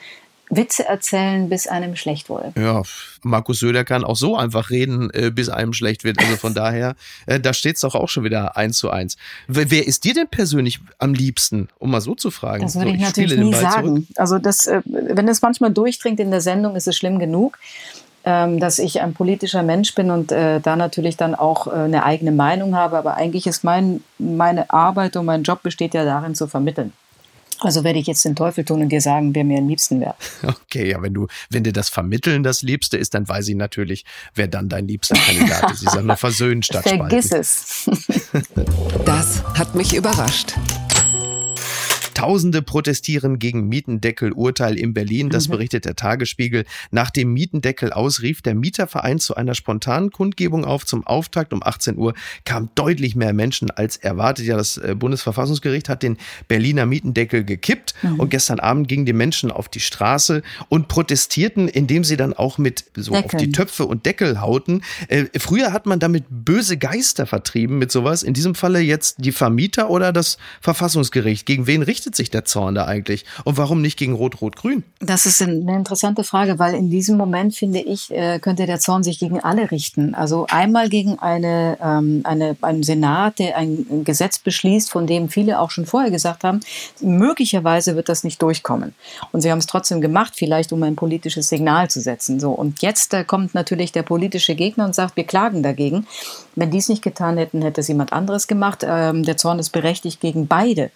Witze 0.48 0.86
erzählen, 0.86 1.48
bis 1.48 1.66
einem 1.66 1.96
schlecht 1.96 2.28
wurde. 2.28 2.52
Ja, 2.56 2.82
Markus 3.22 3.58
Söder 3.58 3.84
kann 3.84 4.04
auch 4.04 4.16
so 4.16 4.36
einfach 4.36 4.70
reden, 4.70 5.10
äh, 5.10 5.30
bis 5.30 5.48
einem 5.48 5.72
schlecht 5.72 6.04
wird. 6.04 6.18
Also 6.20 6.36
von 6.36 6.54
daher, 6.54 6.94
äh, 7.26 7.40
da 7.40 7.52
steht 7.52 7.76
es 7.76 7.80
doch 7.80 7.94
auch 7.94 8.08
schon 8.08 8.24
wieder 8.24 8.56
eins 8.56 8.78
zu 8.78 8.90
eins. 8.90 9.16
Wer, 9.48 9.86
ist 9.86 10.04
dir 10.04 10.14
denn 10.14 10.28
persönlich 10.28 10.80
am 10.98 11.14
liebsten, 11.14 11.68
um 11.78 11.90
mal 11.90 12.00
so 12.00 12.14
zu 12.14 12.30
fragen? 12.30 12.62
Das 12.62 12.76
würde 12.76 12.90
so, 12.90 12.94
ich, 12.94 13.00
ich 13.00 13.06
natürlich 13.06 13.38
nie 13.38 13.54
sagen. 13.54 13.86
Zurück. 13.86 14.04
Also 14.16 14.38
das, 14.38 14.66
äh, 14.66 14.82
wenn 14.84 15.28
es 15.28 15.42
manchmal 15.42 15.72
durchdringt 15.72 16.20
in 16.20 16.30
der 16.30 16.40
Sendung, 16.40 16.76
ist 16.76 16.86
es 16.86 16.96
schlimm 16.96 17.18
genug. 17.18 17.58
Ähm, 18.26 18.58
dass 18.58 18.80
ich 18.80 19.00
ein 19.00 19.14
politischer 19.14 19.62
Mensch 19.62 19.94
bin 19.94 20.10
und 20.10 20.32
äh, 20.32 20.60
da 20.60 20.74
natürlich 20.74 21.16
dann 21.16 21.36
auch 21.36 21.68
äh, 21.68 21.70
eine 21.70 22.04
eigene 22.04 22.32
Meinung 22.32 22.74
habe. 22.74 22.98
Aber 22.98 23.14
eigentlich 23.14 23.46
ist 23.46 23.62
mein, 23.62 24.02
meine 24.18 24.68
Arbeit 24.70 25.16
und 25.16 25.24
mein 25.24 25.44
Job 25.44 25.62
besteht 25.62 25.94
ja 25.94 26.04
darin 26.04 26.34
zu 26.34 26.48
vermitteln. 26.48 26.92
Also 27.60 27.84
werde 27.84 27.98
ich 27.98 28.06
jetzt 28.06 28.24
den 28.24 28.36
Teufel 28.36 28.64
tun 28.64 28.82
und 28.82 28.90
dir 28.90 29.00
sagen, 29.00 29.34
wer 29.34 29.44
mir 29.44 29.58
am 29.58 29.68
liebsten 29.68 30.00
wäre. 30.00 30.14
Okay, 30.66 30.90
ja, 30.90 31.00
wenn 31.00 31.14
du, 31.14 31.26
wenn 31.48 31.62
dir 31.62 31.72
das 31.72 31.88
Vermitteln 31.88 32.42
das 32.42 32.62
Liebste 32.62 32.98
ist, 32.98 33.14
dann 33.14 33.26
weiß 33.28 33.48
ich 33.48 33.54
natürlich, 33.54 34.04
wer 34.34 34.48
dann 34.48 34.68
dein 34.68 34.88
liebster 34.88 35.16
Kandidat 35.16 35.72
ist. 35.72 35.82
Ich 35.84 35.88
sage 35.88 36.04
nur 36.04 36.16
versöhnen 36.16 36.62
statt 36.62 36.82
Vergiss 36.88 37.32
es. 37.32 37.88
das 39.06 39.42
hat 39.54 39.74
mich 39.74 39.94
überrascht. 39.94 40.54
Tausende 42.16 42.62
protestieren 42.62 43.38
gegen 43.38 43.68
Mietendeckel-Urteil 43.68 44.78
in 44.78 44.94
Berlin. 44.94 45.28
Das 45.28 45.48
mhm. 45.48 45.52
berichtet 45.52 45.84
der 45.84 45.96
Tagesspiegel. 45.96 46.64
Nach 46.90 47.10
dem 47.10 47.34
Mietendeckel 47.34 47.92
ausrief 47.92 48.40
der 48.40 48.54
Mieterverein 48.54 49.18
zu 49.18 49.34
einer 49.34 49.54
spontanen 49.54 50.10
Kundgebung 50.10 50.64
auf. 50.64 50.86
Zum 50.86 51.06
Auftakt 51.06 51.52
um 51.52 51.62
18 51.62 51.98
Uhr 51.98 52.14
kamen 52.46 52.70
deutlich 52.74 53.16
mehr 53.16 53.34
Menschen 53.34 53.70
als 53.70 53.98
erwartet. 53.98 54.46
Ja, 54.46 54.56
das 54.56 54.78
äh, 54.78 54.94
Bundesverfassungsgericht 54.98 55.90
hat 55.90 56.02
den 56.02 56.16
Berliner 56.48 56.86
Mietendeckel 56.86 57.44
gekippt 57.44 57.94
mhm. 58.00 58.18
und 58.18 58.30
gestern 58.30 58.60
Abend 58.60 58.88
gingen 58.88 59.04
die 59.04 59.12
Menschen 59.12 59.50
auf 59.50 59.68
die 59.68 59.80
Straße 59.80 60.40
und 60.70 60.88
protestierten, 60.88 61.68
indem 61.68 62.02
sie 62.02 62.16
dann 62.16 62.32
auch 62.32 62.56
mit 62.56 62.86
so 62.96 63.12
Deckeln. 63.12 63.24
auf 63.26 63.36
die 63.36 63.52
Töpfe 63.52 63.84
und 63.84 64.06
Deckel 64.06 64.40
hauten. 64.40 64.80
Äh, 65.08 65.26
früher 65.36 65.74
hat 65.74 65.84
man 65.84 65.98
damit 65.98 66.24
böse 66.30 66.78
Geister 66.78 67.26
vertrieben 67.26 67.76
mit 67.76 67.92
sowas. 67.92 68.22
In 68.22 68.32
diesem 68.32 68.54
Falle 68.54 68.80
jetzt 68.80 69.16
die 69.18 69.32
Vermieter 69.32 69.90
oder 69.90 70.14
das 70.14 70.38
Verfassungsgericht. 70.62 71.44
Gegen 71.44 71.66
wen 71.66 71.82
richtet 71.82 72.05
richtet 72.06 72.16
sich 72.16 72.30
der 72.30 72.44
Zorn 72.44 72.74
da 72.74 72.86
eigentlich? 72.86 73.24
Und 73.44 73.58
warum 73.58 73.82
nicht 73.82 73.98
gegen 73.98 74.14
Rot-Rot-Grün? 74.14 74.84
Das 75.00 75.26
ist 75.26 75.42
eine 75.42 75.74
interessante 75.74 76.22
Frage, 76.22 76.58
weil 76.58 76.74
in 76.74 76.88
diesem 76.88 77.16
Moment, 77.16 77.54
finde 77.54 77.80
ich, 77.80 78.12
äh, 78.12 78.38
könnte 78.38 78.66
der 78.66 78.78
Zorn 78.78 79.02
sich 79.02 79.18
gegen 79.18 79.40
alle 79.40 79.70
richten. 79.70 80.14
Also 80.14 80.46
einmal 80.48 80.88
gegen 80.88 81.18
eine, 81.18 81.78
ähm, 81.82 82.20
eine, 82.24 82.56
einen 82.60 82.82
Senat, 82.84 83.38
der 83.40 83.56
ein 83.56 84.04
Gesetz 84.04 84.38
beschließt, 84.38 84.90
von 84.90 85.06
dem 85.06 85.28
viele 85.28 85.58
auch 85.58 85.70
schon 85.70 85.86
vorher 85.86 86.10
gesagt 86.10 86.44
haben, 86.44 86.60
möglicherweise 87.00 87.96
wird 87.96 88.08
das 88.08 88.22
nicht 88.22 88.40
durchkommen. 88.40 88.94
Und 89.32 89.40
sie 89.40 89.50
haben 89.50 89.58
es 89.58 89.66
trotzdem 89.66 90.00
gemacht, 90.00 90.34
vielleicht 90.36 90.72
um 90.72 90.82
ein 90.82 90.96
politisches 90.96 91.48
Signal 91.48 91.90
zu 91.90 92.00
setzen. 92.00 92.38
So. 92.38 92.52
Und 92.52 92.82
jetzt 92.82 93.14
äh, 93.14 93.24
kommt 93.24 93.54
natürlich 93.54 93.90
der 93.92 94.02
politische 94.02 94.54
Gegner 94.54 94.84
und 94.84 94.94
sagt, 94.94 95.16
wir 95.16 95.24
klagen 95.24 95.62
dagegen. 95.62 96.06
Wenn 96.56 96.70
die 96.70 96.78
es 96.78 96.88
nicht 96.88 97.02
getan 97.02 97.36
hätten, 97.36 97.62
hätte 97.62 97.82
es 97.82 97.88
jemand 97.88 98.12
anderes 98.12 98.46
gemacht. 98.46 98.84
Ähm, 98.86 99.22
der 99.22 99.36
Zorn 99.36 99.58
ist 99.58 99.70
berechtigt 99.70 100.20
gegen 100.20 100.46
beide. 100.46 100.90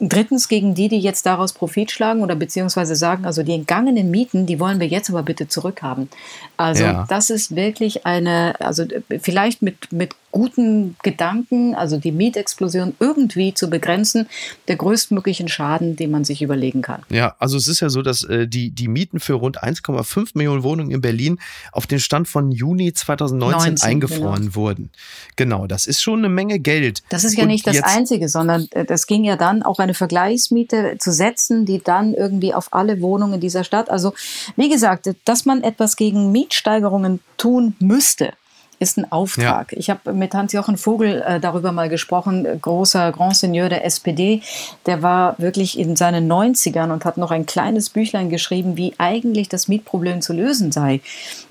Drittens 0.00 0.48
gegen 0.48 0.74
die, 0.74 0.88
die 0.88 0.98
jetzt 0.98 1.24
daraus 1.24 1.52
Profit 1.52 1.92
schlagen 1.92 2.22
oder 2.22 2.34
beziehungsweise 2.34 2.96
sagen, 2.96 3.24
also 3.24 3.44
die 3.44 3.54
entgangenen 3.54 4.10
Mieten, 4.10 4.44
die 4.44 4.58
wollen 4.58 4.80
wir 4.80 4.88
jetzt 4.88 5.08
aber 5.08 5.22
bitte 5.22 5.46
zurückhaben. 5.46 6.08
Also 6.56 6.82
ja. 6.82 7.06
das 7.08 7.30
ist 7.30 7.54
wirklich 7.54 8.04
eine, 8.04 8.54
also 8.60 8.84
vielleicht 9.20 9.62
mit, 9.62 9.92
mit 9.92 10.16
guten 10.34 10.96
Gedanken, 11.04 11.76
also 11.76 11.96
die 11.96 12.10
Mietexplosion 12.10 12.94
irgendwie 12.98 13.54
zu 13.54 13.70
begrenzen, 13.70 14.26
der 14.66 14.74
größtmöglichen 14.74 15.46
Schaden, 15.46 15.94
den 15.94 16.10
man 16.10 16.24
sich 16.24 16.42
überlegen 16.42 16.82
kann. 16.82 17.02
Ja, 17.08 17.36
also 17.38 17.56
es 17.56 17.68
ist 17.68 17.78
ja 17.78 17.88
so, 17.88 18.02
dass 18.02 18.24
äh, 18.24 18.48
die, 18.48 18.70
die 18.72 18.88
Mieten 18.88 19.20
für 19.20 19.34
rund 19.34 19.62
1,5 19.62 20.30
Millionen 20.34 20.64
Wohnungen 20.64 20.90
in 20.90 21.00
Berlin 21.00 21.38
auf 21.70 21.86
den 21.86 22.00
Stand 22.00 22.26
von 22.26 22.50
Juni 22.50 22.92
2019 22.92 23.74
19, 23.74 23.88
eingefroren 23.88 24.40
genau. 24.40 24.54
wurden. 24.56 24.90
Genau, 25.36 25.66
das 25.66 25.86
ist 25.86 26.02
schon 26.02 26.20
eine 26.20 26.28
Menge 26.28 26.58
Geld. 26.58 27.02
Das 27.08 27.24
ist 27.24 27.36
ja 27.36 27.42
Und 27.42 27.48
nicht 27.48 27.66
das 27.66 27.82
Einzige, 27.82 28.28
sondern 28.28 28.68
äh, 28.70 28.84
das 28.84 29.06
ging 29.06 29.24
ja 29.24 29.36
dann 29.36 29.62
auch 29.62 29.78
eine 29.78 29.94
Vergleichsmiete 29.94 30.96
zu 30.98 31.12
setzen, 31.12 31.66
die 31.66 31.82
dann 31.82 32.14
irgendwie 32.14 32.54
auf 32.54 32.72
alle 32.72 33.00
Wohnungen 33.00 33.40
dieser 33.40 33.64
Stadt, 33.64 33.90
also 33.90 34.14
wie 34.56 34.68
gesagt, 34.68 35.10
dass 35.24 35.44
man 35.44 35.62
etwas 35.62 35.96
gegen 35.96 36.32
Mietsteigerungen 36.32 37.20
tun 37.36 37.74
müsste, 37.80 38.32
ist 38.78 38.98
ein 38.98 39.10
Auftrag. 39.10 39.72
Ja. 39.72 39.78
Ich 39.78 39.90
habe 39.90 40.12
mit 40.12 40.34
Hans-Jochen 40.34 40.76
Vogel 40.76 41.22
äh, 41.26 41.40
darüber 41.40 41.72
mal 41.72 41.88
gesprochen, 41.88 42.46
großer 42.60 43.12
Grand 43.12 43.36
Seigneur 43.36 43.68
der 43.68 43.84
SPD. 43.84 44.42
Der 44.86 45.02
war 45.02 45.34
wirklich 45.38 45.78
in 45.78 45.96
seinen 45.96 46.30
90ern 46.30 46.92
und 46.92 47.04
hat 47.04 47.16
noch 47.16 47.30
ein 47.30 47.46
kleines 47.46 47.90
Büchlein 47.90 48.30
geschrieben, 48.30 48.76
wie 48.76 48.94
eigentlich 48.98 49.48
das 49.48 49.68
Mietproblem 49.68 50.22
zu 50.22 50.32
lösen 50.32 50.72
sei. 50.72 51.00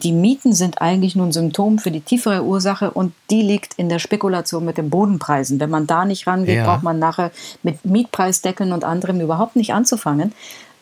Die 0.02 0.12
Mieten 0.12 0.54
sind 0.54 0.82
eigentlich 0.82 1.16
nur 1.16 1.28
ein 1.28 1.32
Symptom 1.32 1.80
für 1.80 1.92
die 1.92 2.02
tiefere 2.02 2.44
Ursache 2.44 2.92
und 2.92 3.14
die 3.30 3.42
liegt 3.42 3.74
in 3.76 3.90
der 3.90 4.00
Spekulation 4.00 4.66
mit 4.66 4.78
den 4.78 4.90
Bodenpreisen. 4.90 5.60
Wenn 5.60 5.70
man 5.70 5.88
da 5.88 6.06
nicht 6.06 6.28
rangeht, 6.28 6.58
ja. 6.58 6.66
braucht 6.66 6.84
man 6.84 7.00
nachher 7.00 7.32
mit 7.64 7.86
Mietpreisdeckeln 7.86 8.72
und 8.72 8.84
anderem 8.84 9.22
überhaupt 9.22 9.56
nicht 9.56 9.74
anzufangen. 9.74 10.34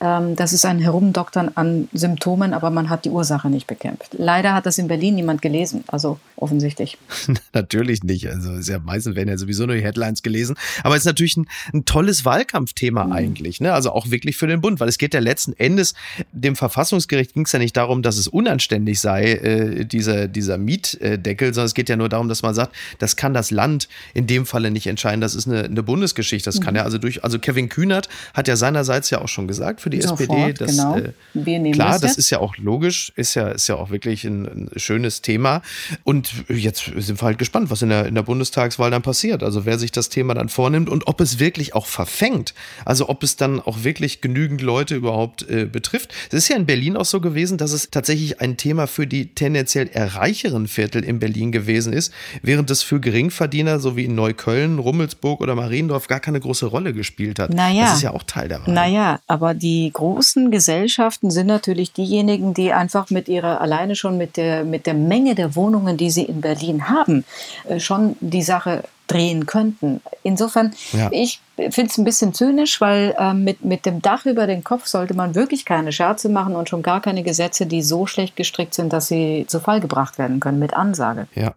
Ähm, 0.01 0.35
das 0.35 0.51
ist 0.51 0.65
ein 0.65 0.79
Herumdoktern 0.79 1.51
an 1.53 1.87
Symptomen, 1.93 2.53
aber 2.53 2.71
man 2.71 2.89
hat 2.89 3.05
die 3.05 3.09
Ursache 3.09 3.49
nicht 3.49 3.67
bekämpft. 3.67 4.15
Leider 4.17 4.53
hat 4.53 4.65
das 4.65 4.79
in 4.79 4.87
Berlin 4.87 5.15
niemand 5.15 5.41
gelesen, 5.43 5.83
also 5.87 6.19
offensichtlich. 6.35 6.97
natürlich 7.53 8.03
nicht. 8.03 8.27
Also 8.27 8.53
ja 8.71 8.79
meistens 8.79 9.15
werden 9.15 9.29
ja 9.29 9.37
sowieso 9.37 9.67
nur 9.67 9.75
die 9.75 9.83
Headlines 9.83 10.23
gelesen. 10.23 10.55
Aber 10.83 10.95
es 10.95 11.01
ist 11.01 11.05
natürlich 11.05 11.37
ein, 11.37 11.47
ein 11.73 11.85
tolles 11.85 12.25
Wahlkampfthema 12.25 13.05
mhm. 13.05 13.11
eigentlich. 13.11 13.61
Ne? 13.61 13.73
Also 13.73 13.91
auch 13.91 14.09
wirklich 14.09 14.37
für 14.37 14.47
den 14.47 14.59
Bund, 14.59 14.79
weil 14.79 14.89
es 14.89 14.97
geht 14.97 15.13
ja 15.13 15.19
letzten 15.19 15.53
Endes, 15.53 15.93
dem 16.31 16.55
Verfassungsgericht 16.55 17.33
ging 17.33 17.45
es 17.45 17.51
ja 17.51 17.59
nicht 17.59 17.77
darum, 17.77 18.01
dass 18.01 18.17
es 18.17 18.27
unanständig 18.27 18.99
sei, 18.99 19.33
äh, 19.33 19.85
dieser, 19.85 20.27
dieser 20.27 20.57
Mietdeckel, 20.57 21.53
sondern 21.53 21.67
es 21.67 21.75
geht 21.75 21.89
ja 21.89 21.95
nur 21.95 22.09
darum, 22.09 22.27
dass 22.27 22.41
man 22.41 22.55
sagt, 22.55 22.75
das 22.97 23.15
kann 23.15 23.35
das 23.35 23.51
Land 23.51 23.87
in 24.15 24.25
dem 24.25 24.47
Falle 24.47 24.71
nicht 24.71 24.87
entscheiden. 24.87 25.21
Das 25.21 25.35
ist 25.35 25.47
eine, 25.47 25.65
eine 25.65 25.83
Bundesgeschichte. 25.83 26.49
Das 26.49 26.59
mhm. 26.59 26.63
kann 26.63 26.75
ja 26.75 26.83
also 26.83 26.97
durch, 26.97 27.23
also 27.23 27.37
Kevin 27.37 27.69
Kühnert 27.69 28.09
hat 28.33 28.47
ja 28.47 28.55
seinerseits 28.55 29.11
ja 29.11 29.21
auch 29.21 29.27
schon 29.27 29.47
gesagt, 29.47 29.79
für 29.79 29.90
die 29.91 30.01
Sofort, 30.01 30.21
SPD. 30.21 30.53
Das, 30.53 30.71
genau. 30.71 30.97
äh, 30.97 31.71
klar, 31.71 31.91
das, 31.91 32.01
das 32.01 32.17
ist 32.17 32.29
ja 32.29 32.39
auch 32.39 32.57
logisch, 32.57 33.11
ist 33.15 33.35
ja, 33.35 33.49
ist 33.49 33.67
ja 33.67 33.75
auch 33.75 33.89
wirklich 33.89 34.23
ein, 34.23 34.45
ein, 34.45 34.69
schönes 34.77 35.21
Thema. 35.21 35.61
Und 36.03 36.31
jetzt 36.49 36.91
sind 36.97 37.21
wir 37.21 37.25
halt 37.25 37.37
gespannt, 37.37 37.69
was 37.69 37.81
in 37.81 37.89
der, 37.89 38.05
in 38.05 38.15
der 38.15 38.23
Bundestagswahl 38.23 38.91
dann 38.91 39.01
passiert. 39.01 39.43
Also 39.43 39.65
wer 39.65 39.77
sich 39.77 39.91
das 39.91 40.09
Thema 40.09 40.33
dann 40.33 40.49
vornimmt 40.49 40.89
und 40.89 41.07
ob 41.07 41.21
es 41.21 41.39
wirklich 41.39 41.75
auch 41.75 41.85
verfängt. 41.85 42.53
Also 42.85 43.09
ob 43.09 43.23
es 43.23 43.35
dann 43.35 43.59
auch 43.59 43.83
wirklich 43.83 44.21
genügend 44.21 44.61
Leute 44.61 44.95
überhaupt 44.95 45.47
äh, 45.49 45.65
betrifft. 45.65 46.13
Es 46.29 46.35
ist 46.35 46.49
ja 46.49 46.55
in 46.55 46.65
Berlin 46.65 46.97
auch 46.97 47.05
so 47.05 47.21
gewesen, 47.21 47.57
dass 47.57 47.71
es 47.71 47.89
tatsächlich 47.89 48.41
ein 48.41 48.57
Thema 48.57 48.87
für 48.87 49.07
die 49.07 49.27
tendenziell 49.33 49.89
eher 49.91 50.15
reicheren 50.15 50.67
Viertel 50.67 51.03
in 51.03 51.19
Berlin 51.19 51.51
gewesen 51.51 51.93
ist, 51.93 52.13
während 52.41 52.69
es 52.71 52.83
für 52.83 52.99
Geringverdiener, 52.99 53.79
so 53.79 53.95
wie 53.95 54.05
in 54.05 54.15
Neukölln, 54.15 54.79
Rummelsburg 54.79 55.41
oder 55.41 55.55
Mariendorf, 55.55 56.07
gar 56.07 56.19
keine 56.19 56.39
große 56.39 56.65
Rolle 56.65 56.93
gespielt 56.93 57.39
hat. 57.39 57.53
Naja, 57.53 57.85
das 57.85 57.95
ist 57.95 58.01
ja 58.03 58.11
auch 58.11 58.23
Teil 58.23 58.47
der 58.47 58.65
Wahl. 58.65 58.73
Naja, 58.73 59.19
aber 59.27 59.53
die 59.53 59.80
die 59.81 59.91
großen 59.91 60.51
Gesellschaften 60.51 61.31
sind 61.31 61.47
natürlich 61.47 61.91
diejenigen, 61.91 62.53
die 62.53 62.71
einfach 62.71 63.09
mit 63.09 63.27
ihrer, 63.27 63.61
alleine 63.61 63.95
schon 63.95 64.15
mit 64.15 64.37
der, 64.37 64.63
mit 64.63 64.85
der 64.85 64.93
Menge 64.93 65.33
der 65.33 65.55
Wohnungen, 65.55 65.97
die 65.97 66.11
sie 66.11 66.23
in 66.23 66.39
Berlin 66.39 66.87
haben, 66.87 67.25
äh, 67.67 67.79
schon 67.79 68.15
die 68.19 68.43
Sache 68.43 68.83
drehen 69.07 69.47
könnten. 69.47 70.01
Insofern, 70.21 70.73
ja. 70.93 71.09
ich 71.11 71.41
finde 71.55 71.89
es 71.89 71.97
ein 71.97 72.03
bisschen 72.03 72.35
zynisch, 72.35 72.79
weil 72.79 73.15
äh, 73.17 73.33
mit, 73.33 73.65
mit 73.65 73.87
dem 73.87 74.03
Dach 74.03 74.27
über 74.27 74.45
den 74.45 74.63
Kopf 74.63 74.85
sollte 74.85 75.15
man 75.15 75.33
wirklich 75.33 75.65
keine 75.65 75.91
Scherze 75.91 76.29
machen 76.29 76.55
und 76.55 76.69
schon 76.69 76.83
gar 76.83 77.01
keine 77.01 77.23
Gesetze, 77.23 77.65
die 77.65 77.81
so 77.81 78.05
schlecht 78.05 78.35
gestrickt 78.35 78.75
sind, 78.75 78.93
dass 78.93 79.07
sie 79.07 79.45
zu 79.47 79.59
Fall 79.59 79.81
gebracht 79.81 80.19
werden 80.19 80.39
können 80.39 80.59
mit 80.59 80.75
Ansage. 80.75 81.27
Ja. 81.33 81.55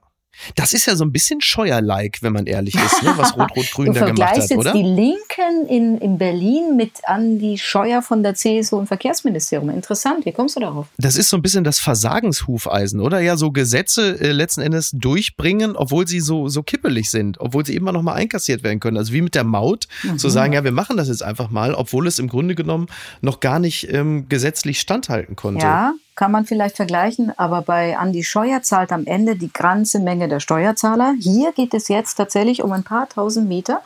Das 0.54 0.72
ist 0.72 0.86
ja 0.86 0.96
so 0.96 1.04
ein 1.04 1.12
bisschen 1.12 1.40
Scheuer-like, 1.40 2.22
wenn 2.22 2.32
man 2.32 2.46
ehrlich 2.46 2.74
ist, 2.74 3.02
ne? 3.02 3.14
was 3.16 3.34
Rot-Rot-Grün 3.36 3.92
da 3.92 4.06
gemacht 4.06 4.30
hat, 4.30 4.36
jetzt 4.38 4.52
oder? 4.52 4.72
die 4.72 4.82
Linken 4.82 5.66
in, 5.68 5.98
in 5.98 6.18
Berlin 6.18 6.76
mit 6.76 6.92
Andi 7.04 7.58
Scheuer 7.58 8.02
von 8.02 8.22
der 8.22 8.34
CSU 8.34 8.80
im 8.80 8.86
Verkehrsministerium. 8.86 9.70
Interessant, 9.70 10.26
wie 10.26 10.32
kommst 10.32 10.56
du 10.56 10.60
darauf? 10.60 10.86
Das 10.98 11.16
ist 11.16 11.30
so 11.30 11.36
ein 11.36 11.42
bisschen 11.42 11.64
das 11.64 11.78
Versagenshufeisen, 11.78 13.00
oder? 13.00 13.20
Ja, 13.20 13.36
so 13.36 13.52
Gesetze 13.52 14.20
äh, 14.20 14.32
letzten 14.32 14.60
Endes 14.60 14.90
durchbringen, 14.92 15.76
obwohl 15.76 16.06
sie 16.06 16.20
so, 16.20 16.48
so 16.48 16.62
kippelig 16.62 17.10
sind, 17.10 17.40
obwohl 17.40 17.64
sie 17.64 17.74
immer 17.74 17.92
noch 17.92 18.02
mal 18.02 18.14
einkassiert 18.14 18.62
werden 18.62 18.80
können. 18.80 18.96
Also 18.96 19.12
wie 19.12 19.22
mit 19.22 19.34
der 19.34 19.44
Maut, 19.44 19.86
mhm. 20.02 20.18
zu 20.18 20.28
sagen, 20.28 20.52
ja, 20.52 20.64
wir 20.64 20.72
machen 20.72 20.96
das 20.96 21.08
jetzt 21.08 21.22
einfach 21.22 21.50
mal, 21.50 21.74
obwohl 21.74 22.06
es 22.06 22.18
im 22.18 22.28
Grunde 22.28 22.54
genommen 22.54 22.86
noch 23.20 23.40
gar 23.40 23.58
nicht 23.58 23.92
ähm, 23.92 24.28
gesetzlich 24.28 24.80
standhalten 24.80 25.36
konnte. 25.36 25.64
Ja, 25.64 25.94
kann 26.14 26.30
man 26.30 26.44
vielleicht 26.44 26.76
vergleichen, 26.76 27.32
aber 27.36 27.62
bei 27.62 27.96
Andi 27.96 28.22
Scheuer 28.22 28.62
zahlt 28.62 28.92
am 28.92 29.06
Ende 29.06 29.36
die 29.36 29.52
ganze 29.52 29.98
Menge 29.98 30.28
der 30.28 30.40
Steuerzahler. 30.40 31.14
Hier 31.18 31.52
geht 31.52 31.74
es 31.74 31.88
jetzt 31.88 32.14
tatsächlich 32.14 32.62
um 32.62 32.72
ein 32.72 32.84
paar 32.84 33.08
tausend 33.08 33.48
Mieter 33.48 33.82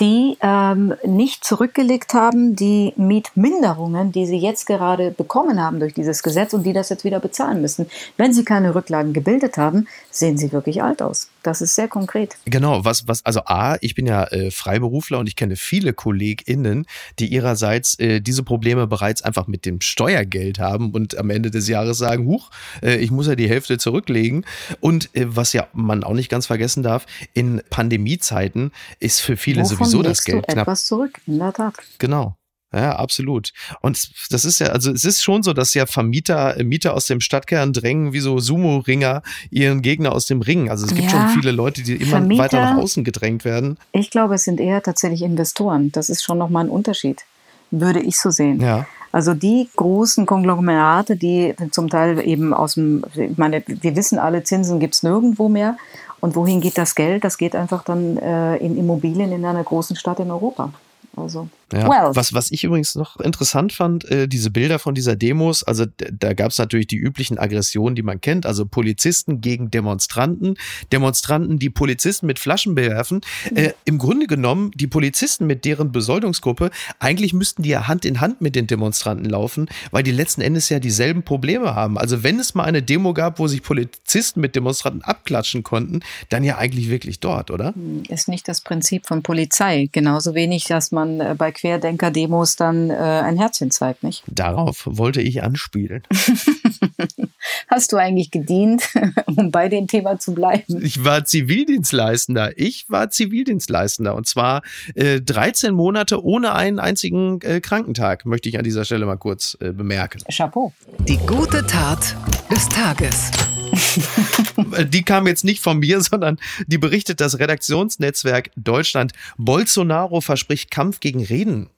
die 0.00 0.36
ähm, 0.40 0.94
nicht 1.04 1.44
zurückgelegt 1.44 2.14
haben, 2.14 2.56
die 2.56 2.92
Mietminderungen, 2.96 4.10
die 4.10 4.26
sie 4.26 4.38
jetzt 4.38 4.66
gerade 4.66 5.10
bekommen 5.10 5.62
haben 5.62 5.80
durch 5.80 5.94
dieses 5.94 6.22
Gesetz 6.22 6.52
und 6.54 6.64
die 6.64 6.72
das 6.72 6.88
jetzt 6.88 7.04
wieder 7.04 7.20
bezahlen 7.20 7.60
müssen. 7.60 7.86
Wenn 8.16 8.32
sie 8.32 8.44
keine 8.44 8.74
Rücklagen 8.74 9.12
gebildet 9.12 9.58
haben, 9.58 9.86
sehen 10.10 10.38
sie 10.38 10.52
wirklich 10.52 10.82
alt 10.82 11.02
aus. 11.02 11.28
Das 11.42 11.60
ist 11.60 11.74
sehr 11.74 11.88
konkret. 11.88 12.36
Genau, 12.44 12.84
was, 12.84 13.08
was, 13.08 13.24
also 13.24 13.40
A, 13.46 13.76
ich 13.80 13.94
bin 13.94 14.06
ja 14.06 14.24
äh, 14.24 14.50
Freiberufler 14.50 15.18
und 15.18 15.26
ich 15.26 15.36
kenne 15.36 15.56
viele 15.56 15.92
KollegInnen, 15.92 16.86
die 17.18 17.26
ihrerseits 17.32 17.98
äh, 17.98 18.20
diese 18.20 18.42
Probleme 18.42 18.86
bereits 18.86 19.22
einfach 19.22 19.46
mit 19.46 19.66
dem 19.66 19.80
Steuergeld 19.80 20.58
haben 20.58 20.92
und 20.92 21.18
am 21.18 21.30
Ende 21.30 21.50
des 21.50 21.68
Jahres 21.68 21.98
sagen, 21.98 22.26
huch, 22.26 22.50
äh, 22.82 22.96
ich 22.96 23.10
muss 23.10 23.26
ja 23.26 23.34
die 23.34 23.48
Hälfte 23.48 23.78
zurücklegen. 23.78 24.44
Und 24.80 25.14
äh, 25.14 25.24
was 25.26 25.52
ja 25.52 25.66
man 25.72 26.04
auch 26.04 26.14
nicht 26.14 26.28
ganz 26.28 26.46
vergessen 26.46 26.82
darf, 26.82 27.06
in 27.34 27.62
Pandemiezeiten 27.70 28.72
ist 29.00 29.20
für 29.20 29.36
viele 29.36 29.62
Wovon 29.62 29.76
sowieso 29.76 30.02
das 30.02 30.24
Geld 30.24 30.38
du 30.38 30.52
knapp. 30.52 30.66
etwas 30.66 30.86
zurück, 30.86 31.20
in 31.26 31.38
der 31.38 31.52
Tat. 31.52 31.74
Genau. 31.98 32.36
Ja, 32.72 32.96
absolut. 32.96 33.52
Und 33.80 34.10
das 34.30 34.44
ist 34.44 34.58
ja, 34.58 34.68
also 34.68 34.90
es 34.90 35.04
ist 35.04 35.22
schon 35.22 35.42
so, 35.42 35.52
dass 35.52 35.74
ja 35.74 35.86
Vermieter, 35.86 36.56
Mieter 36.64 36.94
aus 36.94 37.06
dem 37.06 37.20
Stadtkern 37.20 37.72
drängen 37.72 38.12
wie 38.12 38.20
so 38.20 38.38
Sumo-Ringer 38.38 39.22
ihren 39.50 39.82
Gegner 39.82 40.12
aus 40.12 40.26
dem 40.26 40.40
Ring. 40.40 40.70
Also 40.70 40.86
es 40.86 40.94
gibt 40.94 41.10
ja, 41.10 41.10
schon 41.10 41.28
viele 41.40 41.52
Leute, 41.52 41.82
die 41.82 41.96
immer 41.96 42.18
Vermieter, 42.18 42.42
weiter 42.42 42.60
nach 42.60 42.76
außen 42.78 43.04
gedrängt 43.04 43.44
werden. 43.44 43.78
Ich 43.92 44.10
glaube, 44.10 44.34
es 44.36 44.44
sind 44.44 44.60
eher 44.60 44.82
tatsächlich 44.82 45.22
Investoren. 45.22 45.92
Das 45.92 46.08
ist 46.08 46.22
schon 46.22 46.38
nochmal 46.38 46.64
ein 46.64 46.70
Unterschied, 46.70 47.22
würde 47.70 48.00
ich 48.00 48.18
so 48.18 48.30
sehen. 48.30 48.60
Ja. 48.60 48.86
Also 49.12 49.34
die 49.34 49.68
großen 49.76 50.24
Konglomerate, 50.24 51.16
die 51.16 51.54
zum 51.70 51.90
Teil 51.90 52.26
eben 52.26 52.54
aus 52.54 52.74
dem, 52.74 53.04
ich 53.14 53.36
meine, 53.36 53.62
wir 53.66 53.94
wissen 53.94 54.18
alle, 54.18 54.42
Zinsen 54.42 54.80
gibt 54.80 54.94
es 54.94 55.02
nirgendwo 55.02 55.50
mehr. 55.50 55.76
Und 56.20 56.36
wohin 56.36 56.60
geht 56.60 56.78
das 56.78 56.94
Geld? 56.94 57.24
Das 57.24 57.36
geht 57.36 57.54
einfach 57.54 57.84
dann 57.84 58.16
äh, 58.16 58.56
in 58.58 58.78
Immobilien 58.78 59.32
in 59.32 59.44
einer 59.44 59.64
großen 59.64 59.96
Stadt 59.96 60.20
in 60.20 60.30
Europa. 60.30 60.72
Also 61.16 61.48
ja. 61.72 61.88
Well. 61.88 62.14
Was, 62.14 62.34
was 62.34 62.50
ich 62.50 62.64
übrigens 62.64 62.94
noch 62.94 63.18
interessant 63.20 63.72
fand, 63.72 64.04
äh, 64.04 64.28
diese 64.28 64.50
Bilder 64.50 64.78
von 64.78 64.94
dieser 64.94 65.16
Demos, 65.16 65.62
also 65.62 65.86
da 65.86 66.34
gab 66.34 66.50
es 66.50 66.58
natürlich 66.58 66.86
die 66.86 66.96
üblichen 66.96 67.38
Aggressionen, 67.38 67.94
die 67.94 68.02
man 68.02 68.20
kennt, 68.20 68.46
also 68.46 68.66
Polizisten 68.66 69.40
gegen 69.40 69.70
Demonstranten, 69.70 70.56
Demonstranten, 70.92 71.58
die 71.58 71.70
Polizisten 71.70 72.26
mit 72.26 72.38
Flaschen 72.38 72.74
bewerfen. 72.74 73.22
Mhm. 73.50 73.56
Äh, 73.56 73.72
Im 73.84 73.98
Grunde 73.98 74.26
genommen, 74.26 74.70
die 74.74 74.86
Polizisten 74.86 75.46
mit 75.46 75.64
deren 75.64 75.92
Besoldungsgruppe, 75.92 76.70
eigentlich 76.98 77.32
müssten 77.32 77.62
die 77.62 77.70
ja 77.70 77.88
Hand 77.88 78.04
in 78.04 78.20
Hand 78.20 78.40
mit 78.40 78.54
den 78.54 78.66
Demonstranten 78.66 79.24
laufen, 79.24 79.68
weil 79.90 80.02
die 80.02 80.12
letzten 80.12 80.42
Endes 80.42 80.68
ja 80.68 80.78
dieselben 80.78 81.22
Probleme 81.22 81.74
haben. 81.74 81.96
Also 81.96 82.22
wenn 82.22 82.38
es 82.38 82.54
mal 82.54 82.64
eine 82.64 82.82
Demo 82.82 83.14
gab, 83.14 83.38
wo 83.38 83.48
sich 83.48 83.62
Polizisten 83.62 84.40
mit 84.40 84.56
Demonstranten 84.56 85.02
abklatschen 85.02 85.62
konnten, 85.62 86.00
dann 86.28 86.44
ja 86.44 86.58
eigentlich 86.58 86.90
wirklich 86.90 87.20
dort, 87.20 87.50
oder? 87.50 87.74
Hm, 87.74 88.02
ist 88.08 88.28
nicht 88.28 88.46
das 88.48 88.60
Prinzip 88.60 89.06
von 89.06 89.22
Polizei. 89.22 89.88
Genauso 89.92 90.34
wenig, 90.34 90.64
dass 90.64 90.92
man 90.92 91.01
äh, 91.20 91.34
bei 91.36 91.52
Querdenker-Demos 91.52 92.56
dann 92.56 92.90
äh, 92.90 92.94
ein 92.94 93.36
Herzchen 93.36 93.70
zeigt, 93.70 94.02
nicht? 94.02 94.22
Darauf 94.26 94.82
wollte 94.86 95.20
ich 95.20 95.42
anspielen. 95.42 96.02
Hast 97.68 97.92
du 97.92 97.96
eigentlich 97.96 98.30
gedient, 98.30 98.88
um 99.26 99.50
bei 99.50 99.68
dem 99.68 99.86
Thema 99.86 100.18
zu 100.18 100.34
bleiben? 100.34 100.84
Ich 100.84 101.04
war 101.04 101.24
Zivildienstleistender. 101.24 102.58
Ich 102.58 102.86
war 102.88 103.10
Zivildienstleistender 103.10 104.14
und 104.14 104.26
zwar 104.26 104.62
äh, 104.94 105.20
13 105.20 105.74
Monate 105.74 106.24
ohne 106.24 106.54
einen 106.54 106.78
einzigen 106.78 107.40
äh, 107.42 107.60
Krankentag, 107.60 108.26
möchte 108.26 108.48
ich 108.48 108.58
an 108.58 108.64
dieser 108.64 108.84
Stelle 108.84 109.06
mal 109.06 109.16
kurz 109.16 109.56
äh, 109.60 109.72
bemerken. 109.72 110.20
Chapeau. 110.30 110.72
Die 111.08 111.18
gute 111.18 111.66
Tat 111.66 112.16
des 112.50 112.68
Tages. 112.68 113.30
die 114.88 115.02
kam 115.02 115.26
jetzt 115.26 115.44
nicht 115.44 115.62
von 115.62 115.78
mir, 115.78 116.00
sondern 116.02 116.38
die 116.66 116.78
berichtet 116.78 117.20
das 117.20 117.38
Redaktionsnetzwerk 117.38 118.50
Deutschland. 118.56 119.12
Bolsonaro 119.36 120.20
verspricht 120.20 120.70
Kampf 120.70 121.00
gegen 121.00 121.20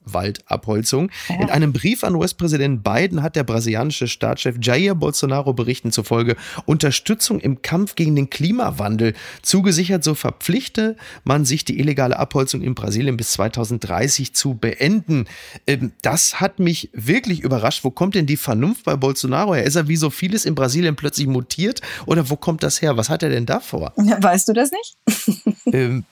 Redenwaldabholzung. 0.06 1.10
Ja. 1.28 1.40
In 1.40 1.50
einem 1.50 1.72
Brief 1.72 2.04
an 2.04 2.14
US-Präsident 2.14 2.82
Biden 2.82 3.22
hat 3.22 3.36
der 3.36 3.44
brasilianische 3.44 4.08
Staatschef 4.08 4.56
Jair 4.60 4.94
Bolsonaro 4.94 5.52
Berichten 5.52 5.92
zufolge 5.92 6.36
Unterstützung 6.66 7.40
im 7.40 7.62
Kampf 7.62 7.94
gegen 7.94 8.16
den 8.16 8.30
Klimawandel 8.30 9.14
zugesichert. 9.42 10.04
So 10.04 10.14
verpflichte 10.14 10.96
man 11.24 11.44
sich, 11.44 11.64
die 11.64 11.78
illegale 11.78 12.18
Abholzung 12.18 12.62
in 12.62 12.74
Brasilien 12.74 13.16
bis 13.16 13.32
2030 13.32 14.34
zu 14.34 14.54
beenden. 14.54 15.26
Ähm, 15.66 15.92
das 16.02 16.40
hat 16.40 16.58
mich 16.58 16.90
wirklich 16.92 17.40
überrascht. 17.40 17.84
Wo 17.84 17.90
kommt 17.90 18.14
denn 18.14 18.26
die 18.26 18.36
Vernunft 18.36 18.84
bei 18.84 18.96
Bolsonaro 18.96 19.54
her? 19.54 19.64
Ist 19.64 19.76
er 19.76 19.88
wie 19.88 19.96
so 19.96 20.10
vieles 20.10 20.44
in 20.44 20.54
Brasilien 20.54 20.96
plötzlich 20.96 21.26
mutiert 21.26 21.80
oder 22.06 22.28
wo 22.30 22.36
kommt 22.36 22.62
das 22.62 22.82
her? 22.82 22.96
Was 22.96 23.08
hat 23.08 23.22
er 23.22 23.30
denn 23.30 23.46
da 23.46 23.60
vor? 23.60 23.92
Weißt 23.96 24.48
du 24.48 24.52
das 24.52 24.70
nicht? 24.70 25.53
ähm, 25.66 26.04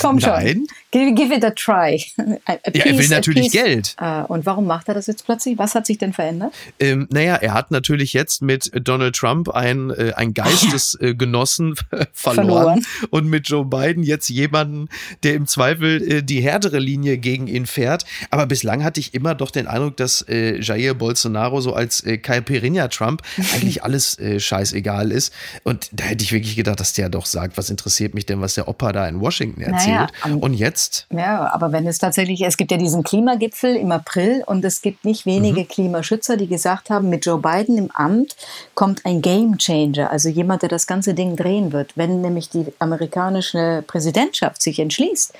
Komm 0.00 0.20
schon. 0.20 0.30
Nein. 0.30 0.66
Give, 0.90 1.14
give 1.14 1.34
it 1.34 1.44
a 1.44 1.50
try. 1.50 2.02
A, 2.46 2.52
a 2.52 2.58
ja, 2.72 2.86
er 2.86 2.98
will 2.98 3.08
natürlich 3.08 3.52
Geld. 3.52 3.94
Uh, 4.00 4.24
und 4.28 4.46
warum 4.46 4.66
macht 4.66 4.88
er 4.88 4.94
das 4.94 5.06
jetzt 5.06 5.24
plötzlich? 5.24 5.58
Was 5.58 5.74
hat 5.74 5.86
sich 5.86 5.98
denn 5.98 6.12
verändert? 6.12 6.52
Ähm, 6.80 7.06
naja, 7.10 7.36
er 7.36 7.54
hat 7.54 7.70
natürlich 7.70 8.12
jetzt 8.12 8.42
mit 8.42 8.70
Donald 8.74 9.14
Trump 9.14 9.48
ein, 9.50 9.90
äh, 9.90 10.12
Geistesgenossen 10.32 11.74
äh, 11.90 12.06
verloren. 12.12 12.82
verloren. 12.82 12.86
Und 13.10 13.26
mit 13.28 13.48
Joe 13.48 13.64
Biden 13.64 14.02
jetzt 14.02 14.28
jemanden, 14.28 14.88
der 15.22 15.34
im 15.34 15.46
Zweifel 15.46 16.02
äh, 16.10 16.22
die 16.22 16.40
härtere 16.40 16.78
Linie 16.78 17.18
gegen 17.18 17.46
ihn 17.46 17.66
fährt. 17.66 18.04
Aber 18.30 18.46
bislang 18.46 18.82
hatte 18.82 18.98
ich 18.98 19.14
immer 19.14 19.34
doch 19.34 19.50
den 19.50 19.66
Eindruck, 19.66 19.96
dass 19.98 20.22
äh, 20.28 20.60
Jair 20.60 20.94
Bolsonaro 20.94 21.60
so 21.60 21.74
als 21.74 22.02
äh, 22.04 22.18
Caipirinha 22.18 22.88
Trump 22.88 23.22
eigentlich 23.54 23.84
alles 23.84 24.18
äh, 24.18 24.40
scheißegal 24.40 25.12
ist. 25.12 25.32
Und 25.62 25.90
da 25.92 26.04
hätte 26.04 26.24
ich 26.24 26.32
wirklich 26.32 26.56
gedacht, 26.56 26.80
dass 26.80 26.92
der 26.92 27.08
doch 27.08 27.26
sagt, 27.26 27.56
was 27.56 27.70
interessiert 27.70 28.14
mich 28.14 28.26
denn, 28.26 28.40
was 28.40 28.54
der 28.54 28.67
Opa 28.68 28.92
da 28.92 29.08
in 29.08 29.20
Washington 29.20 29.38
Washington 29.38 29.62
erzählt. 29.62 30.10
Naja, 30.24 30.36
und 30.40 30.54
jetzt? 30.54 31.06
Ja, 31.10 31.52
aber 31.52 31.72
wenn 31.72 31.86
es 31.86 31.98
tatsächlich, 31.98 32.42
es 32.42 32.56
gibt 32.56 32.70
ja 32.70 32.76
diesen 32.76 33.02
Klimagipfel 33.02 33.76
im 33.76 33.92
April 33.92 34.42
und 34.46 34.64
es 34.64 34.82
gibt 34.82 35.04
nicht 35.04 35.26
wenige 35.26 35.60
mhm. 35.60 35.68
Klimaschützer, 35.68 36.36
die 36.36 36.46
gesagt 36.46 36.90
haben, 36.90 37.10
mit 37.10 37.26
Joe 37.26 37.38
Biden 37.38 37.78
im 37.78 37.90
Amt 37.92 38.36
kommt 38.74 39.04
ein 39.04 39.22
Game 39.22 39.58
Changer, 39.58 40.10
also 40.10 40.28
jemand, 40.28 40.62
der 40.62 40.68
das 40.68 40.86
ganze 40.86 41.14
Ding 41.14 41.36
drehen 41.36 41.72
wird. 41.72 41.96
Wenn 41.96 42.20
nämlich 42.20 42.50
die 42.50 42.66
amerikanische 42.78 43.84
Präsidentschaft 43.86 44.62
sich 44.62 44.78
entschließt, 44.78 45.34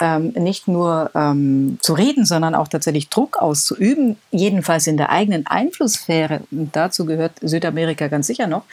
ähm, 0.00 0.32
nicht 0.36 0.66
nur 0.66 1.10
ähm, 1.14 1.78
zu 1.80 1.94
reden, 1.94 2.24
sondern 2.24 2.54
auch 2.56 2.66
tatsächlich 2.66 3.10
Druck 3.10 3.38
auszuüben, 3.38 4.16
jedenfalls 4.32 4.88
in 4.88 4.96
der 4.96 5.10
eigenen 5.10 5.46
Einflusssphäre, 5.46 6.40
und 6.50 6.74
dazu 6.74 7.06
gehört 7.06 7.32
Südamerika 7.40 8.08
ganz 8.08 8.26
sicher 8.26 8.48
noch, 8.48 8.64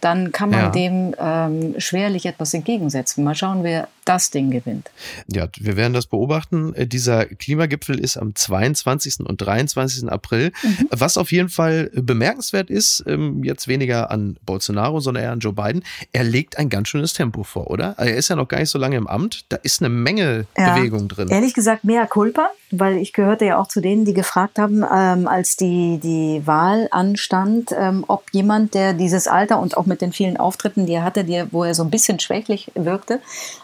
dann 0.00 0.32
kann 0.32 0.50
man 0.50 0.60
ja. 0.60 0.70
dem 0.70 1.14
ähm, 1.18 1.74
schwerlich 1.78 2.26
etwas 2.26 2.52
entgegensetzen. 2.54 3.24
Mal 3.24 3.34
schauen, 3.34 3.64
wer 3.64 3.88
das 4.06 4.30
Ding 4.30 4.50
gewinnt. 4.50 4.90
Ja, 5.26 5.48
wir 5.58 5.76
werden 5.76 5.92
das 5.92 6.06
beobachten. 6.06 6.74
Äh, 6.74 6.86
dieser 6.86 7.26
Klimagipfel 7.26 7.98
ist 7.98 8.16
am 8.16 8.34
22. 8.34 9.20
und 9.20 9.38
23. 9.38 10.08
April. 10.08 10.52
Mhm. 10.62 10.88
Was 10.90 11.18
auf 11.18 11.32
jeden 11.32 11.48
Fall 11.48 11.90
bemerkenswert 11.92 12.70
ist, 12.70 13.04
ähm, 13.06 13.42
jetzt 13.42 13.68
weniger 13.68 14.10
an 14.10 14.36
Bolsonaro, 14.46 15.00
sondern 15.00 15.24
eher 15.24 15.32
an 15.32 15.40
Joe 15.40 15.52
Biden, 15.52 15.82
er 16.12 16.24
legt 16.24 16.56
ein 16.58 16.68
ganz 16.68 16.88
schönes 16.88 17.12
Tempo 17.12 17.42
vor, 17.42 17.70
oder? 17.70 17.94
Er 17.98 18.16
ist 18.16 18.28
ja 18.28 18.36
noch 18.36 18.48
gar 18.48 18.60
nicht 18.60 18.70
so 18.70 18.78
lange 18.78 18.96
im 18.96 19.06
Amt. 19.06 19.44
Da 19.48 19.56
ist 19.56 19.82
eine 19.82 19.88
Menge 19.88 20.46
ja. 20.56 20.74
Bewegung 20.74 21.08
drin. 21.08 21.28
Ehrlich 21.28 21.54
gesagt, 21.54 21.84
mehr 21.84 22.06
Culpa, 22.06 22.50
weil 22.70 22.98
ich 22.98 23.12
gehörte 23.12 23.44
ja 23.44 23.58
auch 23.58 23.68
zu 23.68 23.80
denen, 23.80 24.04
die 24.04 24.14
gefragt 24.14 24.58
haben, 24.58 24.84
ähm, 24.84 25.26
als 25.26 25.56
die, 25.56 25.98
die 25.98 26.42
Wahl 26.46 26.88
anstand, 26.92 27.70
ähm, 27.76 28.04
ob 28.06 28.24
jemand, 28.32 28.74
der 28.74 28.92
dieses 28.92 29.26
Alter 29.26 29.58
und 29.58 29.76
auch 29.76 29.85
mit 29.86 30.00
den 30.00 30.12
vielen 30.12 30.36
Auftritten, 30.36 30.86
die 30.86 30.94
er 30.94 31.04
hatte, 31.04 31.24
die, 31.24 31.44
wo 31.50 31.64
er 31.64 31.74
so 31.74 31.82
ein 31.82 31.90
bisschen 31.90 32.18
schwächlich 32.20 32.70
wirkte, 32.74 33.20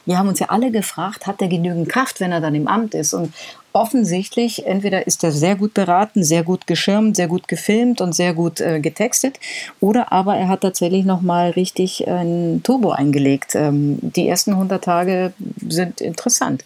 wir 0.06 0.18
haben 0.18 0.28
uns 0.28 0.38
ja 0.38 0.48
alle 0.48 0.70
gefragt, 0.70 1.26
hat 1.26 1.42
er 1.42 1.48
genügend 1.48 1.88
Kraft, 1.88 2.20
wenn 2.20 2.32
er 2.32 2.40
dann 2.40 2.54
im 2.54 2.68
Amt 2.68 2.94
ist? 2.94 3.14
Und 3.14 3.32
offensichtlich, 3.72 4.66
entweder 4.66 5.06
ist 5.06 5.24
er 5.24 5.32
sehr 5.32 5.56
gut 5.56 5.74
beraten, 5.74 6.22
sehr 6.22 6.42
gut 6.42 6.66
geschirmt, 6.66 7.16
sehr 7.16 7.28
gut 7.28 7.48
gefilmt 7.48 8.00
und 8.00 8.14
sehr 8.14 8.34
gut 8.34 8.60
äh, 8.60 8.80
getextet, 8.80 9.38
oder 9.80 10.12
aber 10.12 10.36
er 10.36 10.48
hat 10.48 10.60
tatsächlich 10.60 11.04
nochmal 11.04 11.50
richtig 11.50 12.06
ein 12.06 12.60
Turbo 12.62 12.90
eingelegt. 12.90 13.54
Ähm, 13.54 13.98
die 14.00 14.28
ersten 14.28 14.52
100 14.52 14.84
Tage 14.84 15.32
sind 15.68 16.00
interessant. 16.00 16.64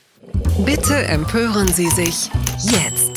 Bitte 0.64 0.94
empören 0.94 1.68
Sie 1.68 1.88
sich 1.88 2.30
jetzt. 2.62 3.15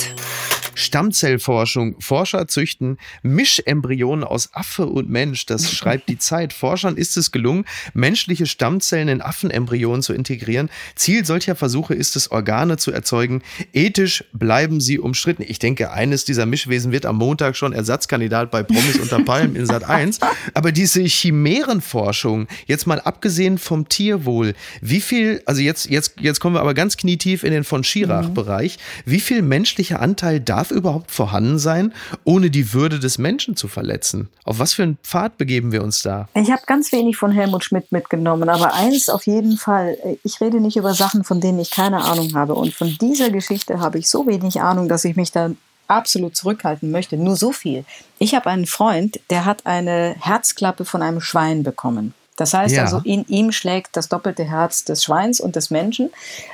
Stammzellforschung. 0.80 1.96
Forscher 2.00 2.48
züchten 2.48 2.98
Mischembryonen 3.22 4.24
aus 4.24 4.54
Affe 4.54 4.86
und 4.86 5.10
Mensch. 5.10 5.46
Das 5.46 5.72
schreibt 5.74 6.10
die 6.10 6.18
Zeit. 6.18 6.54
Forschern 6.54 6.98
ist 6.98 7.18
es 7.18 7.32
gelungen, 7.32 7.66
menschliche 7.94 8.46
Stammzellen 8.46 9.08
in 9.08 9.22
Affenembryonen 9.22 10.02
zu 10.02 10.14
integrieren. 10.14 10.70
Ziel 10.96 11.26
solcher 11.26 11.56
Versuche 11.56 11.94
ist 11.94 12.16
es, 12.16 12.32
Organe 12.32 12.78
zu 12.78 12.92
erzeugen. 12.92 13.42
Ethisch 13.74 14.24
bleiben 14.34 14.82
sie 14.82 15.00
umstritten. 15.00 15.44
Ich 15.48 15.60
denke, 15.60 15.92
eines 15.92 16.26
dieser 16.26 16.46
Mischwesen 16.46 16.92
wird 16.92 17.06
am 17.06 17.18
Montag 17.18 17.56
schon 17.56 17.74
Ersatzkandidat 17.74 18.52
bei 18.52 18.64
Promis 18.64 18.98
unter 18.98 19.20
Palmen 19.24 19.56
in 19.56 19.66
Sat 19.66 19.84
1. 19.84 20.20
Aber 20.54 20.72
diese 20.72 21.02
Chimärenforschung, 21.04 22.48
jetzt 22.66 22.88
mal 22.88 23.00
abgesehen 23.00 23.58
vom 23.58 23.90
Tierwohl, 23.90 24.54
wie 24.82 25.02
viel, 25.02 25.42
also 25.46 25.62
jetzt, 25.62 25.90
jetzt, 25.90 26.16
jetzt 26.20 26.40
kommen 26.40 26.56
wir 26.56 26.62
aber 26.62 26.74
ganz 26.74 26.98
knietief 26.98 27.44
in 27.44 27.52
den 27.52 27.64
von 27.64 27.84
Schirach-Bereich. 27.84 28.78
Wie 29.06 29.20
viel 29.20 29.42
menschlicher 29.42 30.02
Anteil 30.02 30.40
darf 30.40 30.69
darf 30.70 30.78
überhaupt 30.78 31.12
vorhanden 31.12 31.60
sein, 31.60 31.94
ohne 32.24 32.50
die 32.50 32.74
Würde 32.74 33.00
des 33.00 33.18
Menschen 33.18 33.56
zu 33.56 33.68
verletzen? 33.68 34.30
Auf 34.44 34.60
was 34.60 34.74
für 34.74 34.84
einen 34.84 34.98
Pfad 35.04 35.38
begeben 35.38 35.72
wir 35.72 35.84
uns 35.84 36.02
da? 36.02 36.28
Ich 36.34 36.52
habe 36.52 36.62
ganz 36.66 36.92
wenig 36.92 37.18
von 37.18 37.32
Helmut 37.32 37.64
Schmidt 37.64 37.92
mitgenommen, 37.92 38.50
aber 38.50 38.74
eins 38.74 39.10
auf 39.10 39.26
jeden 39.26 39.58
Fall. 39.58 39.98
Ich 40.24 40.40
rede 40.42 40.60
nicht 40.60 40.78
über 40.78 40.94
Sachen, 40.94 41.24
von 41.24 41.42
denen 41.42 41.60
ich 41.60 41.72
keine 41.72 42.04
Ahnung 42.04 42.34
habe. 42.36 42.56
Und 42.56 42.74
von 42.74 42.96
dieser 43.00 43.30
Geschichte 43.30 43.80
habe 43.80 44.00
ich 44.00 44.10
so 44.10 44.28
wenig 44.28 44.62
Ahnung, 44.62 44.88
dass 44.88 45.06
ich 45.06 45.16
mich 45.16 45.32
da 45.32 45.52
absolut 45.88 46.36
zurückhalten 46.36 46.92
möchte. 46.92 47.18
Nur 47.18 47.36
so 47.36 47.52
viel. 47.52 47.84
Ich 48.20 48.36
habe 48.36 48.50
einen 48.50 48.68
Freund, 48.68 49.20
der 49.30 49.46
hat 49.46 49.66
eine 49.66 50.16
Herzklappe 50.20 50.86
von 50.86 51.02
einem 51.02 51.20
Schwein 51.20 51.64
bekommen. 51.64 52.14
Das 52.40 52.54
heißt 52.54 52.76
ja. 52.76 52.84
also, 52.84 53.02
in 53.04 53.26
ihm 53.28 53.52
schlägt 53.52 53.98
das 53.98 54.08
doppelte 54.08 54.46
Herz 54.46 54.86
des 54.86 55.04
Schweins 55.04 55.42
und 55.42 55.58
des 55.58 55.72
Menschen 55.72 56.10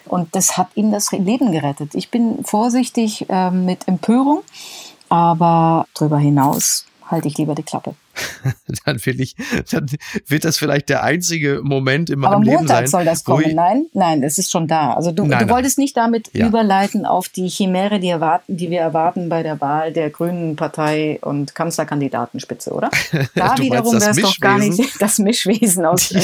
und 0.05 0.35
das 0.35 0.57
hat 0.57 0.69
ihm 0.73 0.91
das 0.91 1.11
Leben 1.11 1.51
gerettet. 1.51 1.93
Ich 1.93 2.09
bin 2.09 2.43
vorsichtig 2.43 3.29
äh, 3.29 3.51
mit 3.51 3.87
Empörung, 3.87 4.41
aber 5.09 5.85
darüber 5.93 6.17
hinaus 6.17 6.87
halte 7.05 7.27
ich 7.27 7.37
lieber 7.37 7.53
die 7.53 7.61
Klappe. 7.61 7.93
dann 8.85 9.03
will 9.05 9.19
ich, 9.21 9.35
dann 9.71 9.85
wird 10.27 10.45
das 10.45 10.57
vielleicht 10.57 10.89
der 10.89 11.03
einzige 11.03 11.61
Moment 11.63 12.09
in 12.09 12.19
meinem 12.19 12.33
Aber 12.33 12.43
Leben 12.43 12.57
Montag 12.57 12.75
sein. 12.77 12.87
soll 12.87 13.05
das 13.05 13.23
kommen. 13.23 13.53
Nein, 13.55 13.85
nein, 13.93 14.21
das 14.21 14.37
ist 14.37 14.51
schon 14.51 14.67
da. 14.67 14.93
Also 14.93 15.11
du, 15.11 15.23
Nein, 15.25 15.39
du 15.39 15.45
nein. 15.45 15.53
wolltest 15.55 15.77
nicht 15.77 15.95
damit 15.97 16.29
Ja. 16.33 16.47
überleiten 16.47 17.05
auf 17.05 17.29
die 17.29 17.47
Chimäre, 17.49 17.99
die, 17.99 18.09
erwarten, 18.09 18.55
die 18.57 18.69
wir 18.69 18.79
erwarten 18.81 19.29
bei 19.29 19.43
der 19.43 19.59
Wahl 19.61 19.91
der 19.93 20.09
Grünen 20.09 20.55
Partei 20.55 21.19
und 21.21 21.55
Kanzlerkandidatenspitze, 21.55 22.71
oder? 22.71 22.89
Da 23.35 23.57
wiederum 23.57 23.99
wäre 23.99 24.11
es 24.11 24.17
doch 24.17 24.39
gar 24.39 24.57
nicht 24.59 24.81
das 25.01 25.19
Mischwesen 25.19 25.85
aus 25.85 26.11
äh, 26.11 26.21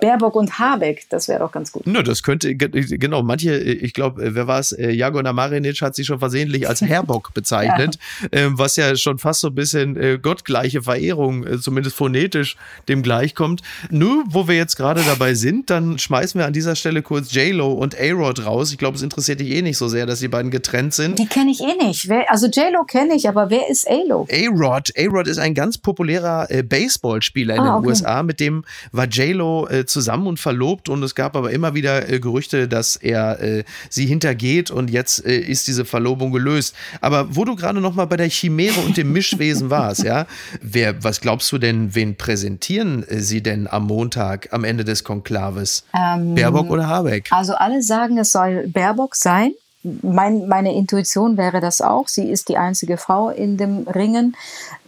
Baerbock 0.00 0.34
und 0.36 0.58
Habeck. 0.58 1.06
Das 1.08 1.28
wäre 1.28 1.40
doch 1.40 1.52
ganz 1.52 1.72
gut. 1.72 1.86
Nö, 1.86 2.02
das 2.02 2.22
könnte, 2.22 2.54
ge- 2.54 2.68
genau, 2.98 3.22
manche, 3.22 3.56
ich 3.58 3.94
glaube, 3.94 4.22
äh, 4.24 4.34
wer 4.34 4.46
war 4.46 4.58
es, 4.60 4.72
äh, 4.72 4.90
Jagona 4.90 5.32
Marinic 5.32 5.80
hat 5.82 5.94
sie 5.94 6.04
schon 6.04 6.18
versehentlich 6.18 6.68
als 6.68 6.80
Herbock 6.82 7.32
bezeichnet, 7.34 7.98
ähm, 8.32 8.58
was 8.58 8.76
ja 8.76 8.94
schon 8.96 9.18
fast 9.18 9.40
so 9.40 9.48
ein 9.48 9.54
bisschen 9.54 9.96
äh, 9.96 10.18
gottgleiche 10.20 10.82
Verehrung, 10.82 11.29
äh, 11.46 11.60
zumindest 11.60 11.96
phonetisch, 11.96 12.56
dem 12.88 13.02
gleichkommt. 13.02 13.62
Nur, 13.90 14.24
wo 14.28 14.48
wir 14.48 14.56
jetzt 14.56 14.76
gerade 14.76 15.02
dabei 15.02 15.34
sind, 15.34 15.70
dann 15.70 15.98
schmeißen 15.98 16.38
wir 16.38 16.46
an 16.46 16.52
dieser 16.52 16.76
Stelle 16.76 17.02
kurz 17.02 17.32
J-Lo 17.32 17.72
und 17.72 17.98
A-Rod 17.98 18.44
raus. 18.44 18.72
Ich 18.72 18.78
glaube, 18.78 18.96
es 18.96 19.02
interessiert 19.02 19.40
dich 19.40 19.50
eh 19.50 19.62
nicht 19.62 19.78
so 19.78 19.88
sehr, 19.88 20.06
dass 20.06 20.20
die 20.20 20.28
beiden 20.28 20.50
getrennt 20.50 20.94
sind. 20.94 21.18
Die 21.18 21.26
kenne 21.26 21.50
ich 21.50 21.60
eh 21.60 21.86
nicht. 21.86 22.08
Wer, 22.08 22.30
also 22.30 22.46
J-Lo 22.46 22.84
kenne 22.84 23.14
ich, 23.14 23.28
aber 23.28 23.50
wer 23.50 23.68
ist 23.70 23.88
A-Lo? 23.88 24.26
A-Rod. 24.30 24.92
A-Rod 24.96 25.26
ist 25.26 25.38
ein 25.38 25.54
ganz 25.54 25.78
populärer 25.78 26.50
äh, 26.50 26.62
Baseballspieler 26.62 27.54
in 27.54 27.60
Ah, 27.60 27.64
den 27.64 27.74
okay. 27.78 27.88
USA. 27.88 28.22
Mit 28.22 28.40
dem 28.40 28.64
war 28.92 29.06
J-Lo 29.06 29.68
äh, 29.68 29.86
zusammen 29.86 30.26
und 30.26 30.38
verlobt 30.38 30.88
und 30.88 31.02
es 31.02 31.14
gab 31.14 31.36
aber 31.36 31.50
immer 31.50 31.74
wieder 31.74 32.08
äh, 32.08 32.20
Gerüchte, 32.20 32.68
dass 32.68 32.96
er 32.96 33.40
äh, 33.40 33.64
sie 33.88 34.06
hintergeht 34.06 34.70
und 34.70 34.90
jetzt 34.90 35.24
äh, 35.24 35.38
ist 35.38 35.66
diese 35.68 35.84
Verlobung 35.84 36.32
gelöst. 36.32 36.74
Aber 37.00 37.34
wo 37.34 37.44
du 37.44 37.56
gerade 37.56 37.80
noch 37.80 37.94
mal 37.94 38.06
bei 38.06 38.16
der 38.16 38.28
Chimäre 38.28 38.80
und 38.80 38.96
dem 38.96 39.12
Mischwesen 39.12 39.70
warst, 39.70 40.04
ja, 40.04 40.26
wer, 40.60 41.02
was 41.02 41.19
glaubst 41.20 41.50
du 41.52 41.58
denn, 41.58 41.94
wen 41.94 42.16
präsentieren 42.16 43.06
äh, 43.08 43.20
sie 43.20 43.42
denn 43.42 43.66
am 43.66 43.86
Montag, 43.86 44.48
am 44.52 44.64
Ende 44.64 44.84
des 44.84 45.04
Konklaves? 45.04 45.84
Ähm, 45.94 46.34
Baerbock 46.34 46.70
oder 46.70 46.86
Habeck? 46.86 47.28
Also 47.30 47.54
alle 47.54 47.82
sagen, 47.82 48.18
es 48.18 48.32
soll 48.32 48.66
Baerbock 48.68 49.14
sein. 49.14 49.52
Mein, 49.82 50.46
meine 50.46 50.74
Intuition 50.74 51.38
wäre 51.38 51.60
das 51.60 51.80
auch. 51.80 52.06
Sie 52.08 52.28
ist 52.28 52.50
die 52.50 52.58
einzige 52.58 52.98
Frau 52.98 53.30
in 53.30 53.56
dem 53.56 53.88
Ringen. 53.88 54.36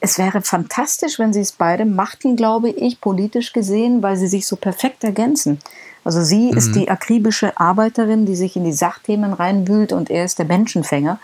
Es 0.00 0.18
wäre 0.18 0.42
fantastisch, 0.42 1.18
wenn 1.18 1.32
sie 1.32 1.40
es 1.40 1.52
beide 1.52 1.86
machten, 1.86 2.36
glaube 2.36 2.68
ich, 2.68 3.00
politisch 3.00 3.54
gesehen, 3.54 4.02
weil 4.02 4.16
sie 4.16 4.26
sich 4.26 4.46
so 4.46 4.56
perfekt 4.56 5.02
ergänzen. 5.02 5.60
Also 6.04 6.22
sie 6.22 6.50
ist 6.50 6.74
die 6.74 6.90
akribische 6.90 7.58
Arbeiterin, 7.58 8.26
die 8.26 8.34
sich 8.34 8.56
in 8.56 8.64
die 8.64 8.72
Sachthemen 8.72 9.32
reinwühlt 9.32 9.92
und 9.92 10.10
er 10.10 10.24
ist 10.24 10.38
der 10.38 10.46
Menschenfänger. 10.46 11.20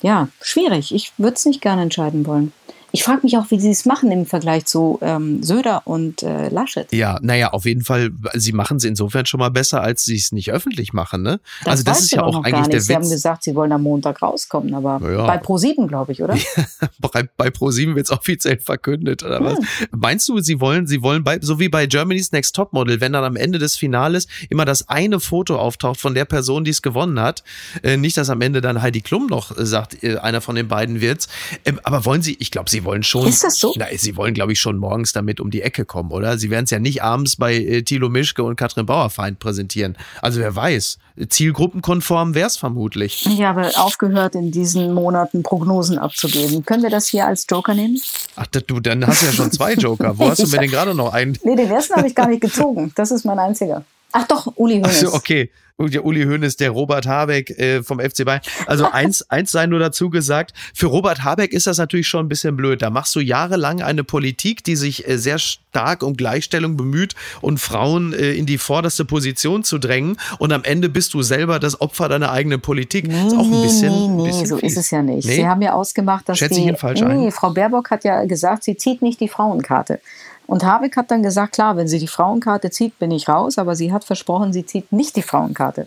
Ja, 0.00 0.28
schwierig. 0.40 0.94
Ich 0.94 1.12
würde 1.18 1.36
es 1.36 1.44
nicht 1.44 1.60
gerne 1.60 1.82
entscheiden 1.82 2.26
wollen. 2.26 2.52
Ich 2.92 3.02
frage 3.04 3.20
mich 3.22 3.36
auch, 3.38 3.50
wie 3.50 3.58
sie 3.58 3.70
es 3.70 3.84
machen 3.86 4.12
im 4.12 4.26
Vergleich 4.26 4.66
zu 4.66 4.98
ähm, 5.00 5.42
Söder 5.42 5.82
und 5.86 6.22
äh, 6.22 6.48
Laschet. 6.50 6.92
Ja, 6.92 7.18
naja, 7.22 7.50
auf 7.52 7.64
jeden 7.64 7.82
Fall, 7.82 8.10
sie 8.34 8.52
machen 8.52 8.76
es 8.76 8.84
insofern 8.84 9.24
schon 9.26 9.40
mal 9.40 9.48
besser, 9.50 9.82
als 9.82 10.04
sie 10.04 10.16
es 10.16 10.30
nicht 10.30 10.52
öffentlich 10.52 10.92
machen, 10.92 11.22
ne? 11.22 11.40
also 11.64 11.82
das 11.82 12.00
ist 12.02 12.12
ja 12.12 12.22
auch 12.22 12.44
eigentlich 12.44 12.68
der 12.68 12.76
nicht. 12.76 12.86
Sie 12.86 12.94
haben 12.94 13.02
Witz. 13.04 13.10
gesagt, 13.12 13.44
sie 13.44 13.54
wollen 13.54 13.72
am 13.72 13.82
Montag 13.82 14.20
rauskommen, 14.20 14.74
aber 14.74 15.00
Ja. 15.10 15.26
bei 15.26 15.40
Pro7, 15.40 15.86
glaube 15.88 16.12
ich, 16.12 16.22
oder? 16.22 16.36
bei, 17.12 17.26
bei 17.36 17.50
ProSieben 17.50 17.96
wird 17.96 18.06
es 18.06 18.12
offiziell 18.12 18.58
verkündet 18.58 19.22
oder 19.22 19.42
was? 19.42 19.58
Hm. 19.58 19.64
Meinst 19.92 20.28
du, 20.28 20.38
sie 20.40 20.60
wollen, 20.60 20.86
sie 20.86 21.02
wollen 21.02 21.24
bei, 21.24 21.38
so 21.40 21.58
wie 21.58 21.70
bei 21.70 21.86
Germany's 21.86 22.30
Next 22.32 22.54
Topmodel, 22.54 23.00
wenn 23.00 23.12
dann 23.14 23.24
am 23.24 23.36
Ende 23.36 23.58
des 23.58 23.74
Finales 23.76 24.26
immer 24.50 24.66
das 24.66 24.88
eine 24.90 25.18
Foto 25.18 25.56
auftaucht 25.56 25.98
von 25.98 26.14
der 26.14 26.26
Person, 26.26 26.64
die 26.64 26.70
es 26.70 26.82
gewonnen 26.82 27.18
hat, 27.20 27.42
äh, 27.82 27.96
nicht, 27.96 28.16
dass 28.18 28.28
am 28.28 28.42
Ende 28.42 28.60
dann 28.60 28.82
Heidi 28.82 29.00
Klum 29.00 29.28
noch 29.28 29.56
äh, 29.56 29.64
sagt, 29.64 30.04
äh, 30.04 30.18
einer 30.18 30.42
von 30.42 30.56
den 30.56 30.68
beiden 30.68 31.00
wird's. 31.00 31.28
Ähm, 31.64 31.80
aber 31.84 32.04
wollen 32.04 32.20
sie, 32.20 32.36
ich 32.38 32.50
glaube, 32.50 32.68
sie 32.68 32.81
wollen 32.84 33.02
schon. 33.02 33.26
Ist 33.26 33.44
das 33.44 33.56
so? 33.56 33.74
Na, 33.76 33.86
sie 33.96 34.16
wollen, 34.16 34.34
glaube 34.34 34.52
ich, 34.52 34.60
schon 34.60 34.76
morgens 34.76 35.12
damit 35.12 35.40
um 35.40 35.50
die 35.50 35.62
Ecke 35.62 35.84
kommen, 35.84 36.10
oder? 36.10 36.38
Sie 36.38 36.50
werden 36.50 36.64
es 36.64 36.70
ja 36.70 36.78
nicht 36.78 37.02
abends 37.02 37.36
bei 37.36 37.54
äh, 37.54 37.82
Thilo 37.82 38.08
Mischke 38.08 38.42
und 38.42 38.56
Katrin 38.56 38.86
Bauerfeind 38.86 39.38
präsentieren. 39.38 39.96
Also 40.20 40.40
wer 40.40 40.54
weiß, 40.54 40.98
zielgruppenkonform 41.28 42.34
wär's 42.34 42.56
vermutlich. 42.56 43.26
Ich 43.26 43.42
habe 43.42 43.70
aufgehört, 43.76 44.34
in 44.34 44.50
diesen 44.50 44.94
Monaten 44.94 45.42
Prognosen 45.42 45.98
abzugeben. 45.98 46.64
Können 46.64 46.82
wir 46.82 46.90
das 46.90 47.08
hier 47.08 47.26
als 47.26 47.46
Joker 47.50 47.74
nehmen? 47.74 48.00
Ach, 48.36 48.46
du, 48.46 48.80
dann 48.80 49.06
hast 49.06 49.22
du 49.22 49.26
ja 49.26 49.32
schon 49.32 49.52
zwei 49.52 49.74
Joker. 49.82 50.18
Wo 50.18 50.28
hast 50.28 50.42
du 50.42 50.48
mir 50.48 50.58
denn 50.58 50.70
gerade 50.70 50.94
noch 50.94 51.12
einen? 51.12 51.38
Nee, 51.42 51.56
den 51.56 51.70
ersten 51.70 51.94
habe 51.94 52.06
ich 52.06 52.14
gar 52.14 52.28
nicht 52.28 52.40
gezogen. 52.40 52.92
Das 52.94 53.10
ist 53.10 53.24
mein 53.24 53.38
einziger. 53.38 53.84
Ach 54.12 54.26
doch, 54.26 54.52
Uli 54.56 54.76
Hoeneß. 54.76 55.04
Also 55.04 55.14
okay. 55.14 55.50
Und 55.76 55.94
Der 55.94 56.04
Uli 56.04 56.22
Hoeneß, 56.24 56.58
der 56.58 56.70
Robert 56.70 57.06
Habeck 57.06 57.50
äh, 57.58 57.82
vom 57.82 57.98
FC 57.98 58.24
Bayern. 58.24 58.42
Also 58.66 58.88
eins, 58.92 59.28
eins 59.30 59.50
sei 59.50 59.66
nur 59.66 59.80
dazu 59.80 60.10
gesagt, 60.10 60.52
für 60.74 60.86
Robert 60.86 61.24
Habeck 61.24 61.52
ist 61.52 61.66
das 61.66 61.78
natürlich 61.78 62.06
schon 62.06 62.26
ein 62.26 62.28
bisschen 62.28 62.56
blöd. 62.56 62.82
Da 62.82 62.90
machst 62.90 63.14
du 63.16 63.20
jahrelang 63.20 63.82
eine 63.82 64.04
Politik, 64.04 64.62
die 64.62 64.76
sich 64.76 65.08
äh, 65.08 65.18
sehr 65.18 65.38
stark 65.38 66.02
um 66.02 66.14
Gleichstellung 66.14 66.76
bemüht 66.76 67.14
und 67.40 67.58
Frauen 67.58 68.12
äh, 68.12 68.32
in 68.32 68.46
die 68.46 68.58
vorderste 68.58 69.04
Position 69.04 69.64
zu 69.64 69.78
drängen. 69.78 70.18
Und 70.38 70.52
am 70.52 70.62
Ende 70.62 70.88
bist 70.88 71.14
du 71.14 71.22
selber 71.22 71.58
das 71.58 71.80
Opfer 71.80 72.08
deiner 72.08 72.30
eigenen 72.30 72.60
Politik. 72.60 73.08
Nee, 73.08 73.26
ist 73.26 73.34
auch 73.34 73.44
ein 73.44 73.62
bisschen, 73.62 73.92
nee, 73.92 74.04
ein 74.04 74.16
nee, 74.16 74.26
bisschen 74.26 74.46
so 74.46 74.56
fies. 74.58 74.72
ist 74.72 74.78
es 74.78 74.90
ja 74.90 75.02
nicht. 75.02 75.26
Nee? 75.26 75.36
Sie 75.36 75.46
haben 75.46 75.62
ja 75.62 75.72
ausgemacht, 75.72 76.28
dass 76.28 76.38
Schätze 76.38 76.60
ich 76.60 76.64
die. 76.64 76.68
ihn 76.68 76.76
falsch 76.76 77.00
nee, 77.00 77.26
ein? 77.26 77.32
Frau 77.32 77.50
Baerbock 77.50 77.90
hat 77.90 78.04
ja 78.04 78.24
gesagt, 78.24 78.64
sie 78.64 78.76
zieht 78.76 79.02
nicht 79.02 79.18
die 79.20 79.28
Frauenkarte. 79.28 80.00
Und 80.46 80.64
Habeck 80.64 80.96
hat 80.96 81.10
dann 81.10 81.22
gesagt, 81.22 81.54
klar, 81.54 81.76
wenn 81.76 81.88
sie 81.88 81.98
die 81.98 82.08
Frauenkarte 82.08 82.70
zieht, 82.70 82.98
bin 82.98 83.10
ich 83.10 83.28
raus. 83.28 83.58
Aber 83.58 83.76
sie 83.76 83.92
hat 83.92 84.04
versprochen, 84.04 84.52
sie 84.52 84.66
zieht 84.66 84.92
nicht 84.92 85.16
die 85.16 85.22
Frauenkarte. 85.22 85.86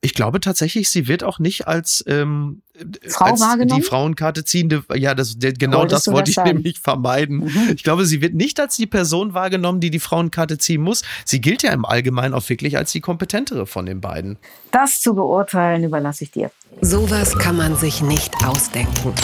Ich 0.00 0.14
glaube 0.14 0.40
tatsächlich, 0.40 0.90
sie 0.90 1.08
wird 1.08 1.24
auch 1.24 1.38
nicht 1.38 1.66
als, 1.66 2.04
ähm, 2.06 2.62
Frau 3.08 3.26
als 3.26 3.40
wahrgenommen? 3.40 3.80
die 3.80 3.86
Frauenkarte 3.86 4.44
ziehende, 4.44 4.84
ja, 4.94 5.14
das, 5.14 5.36
genau 5.38 5.80
Wolltest 5.80 6.06
das 6.06 6.12
wollte 6.12 6.22
das 6.22 6.28
ich 6.30 6.34
sagen? 6.36 6.48
Mhm. 6.50 6.56
nämlich 6.56 6.80
vermeiden. 6.80 7.50
Ich 7.74 7.82
glaube, 7.82 8.06
sie 8.06 8.20
wird 8.20 8.34
nicht 8.34 8.60
als 8.60 8.76
die 8.76 8.86
Person 8.86 9.34
wahrgenommen, 9.34 9.80
die 9.80 9.90
die 9.90 10.00
Frauenkarte 10.00 10.58
ziehen 10.58 10.82
muss. 10.82 11.02
Sie 11.24 11.40
gilt 11.40 11.62
ja 11.62 11.72
im 11.72 11.84
Allgemeinen 11.84 12.34
auch 12.34 12.48
wirklich 12.48 12.76
als 12.76 12.92
die 12.92 13.00
kompetentere 13.00 13.66
von 13.66 13.86
den 13.86 14.00
beiden. 14.00 14.38
Das 14.70 15.00
zu 15.00 15.14
beurteilen, 15.14 15.84
überlasse 15.84 16.24
ich 16.24 16.30
dir. 16.30 16.50
Sowas 16.80 17.36
kann 17.38 17.56
man 17.56 17.76
sich 17.76 18.02
nicht 18.02 18.32
ausdenken. 18.44 19.14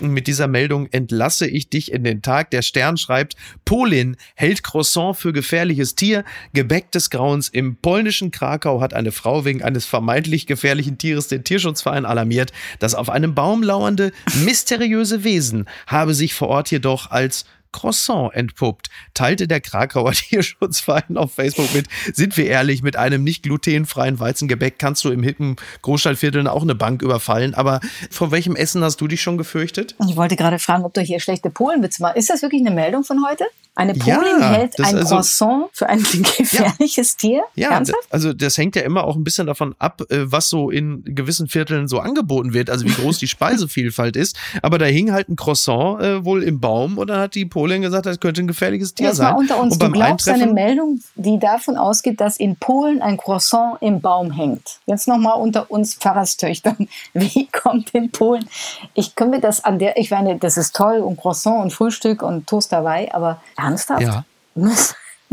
Mit 0.00 0.26
dieser 0.26 0.48
Meldung 0.48 0.86
entlasse 0.90 1.46
ich 1.46 1.68
dich 1.68 1.92
in 1.92 2.04
den 2.04 2.22
Tag. 2.22 2.50
Der 2.50 2.62
Stern 2.62 2.96
schreibt, 2.96 3.36
Polin 3.64 4.16
hält 4.34 4.62
Croissant 4.62 5.16
für 5.16 5.32
gefährliches 5.32 5.94
Tier. 5.94 6.24
Gebäck 6.52 6.90
des 6.90 7.10
Grauens 7.10 7.48
im 7.48 7.76
polnischen 7.76 8.30
Krakau 8.30 8.80
hat 8.80 8.94
eine 8.94 9.12
Frau 9.12 9.44
wegen 9.44 9.62
eines 9.62 9.84
vermeintlich 9.86 10.46
gefährlichen 10.46 10.98
Tieres 10.98 11.28
den 11.28 11.44
Tierschutzverein 11.44 12.06
alarmiert. 12.06 12.52
Das 12.78 12.94
auf 12.94 13.10
einem 13.10 13.34
Baum 13.34 13.62
lauernde, 13.62 14.12
mysteriöse 14.44 15.24
Wesen 15.24 15.66
habe 15.86 16.14
sich 16.14 16.34
vor 16.34 16.48
Ort 16.48 16.70
jedoch 16.70 17.10
als 17.10 17.44
Croissant 17.72 18.30
entpuppt, 18.34 18.88
teilte 19.14 19.46
der 19.46 19.60
Krakauer 19.60 20.12
Tierschutzverein 20.12 21.16
auf 21.16 21.32
Facebook 21.32 21.72
mit. 21.74 21.86
Sind 22.12 22.36
wir 22.36 22.46
ehrlich, 22.46 22.82
mit 22.82 22.96
einem 22.96 23.24
nicht 23.24 23.42
glutenfreien 23.42 24.18
Weizengebäck 24.18 24.78
kannst 24.78 25.04
du 25.04 25.10
im 25.10 25.22
hippen 25.22 25.56
Großstadtvierteln 25.82 26.46
auch 26.46 26.62
eine 26.62 26.74
Bank 26.74 27.02
überfallen. 27.02 27.54
Aber 27.54 27.80
vor 28.10 28.30
welchem 28.30 28.56
Essen 28.56 28.82
hast 28.82 29.00
du 29.00 29.08
dich 29.08 29.22
schon 29.22 29.38
gefürchtet? 29.38 29.94
Ich 30.08 30.16
wollte 30.16 30.36
gerade 30.36 30.58
fragen, 30.58 30.84
ob 30.84 30.94
du 30.94 31.00
hier 31.00 31.20
schlechte 31.20 31.50
Polenwitze 31.50 32.02
machst. 32.02 32.16
Ist 32.16 32.30
das 32.30 32.42
wirklich 32.42 32.60
eine 32.60 32.74
Meldung 32.74 33.04
von 33.04 33.24
heute? 33.26 33.44
Eine 33.76 33.96
Ja, 33.96 34.16
Polin 34.18 34.42
hält 34.42 34.78
das 34.78 34.88
ein 34.88 34.96
also- 34.96 35.14
Croissant 35.14 35.64
für 35.72 35.88
ein 35.88 36.02
gefährliches 36.36 37.16
Tier? 37.16 37.42
Ja, 37.54 37.68
d- 37.68 37.74
Ernsthaft? 37.74 38.08
also 38.10 38.32
das 38.32 38.58
hängt 38.58 38.76
ja 38.76 38.82
immer 38.82 39.04
auch 39.04 39.16
ein 39.16 39.24
bisschen 39.24 39.46
davon 39.46 39.74
ab, 39.78 40.02
äh, 40.10 40.18
was 40.24 40.48
so 40.48 40.70
in 40.70 41.02
gewissen 41.04 41.48
Vierteln 41.48 41.88
so 41.88 42.00
angeboten 42.00 42.52
wird, 42.52 42.68
also 42.68 42.84
wie 42.84 42.92
groß 42.92 43.18
die 43.18 43.28
Speisevielfalt 43.28 44.16
ist. 44.16 44.36
Aber 44.62 44.78
da 44.78 44.86
hing 44.86 45.12
halt 45.12 45.28
ein 45.28 45.36
Croissant 45.36 46.02
äh, 46.02 46.24
wohl 46.24 46.42
im 46.42 46.60
Baum 46.60 46.98
und 46.98 47.06
dann 47.08 47.20
hat 47.20 47.34
die 47.34 47.46
Polin 47.46 47.82
gesagt, 47.82 48.06
das 48.06 48.20
könnte 48.20 48.42
ein 48.42 48.48
gefährliches 48.48 48.94
Tier 48.94 49.08
Jetzt 49.08 49.16
sein. 49.18 49.32
mal 49.32 49.38
unter 49.38 49.58
uns, 49.60 49.74
und 49.74 49.82
du 49.82 49.90
glaubst 49.92 50.28
eine 50.28 50.46
Meldung, 50.48 51.00
die 51.14 51.38
davon 51.38 51.76
ausgeht, 51.76 52.20
dass 52.20 52.36
in 52.36 52.56
Polen 52.56 53.00
ein 53.02 53.16
Croissant 53.16 53.78
im 53.80 54.00
Baum 54.00 54.30
hängt. 54.32 54.80
Jetzt 54.86 55.08
nochmal 55.08 55.40
unter 55.40 55.70
uns 55.70 55.94
Pfarrerstöchtern. 55.94 56.88
Wie 57.14 57.46
kommt 57.46 57.90
in 57.94 58.10
Polen? 58.10 58.46
Ich 58.94 59.14
könnte 59.14 59.36
mir 59.36 59.40
das 59.40 59.64
an 59.64 59.78
der, 59.78 59.96
ich 59.96 60.10
meine, 60.10 60.36
das 60.38 60.56
ist 60.56 60.74
toll 60.76 60.98
und 60.98 61.16
Croissant 61.18 61.62
und 61.62 61.72
Frühstück 61.72 62.22
und 62.22 62.46
Toast 62.46 62.72
Hawaii, 62.72 63.08
aber 63.12 63.40
ernsthaft? 63.70 64.02
Ja. 64.02 64.24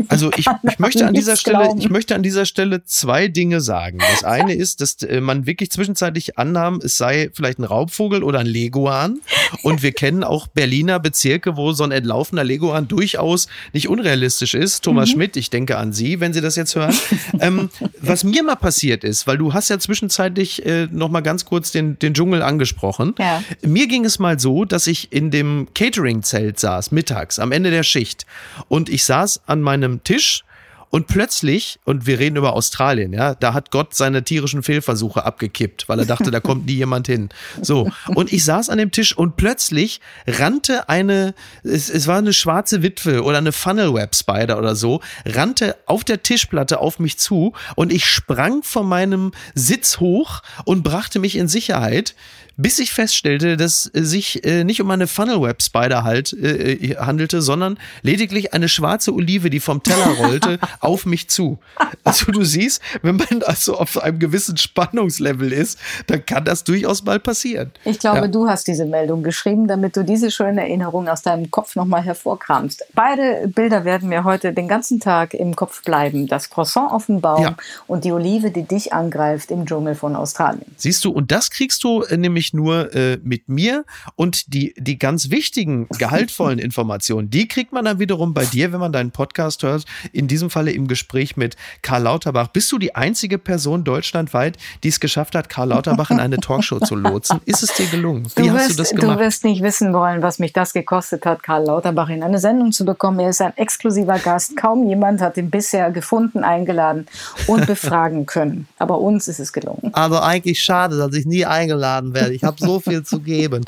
Also 0.08 0.30
ich, 0.36 0.46
ich 0.62 0.78
möchte 0.78 1.06
an 1.06 1.14
dieser 1.14 1.36
Stelle, 1.36 1.58
glauben. 1.58 1.80
ich 1.80 1.90
möchte 1.90 2.14
an 2.14 2.22
dieser 2.22 2.46
Stelle 2.46 2.84
zwei 2.84 3.28
Dinge 3.28 3.60
sagen. 3.60 3.98
Das 3.98 4.24
eine 4.24 4.54
ist, 4.54 4.80
dass 4.80 5.02
äh, 5.02 5.20
man 5.20 5.46
wirklich 5.46 5.70
zwischenzeitlich 5.70 6.38
annahm, 6.38 6.80
es 6.82 6.96
sei 6.96 7.30
vielleicht 7.32 7.58
ein 7.58 7.64
Raubvogel 7.64 8.22
oder 8.22 8.40
ein 8.40 8.46
Leguan. 8.46 9.20
Und 9.62 9.82
wir 9.82 9.92
kennen 9.92 10.24
auch 10.24 10.46
Berliner 10.46 11.00
Bezirke, 11.00 11.56
wo 11.56 11.72
so 11.72 11.84
ein 11.84 11.90
entlaufener 11.90 12.44
Leguan 12.44 12.86
durchaus 12.86 13.48
nicht 13.72 13.88
unrealistisch 13.88 14.54
ist. 14.54 14.82
Thomas 14.82 15.10
Schmidt, 15.10 15.36
ich 15.36 15.50
denke 15.50 15.76
an 15.76 15.92
Sie, 15.92 16.20
wenn 16.20 16.32
Sie 16.32 16.40
das 16.40 16.56
jetzt 16.56 16.74
hören. 16.74 16.94
ähm, 17.40 17.70
was 18.00 18.24
mir 18.24 18.42
mal 18.42 18.56
passiert 18.56 19.04
ist, 19.04 19.26
weil 19.26 19.38
du 19.38 19.54
hast 19.54 19.68
ja 19.68 19.78
zwischenzeitlich 19.78 20.64
äh, 20.64 20.86
noch 20.90 21.08
mal 21.08 21.20
ganz 21.20 21.44
kurz 21.44 21.72
den, 21.72 21.98
den 21.98 22.14
Dschungel 22.14 22.42
angesprochen. 22.42 23.14
Ja. 23.18 23.42
Mir 23.62 23.86
ging 23.86 24.04
es 24.04 24.18
mal 24.18 24.38
so, 24.38 24.64
dass 24.64 24.86
ich 24.86 25.12
in 25.12 25.30
dem 25.30 25.68
Catering-Zelt 25.74 26.58
saß, 26.60 26.92
mittags, 26.92 27.38
am 27.38 27.52
Ende 27.52 27.70
der 27.70 27.82
Schicht. 27.82 28.26
Und 28.68 28.88
ich 28.88 29.04
saß 29.04 29.42
an 29.46 29.60
meinem 29.62 29.87
Tisch 30.04 30.44
Und 30.90 31.06
plötzlich, 31.06 31.78
und 31.84 32.06
wir 32.06 32.18
reden 32.18 32.36
über 32.36 32.54
Australien, 32.54 33.12
ja, 33.12 33.34
da 33.34 33.52
hat 33.52 33.70
Gott 33.70 33.94
seine 33.94 34.24
tierischen 34.24 34.62
Fehlversuche 34.62 35.24
abgekippt, 35.24 35.88
weil 35.88 35.98
er 35.98 36.06
dachte, 36.06 36.30
da 36.30 36.40
kommt 36.40 36.66
nie 36.66 36.74
jemand 36.76 37.06
hin. 37.06 37.28
So. 37.60 37.90
Und 38.14 38.32
ich 38.32 38.44
saß 38.44 38.70
an 38.70 38.78
dem 38.78 38.90
Tisch 38.90 39.16
und 39.16 39.36
plötzlich 39.36 40.00
rannte 40.26 40.88
eine, 40.88 41.34
es, 41.62 41.90
es 41.90 42.06
war 42.06 42.18
eine 42.18 42.32
schwarze 42.32 42.82
Witwe 42.82 43.22
oder 43.22 43.38
eine 43.38 43.52
Funnel 43.52 43.92
Web 43.92 44.14
Spider 44.14 44.58
oder 44.58 44.74
so, 44.74 45.00
rannte 45.26 45.76
auf 45.86 46.04
der 46.04 46.22
Tischplatte 46.22 46.80
auf 46.80 46.98
mich 46.98 47.18
zu 47.18 47.52
und 47.76 47.92
ich 47.92 48.06
sprang 48.06 48.62
von 48.62 48.88
meinem 48.88 49.32
Sitz 49.54 50.00
hoch 50.00 50.40
und 50.64 50.82
brachte 50.82 51.18
mich 51.18 51.36
in 51.36 51.48
Sicherheit 51.48 52.14
bis 52.58 52.80
ich 52.80 52.92
feststellte, 52.92 53.56
dass 53.56 53.90
äh, 53.94 54.02
sich 54.02 54.44
äh, 54.44 54.64
nicht 54.64 54.82
um 54.82 54.90
eine 54.90 55.06
Funnel 55.06 55.40
Web 55.40 55.62
Spider 55.62 56.02
halt 56.02 56.32
äh, 56.32 56.72
äh, 56.72 56.96
handelte, 56.96 57.40
sondern 57.40 57.78
lediglich 58.02 58.52
eine 58.52 58.68
schwarze 58.68 59.14
Olive, 59.14 59.48
die 59.48 59.60
vom 59.60 59.82
Teller 59.82 60.10
rollte, 60.18 60.58
auf 60.80 61.06
mich 61.06 61.30
zu. 61.30 61.58
Also 62.04 62.32
du 62.32 62.42
siehst, 62.42 62.82
wenn 63.02 63.16
man 63.16 63.42
also 63.44 63.78
auf 63.78 64.02
einem 64.02 64.18
gewissen 64.18 64.56
Spannungslevel 64.56 65.52
ist, 65.52 65.78
dann 66.08 66.26
kann 66.26 66.44
das 66.44 66.64
durchaus 66.64 67.04
mal 67.04 67.20
passieren. 67.20 67.70
Ich 67.84 68.00
glaube, 68.00 68.22
ja. 68.22 68.26
du 68.26 68.48
hast 68.48 68.66
diese 68.66 68.86
Meldung 68.86 69.22
geschrieben, 69.22 69.68
damit 69.68 69.96
du 69.96 70.04
diese 70.04 70.32
schöne 70.32 70.62
Erinnerung 70.62 71.08
aus 71.08 71.22
deinem 71.22 71.50
Kopf 71.52 71.76
nochmal 71.76 72.02
hervorkramst. 72.02 72.84
Beide 72.92 73.46
Bilder 73.46 73.84
werden 73.84 74.08
mir 74.08 74.24
heute 74.24 74.52
den 74.52 74.66
ganzen 74.66 74.98
Tag 74.98 75.32
im 75.32 75.54
Kopf 75.54 75.84
bleiben. 75.84 76.26
Das 76.26 76.50
Croissant 76.50 76.90
auf 76.90 77.06
dem 77.06 77.20
Baum 77.20 77.42
ja. 77.42 77.56
und 77.86 78.04
die 78.04 78.10
Olive, 78.10 78.50
die 78.50 78.64
dich 78.64 78.92
angreift 78.92 79.52
im 79.52 79.64
Dschungel 79.64 79.94
von 79.94 80.16
Australien. 80.16 80.66
Siehst 80.76 81.04
du, 81.04 81.12
und 81.12 81.30
das 81.30 81.50
kriegst 81.50 81.84
du 81.84 82.02
äh, 82.02 82.16
nämlich 82.16 82.47
nicht 82.48 82.54
nur 82.54 82.94
äh, 82.94 83.18
mit 83.22 83.48
mir 83.48 83.84
und 84.16 84.54
die, 84.54 84.74
die 84.78 84.98
ganz 84.98 85.30
wichtigen, 85.30 85.86
gehaltvollen 85.98 86.58
Informationen, 86.68 87.28
die 87.28 87.46
kriegt 87.46 87.72
man 87.72 87.84
dann 87.84 87.98
wiederum 87.98 88.32
bei 88.32 88.44
dir, 88.44 88.72
wenn 88.72 88.80
man 88.80 88.92
deinen 88.92 89.10
Podcast 89.10 89.62
hört. 89.62 89.84
In 90.12 90.28
diesem 90.28 90.48
Falle 90.48 90.70
im 90.72 90.88
Gespräch 90.88 91.36
mit 91.36 91.56
Karl 91.82 92.02
Lauterbach. 92.02 92.48
Bist 92.48 92.72
du 92.72 92.78
die 92.78 92.94
einzige 92.94 93.38
Person 93.38 93.84
deutschlandweit, 93.84 94.56
die 94.82 94.88
es 94.88 95.00
geschafft 95.00 95.34
hat, 95.34 95.48
Karl 95.48 95.68
Lauterbach 95.68 96.10
in 96.10 96.20
eine 96.20 96.38
Talkshow 96.38 96.80
zu 96.80 96.94
lotsen? 96.94 97.40
Ist 97.44 97.62
es 97.62 97.74
dir 97.74 97.86
gelungen? 97.86 98.26
Wie 98.36 98.44
du 98.44 98.50
hast 98.50 98.60
wirst, 98.60 98.70
du 98.70 98.76
das 98.76 98.90
gemacht? 98.90 99.18
Du 99.18 99.24
wirst 99.24 99.44
nicht 99.44 99.62
wissen 99.62 99.92
wollen, 99.92 100.22
was 100.22 100.38
mich 100.38 100.52
das 100.52 100.72
gekostet 100.72 101.26
hat, 101.26 101.42
Karl 101.42 101.64
Lauterbach 101.64 102.08
in 102.08 102.22
eine 102.22 102.38
Sendung 102.38 102.72
zu 102.72 102.84
bekommen. 102.84 103.20
Er 103.20 103.30
ist 103.30 103.42
ein 103.42 103.56
exklusiver 103.56 104.18
Gast. 104.18 104.56
Kaum 104.56 104.88
jemand 104.88 105.20
hat 105.20 105.36
ihn 105.36 105.50
bisher 105.50 105.90
gefunden, 105.90 106.44
eingeladen 106.44 107.06
und 107.46 107.66
befragen 107.66 108.24
können. 108.26 108.68
Aber 108.78 109.00
uns 109.00 109.28
ist 109.28 109.38
es 109.38 109.52
gelungen. 109.52 109.90
Aber 109.92 110.24
eigentlich 110.24 110.62
schade, 110.62 110.96
dass 110.96 111.14
ich 111.14 111.26
nie 111.26 111.44
eingeladen 111.44 112.14
werde. 112.14 112.37
Ich 112.38 112.44
habe 112.44 112.56
so 112.58 112.78
viel 112.78 113.02
zu 113.02 113.18
geben. 113.18 113.64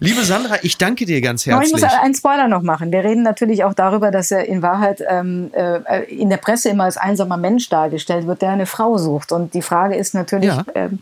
Liebe 0.00 0.24
Sandra, 0.24 0.56
ich 0.62 0.76
danke 0.76 1.06
dir 1.06 1.20
ganz 1.20 1.46
herzlich. 1.46 1.68
ich 1.68 1.72
muss 1.72 1.84
einen 1.84 2.14
Spoiler 2.14 2.48
noch 2.48 2.62
machen. 2.62 2.90
Wir 2.90 3.04
reden 3.04 3.22
natürlich 3.22 3.62
auch 3.62 3.74
darüber, 3.74 4.10
dass 4.10 4.32
er 4.32 4.46
in 4.46 4.60
Wahrheit 4.60 5.02
ähm, 5.08 5.50
äh, 5.52 6.02
in 6.12 6.30
der 6.30 6.38
Presse 6.38 6.70
immer 6.70 6.84
als 6.84 6.96
einsamer 6.96 7.36
Mensch 7.36 7.68
dargestellt 7.68 8.26
wird, 8.26 8.42
der 8.42 8.50
eine 8.50 8.66
Frau 8.66 8.98
sucht. 8.98 9.30
Und 9.30 9.54
die 9.54 9.62
Frage 9.62 9.94
ist 9.94 10.14
natürlich, 10.14 10.50
ja. 10.50 10.64
ähm, 10.74 10.98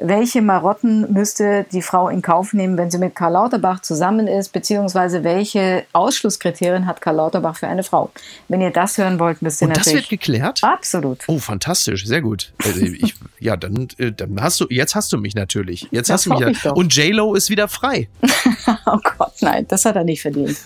welche 0.00 0.40
Marotten 0.42 1.12
müsste 1.12 1.66
die 1.72 1.82
Frau 1.82 2.08
in 2.08 2.22
Kauf 2.22 2.52
nehmen, 2.52 2.76
wenn 2.78 2.90
sie 2.90 2.98
mit 2.98 3.14
Karl 3.14 3.34
Lauterbach 3.34 3.80
zusammen 3.80 4.26
ist, 4.26 4.52
beziehungsweise 4.52 5.24
welche 5.24 5.84
Ausschlusskriterien 5.92 6.86
hat 6.86 7.00
Karl 7.00 7.16
Lauterbach 7.16 7.56
für 7.56 7.68
eine 7.68 7.82
Frau? 7.82 8.10
Wenn 8.48 8.60
ihr 8.60 8.70
das 8.70 8.96
hören 8.98 9.18
wollt, 9.18 9.42
müsst 9.42 9.60
ihr 9.60 9.66
Und 9.68 9.76
natürlich. 9.76 10.02
Das 10.02 10.10
wird 10.10 10.20
geklärt? 10.20 10.64
Absolut. 10.64 11.18
Oh, 11.26 11.38
fantastisch, 11.38 12.06
sehr 12.06 12.22
gut. 12.22 12.52
Äh, 12.64 12.88
ich, 12.88 13.14
ja, 13.38 13.56
dann, 13.56 13.88
äh, 13.98 14.10
dann 14.12 14.40
hast 14.40 14.60
du, 14.60 14.66
jetzt 14.70 14.94
hast 14.94 15.12
du 15.12 15.18
mich 15.18 15.34
natürlich. 15.34 15.86
Jetzt 15.90 16.08
das 16.08 16.26
hast 16.26 16.26
du 16.26 16.30
mich. 16.30 16.49
Ja. 16.62 16.72
Und 16.72 16.94
J-Lo 16.94 17.34
ist 17.34 17.50
wieder 17.50 17.68
frei. 17.68 18.08
oh 18.86 18.98
Gott, 19.18 19.34
nein, 19.40 19.66
das 19.68 19.84
hat 19.84 19.96
er 19.96 20.04
nicht 20.04 20.22
verdient. 20.22 20.56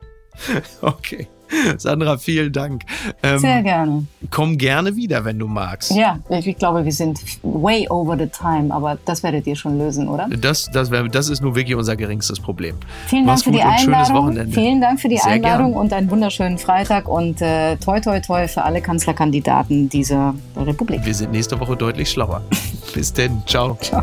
okay. 0.80 1.28
Sandra, 1.76 2.18
vielen 2.18 2.52
Dank. 2.52 2.82
Ähm, 3.22 3.38
Sehr 3.38 3.62
gerne. 3.62 4.06
Komm 4.30 4.58
gerne 4.58 4.96
wieder, 4.96 5.24
wenn 5.24 5.38
du 5.38 5.46
magst. 5.46 5.92
Ja, 5.92 6.18
ich 6.28 6.56
glaube, 6.56 6.84
wir 6.84 6.92
sind 6.92 7.20
way 7.42 7.86
over 7.88 8.16
the 8.18 8.26
time, 8.26 8.74
aber 8.74 8.98
das 9.04 9.22
werdet 9.22 9.46
ihr 9.46 9.56
schon 9.56 9.78
lösen, 9.78 10.08
oder? 10.08 10.28
Das, 10.28 10.70
das, 10.70 10.90
wär, 10.90 11.04
das 11.04 11.28
ist 11.28 11.42
nur 11.42 11.54
wirklich 11.54 11.76
unser 11.76 11.96
geringstes 11.96 12.40
Problem. 12.40 12.76
Vielen 13.06 13.26
Dank 13.26 13.38
Mach's 13.38 13.42
für 13.44 13.52
die 13.52 13.62
Einladung. 13.62 14.52
Vielen 14.52 14.80
Dank 14.80 15.00
für 15.00 15.08
die 15.08 15.18
Sehr 15.18 15.32
Einladung 15.32 15.72
gern. 15.72 15.80
und 15.80 15.92
einen 15.92 16.10
wunderschönen 16.10 16.58
Freitag 16.58 17.08
und 17.08 17.40
äh, 17.40 17.76
toi 17.76 18.00
toi 18.00 18.20
toi 18.20 18.48
für 18.48 18.62
alle 18.62 18.80
Kanzlerkandidaten 18.80 19.88
dieser 19.88 20.34
Republik. 20.56 21.04
Wir 21.04 21.14
sind 21.14 21.32
nächste 21.32 21.58
Woche 21.60 21.76
deutlich 21.76 22.10
schlauer. 22.10 22.42
Bis 22.94 23.12
denn. 23.12 23.42
Ciao. 23.46 23.78
Ciao. 23.80 24.02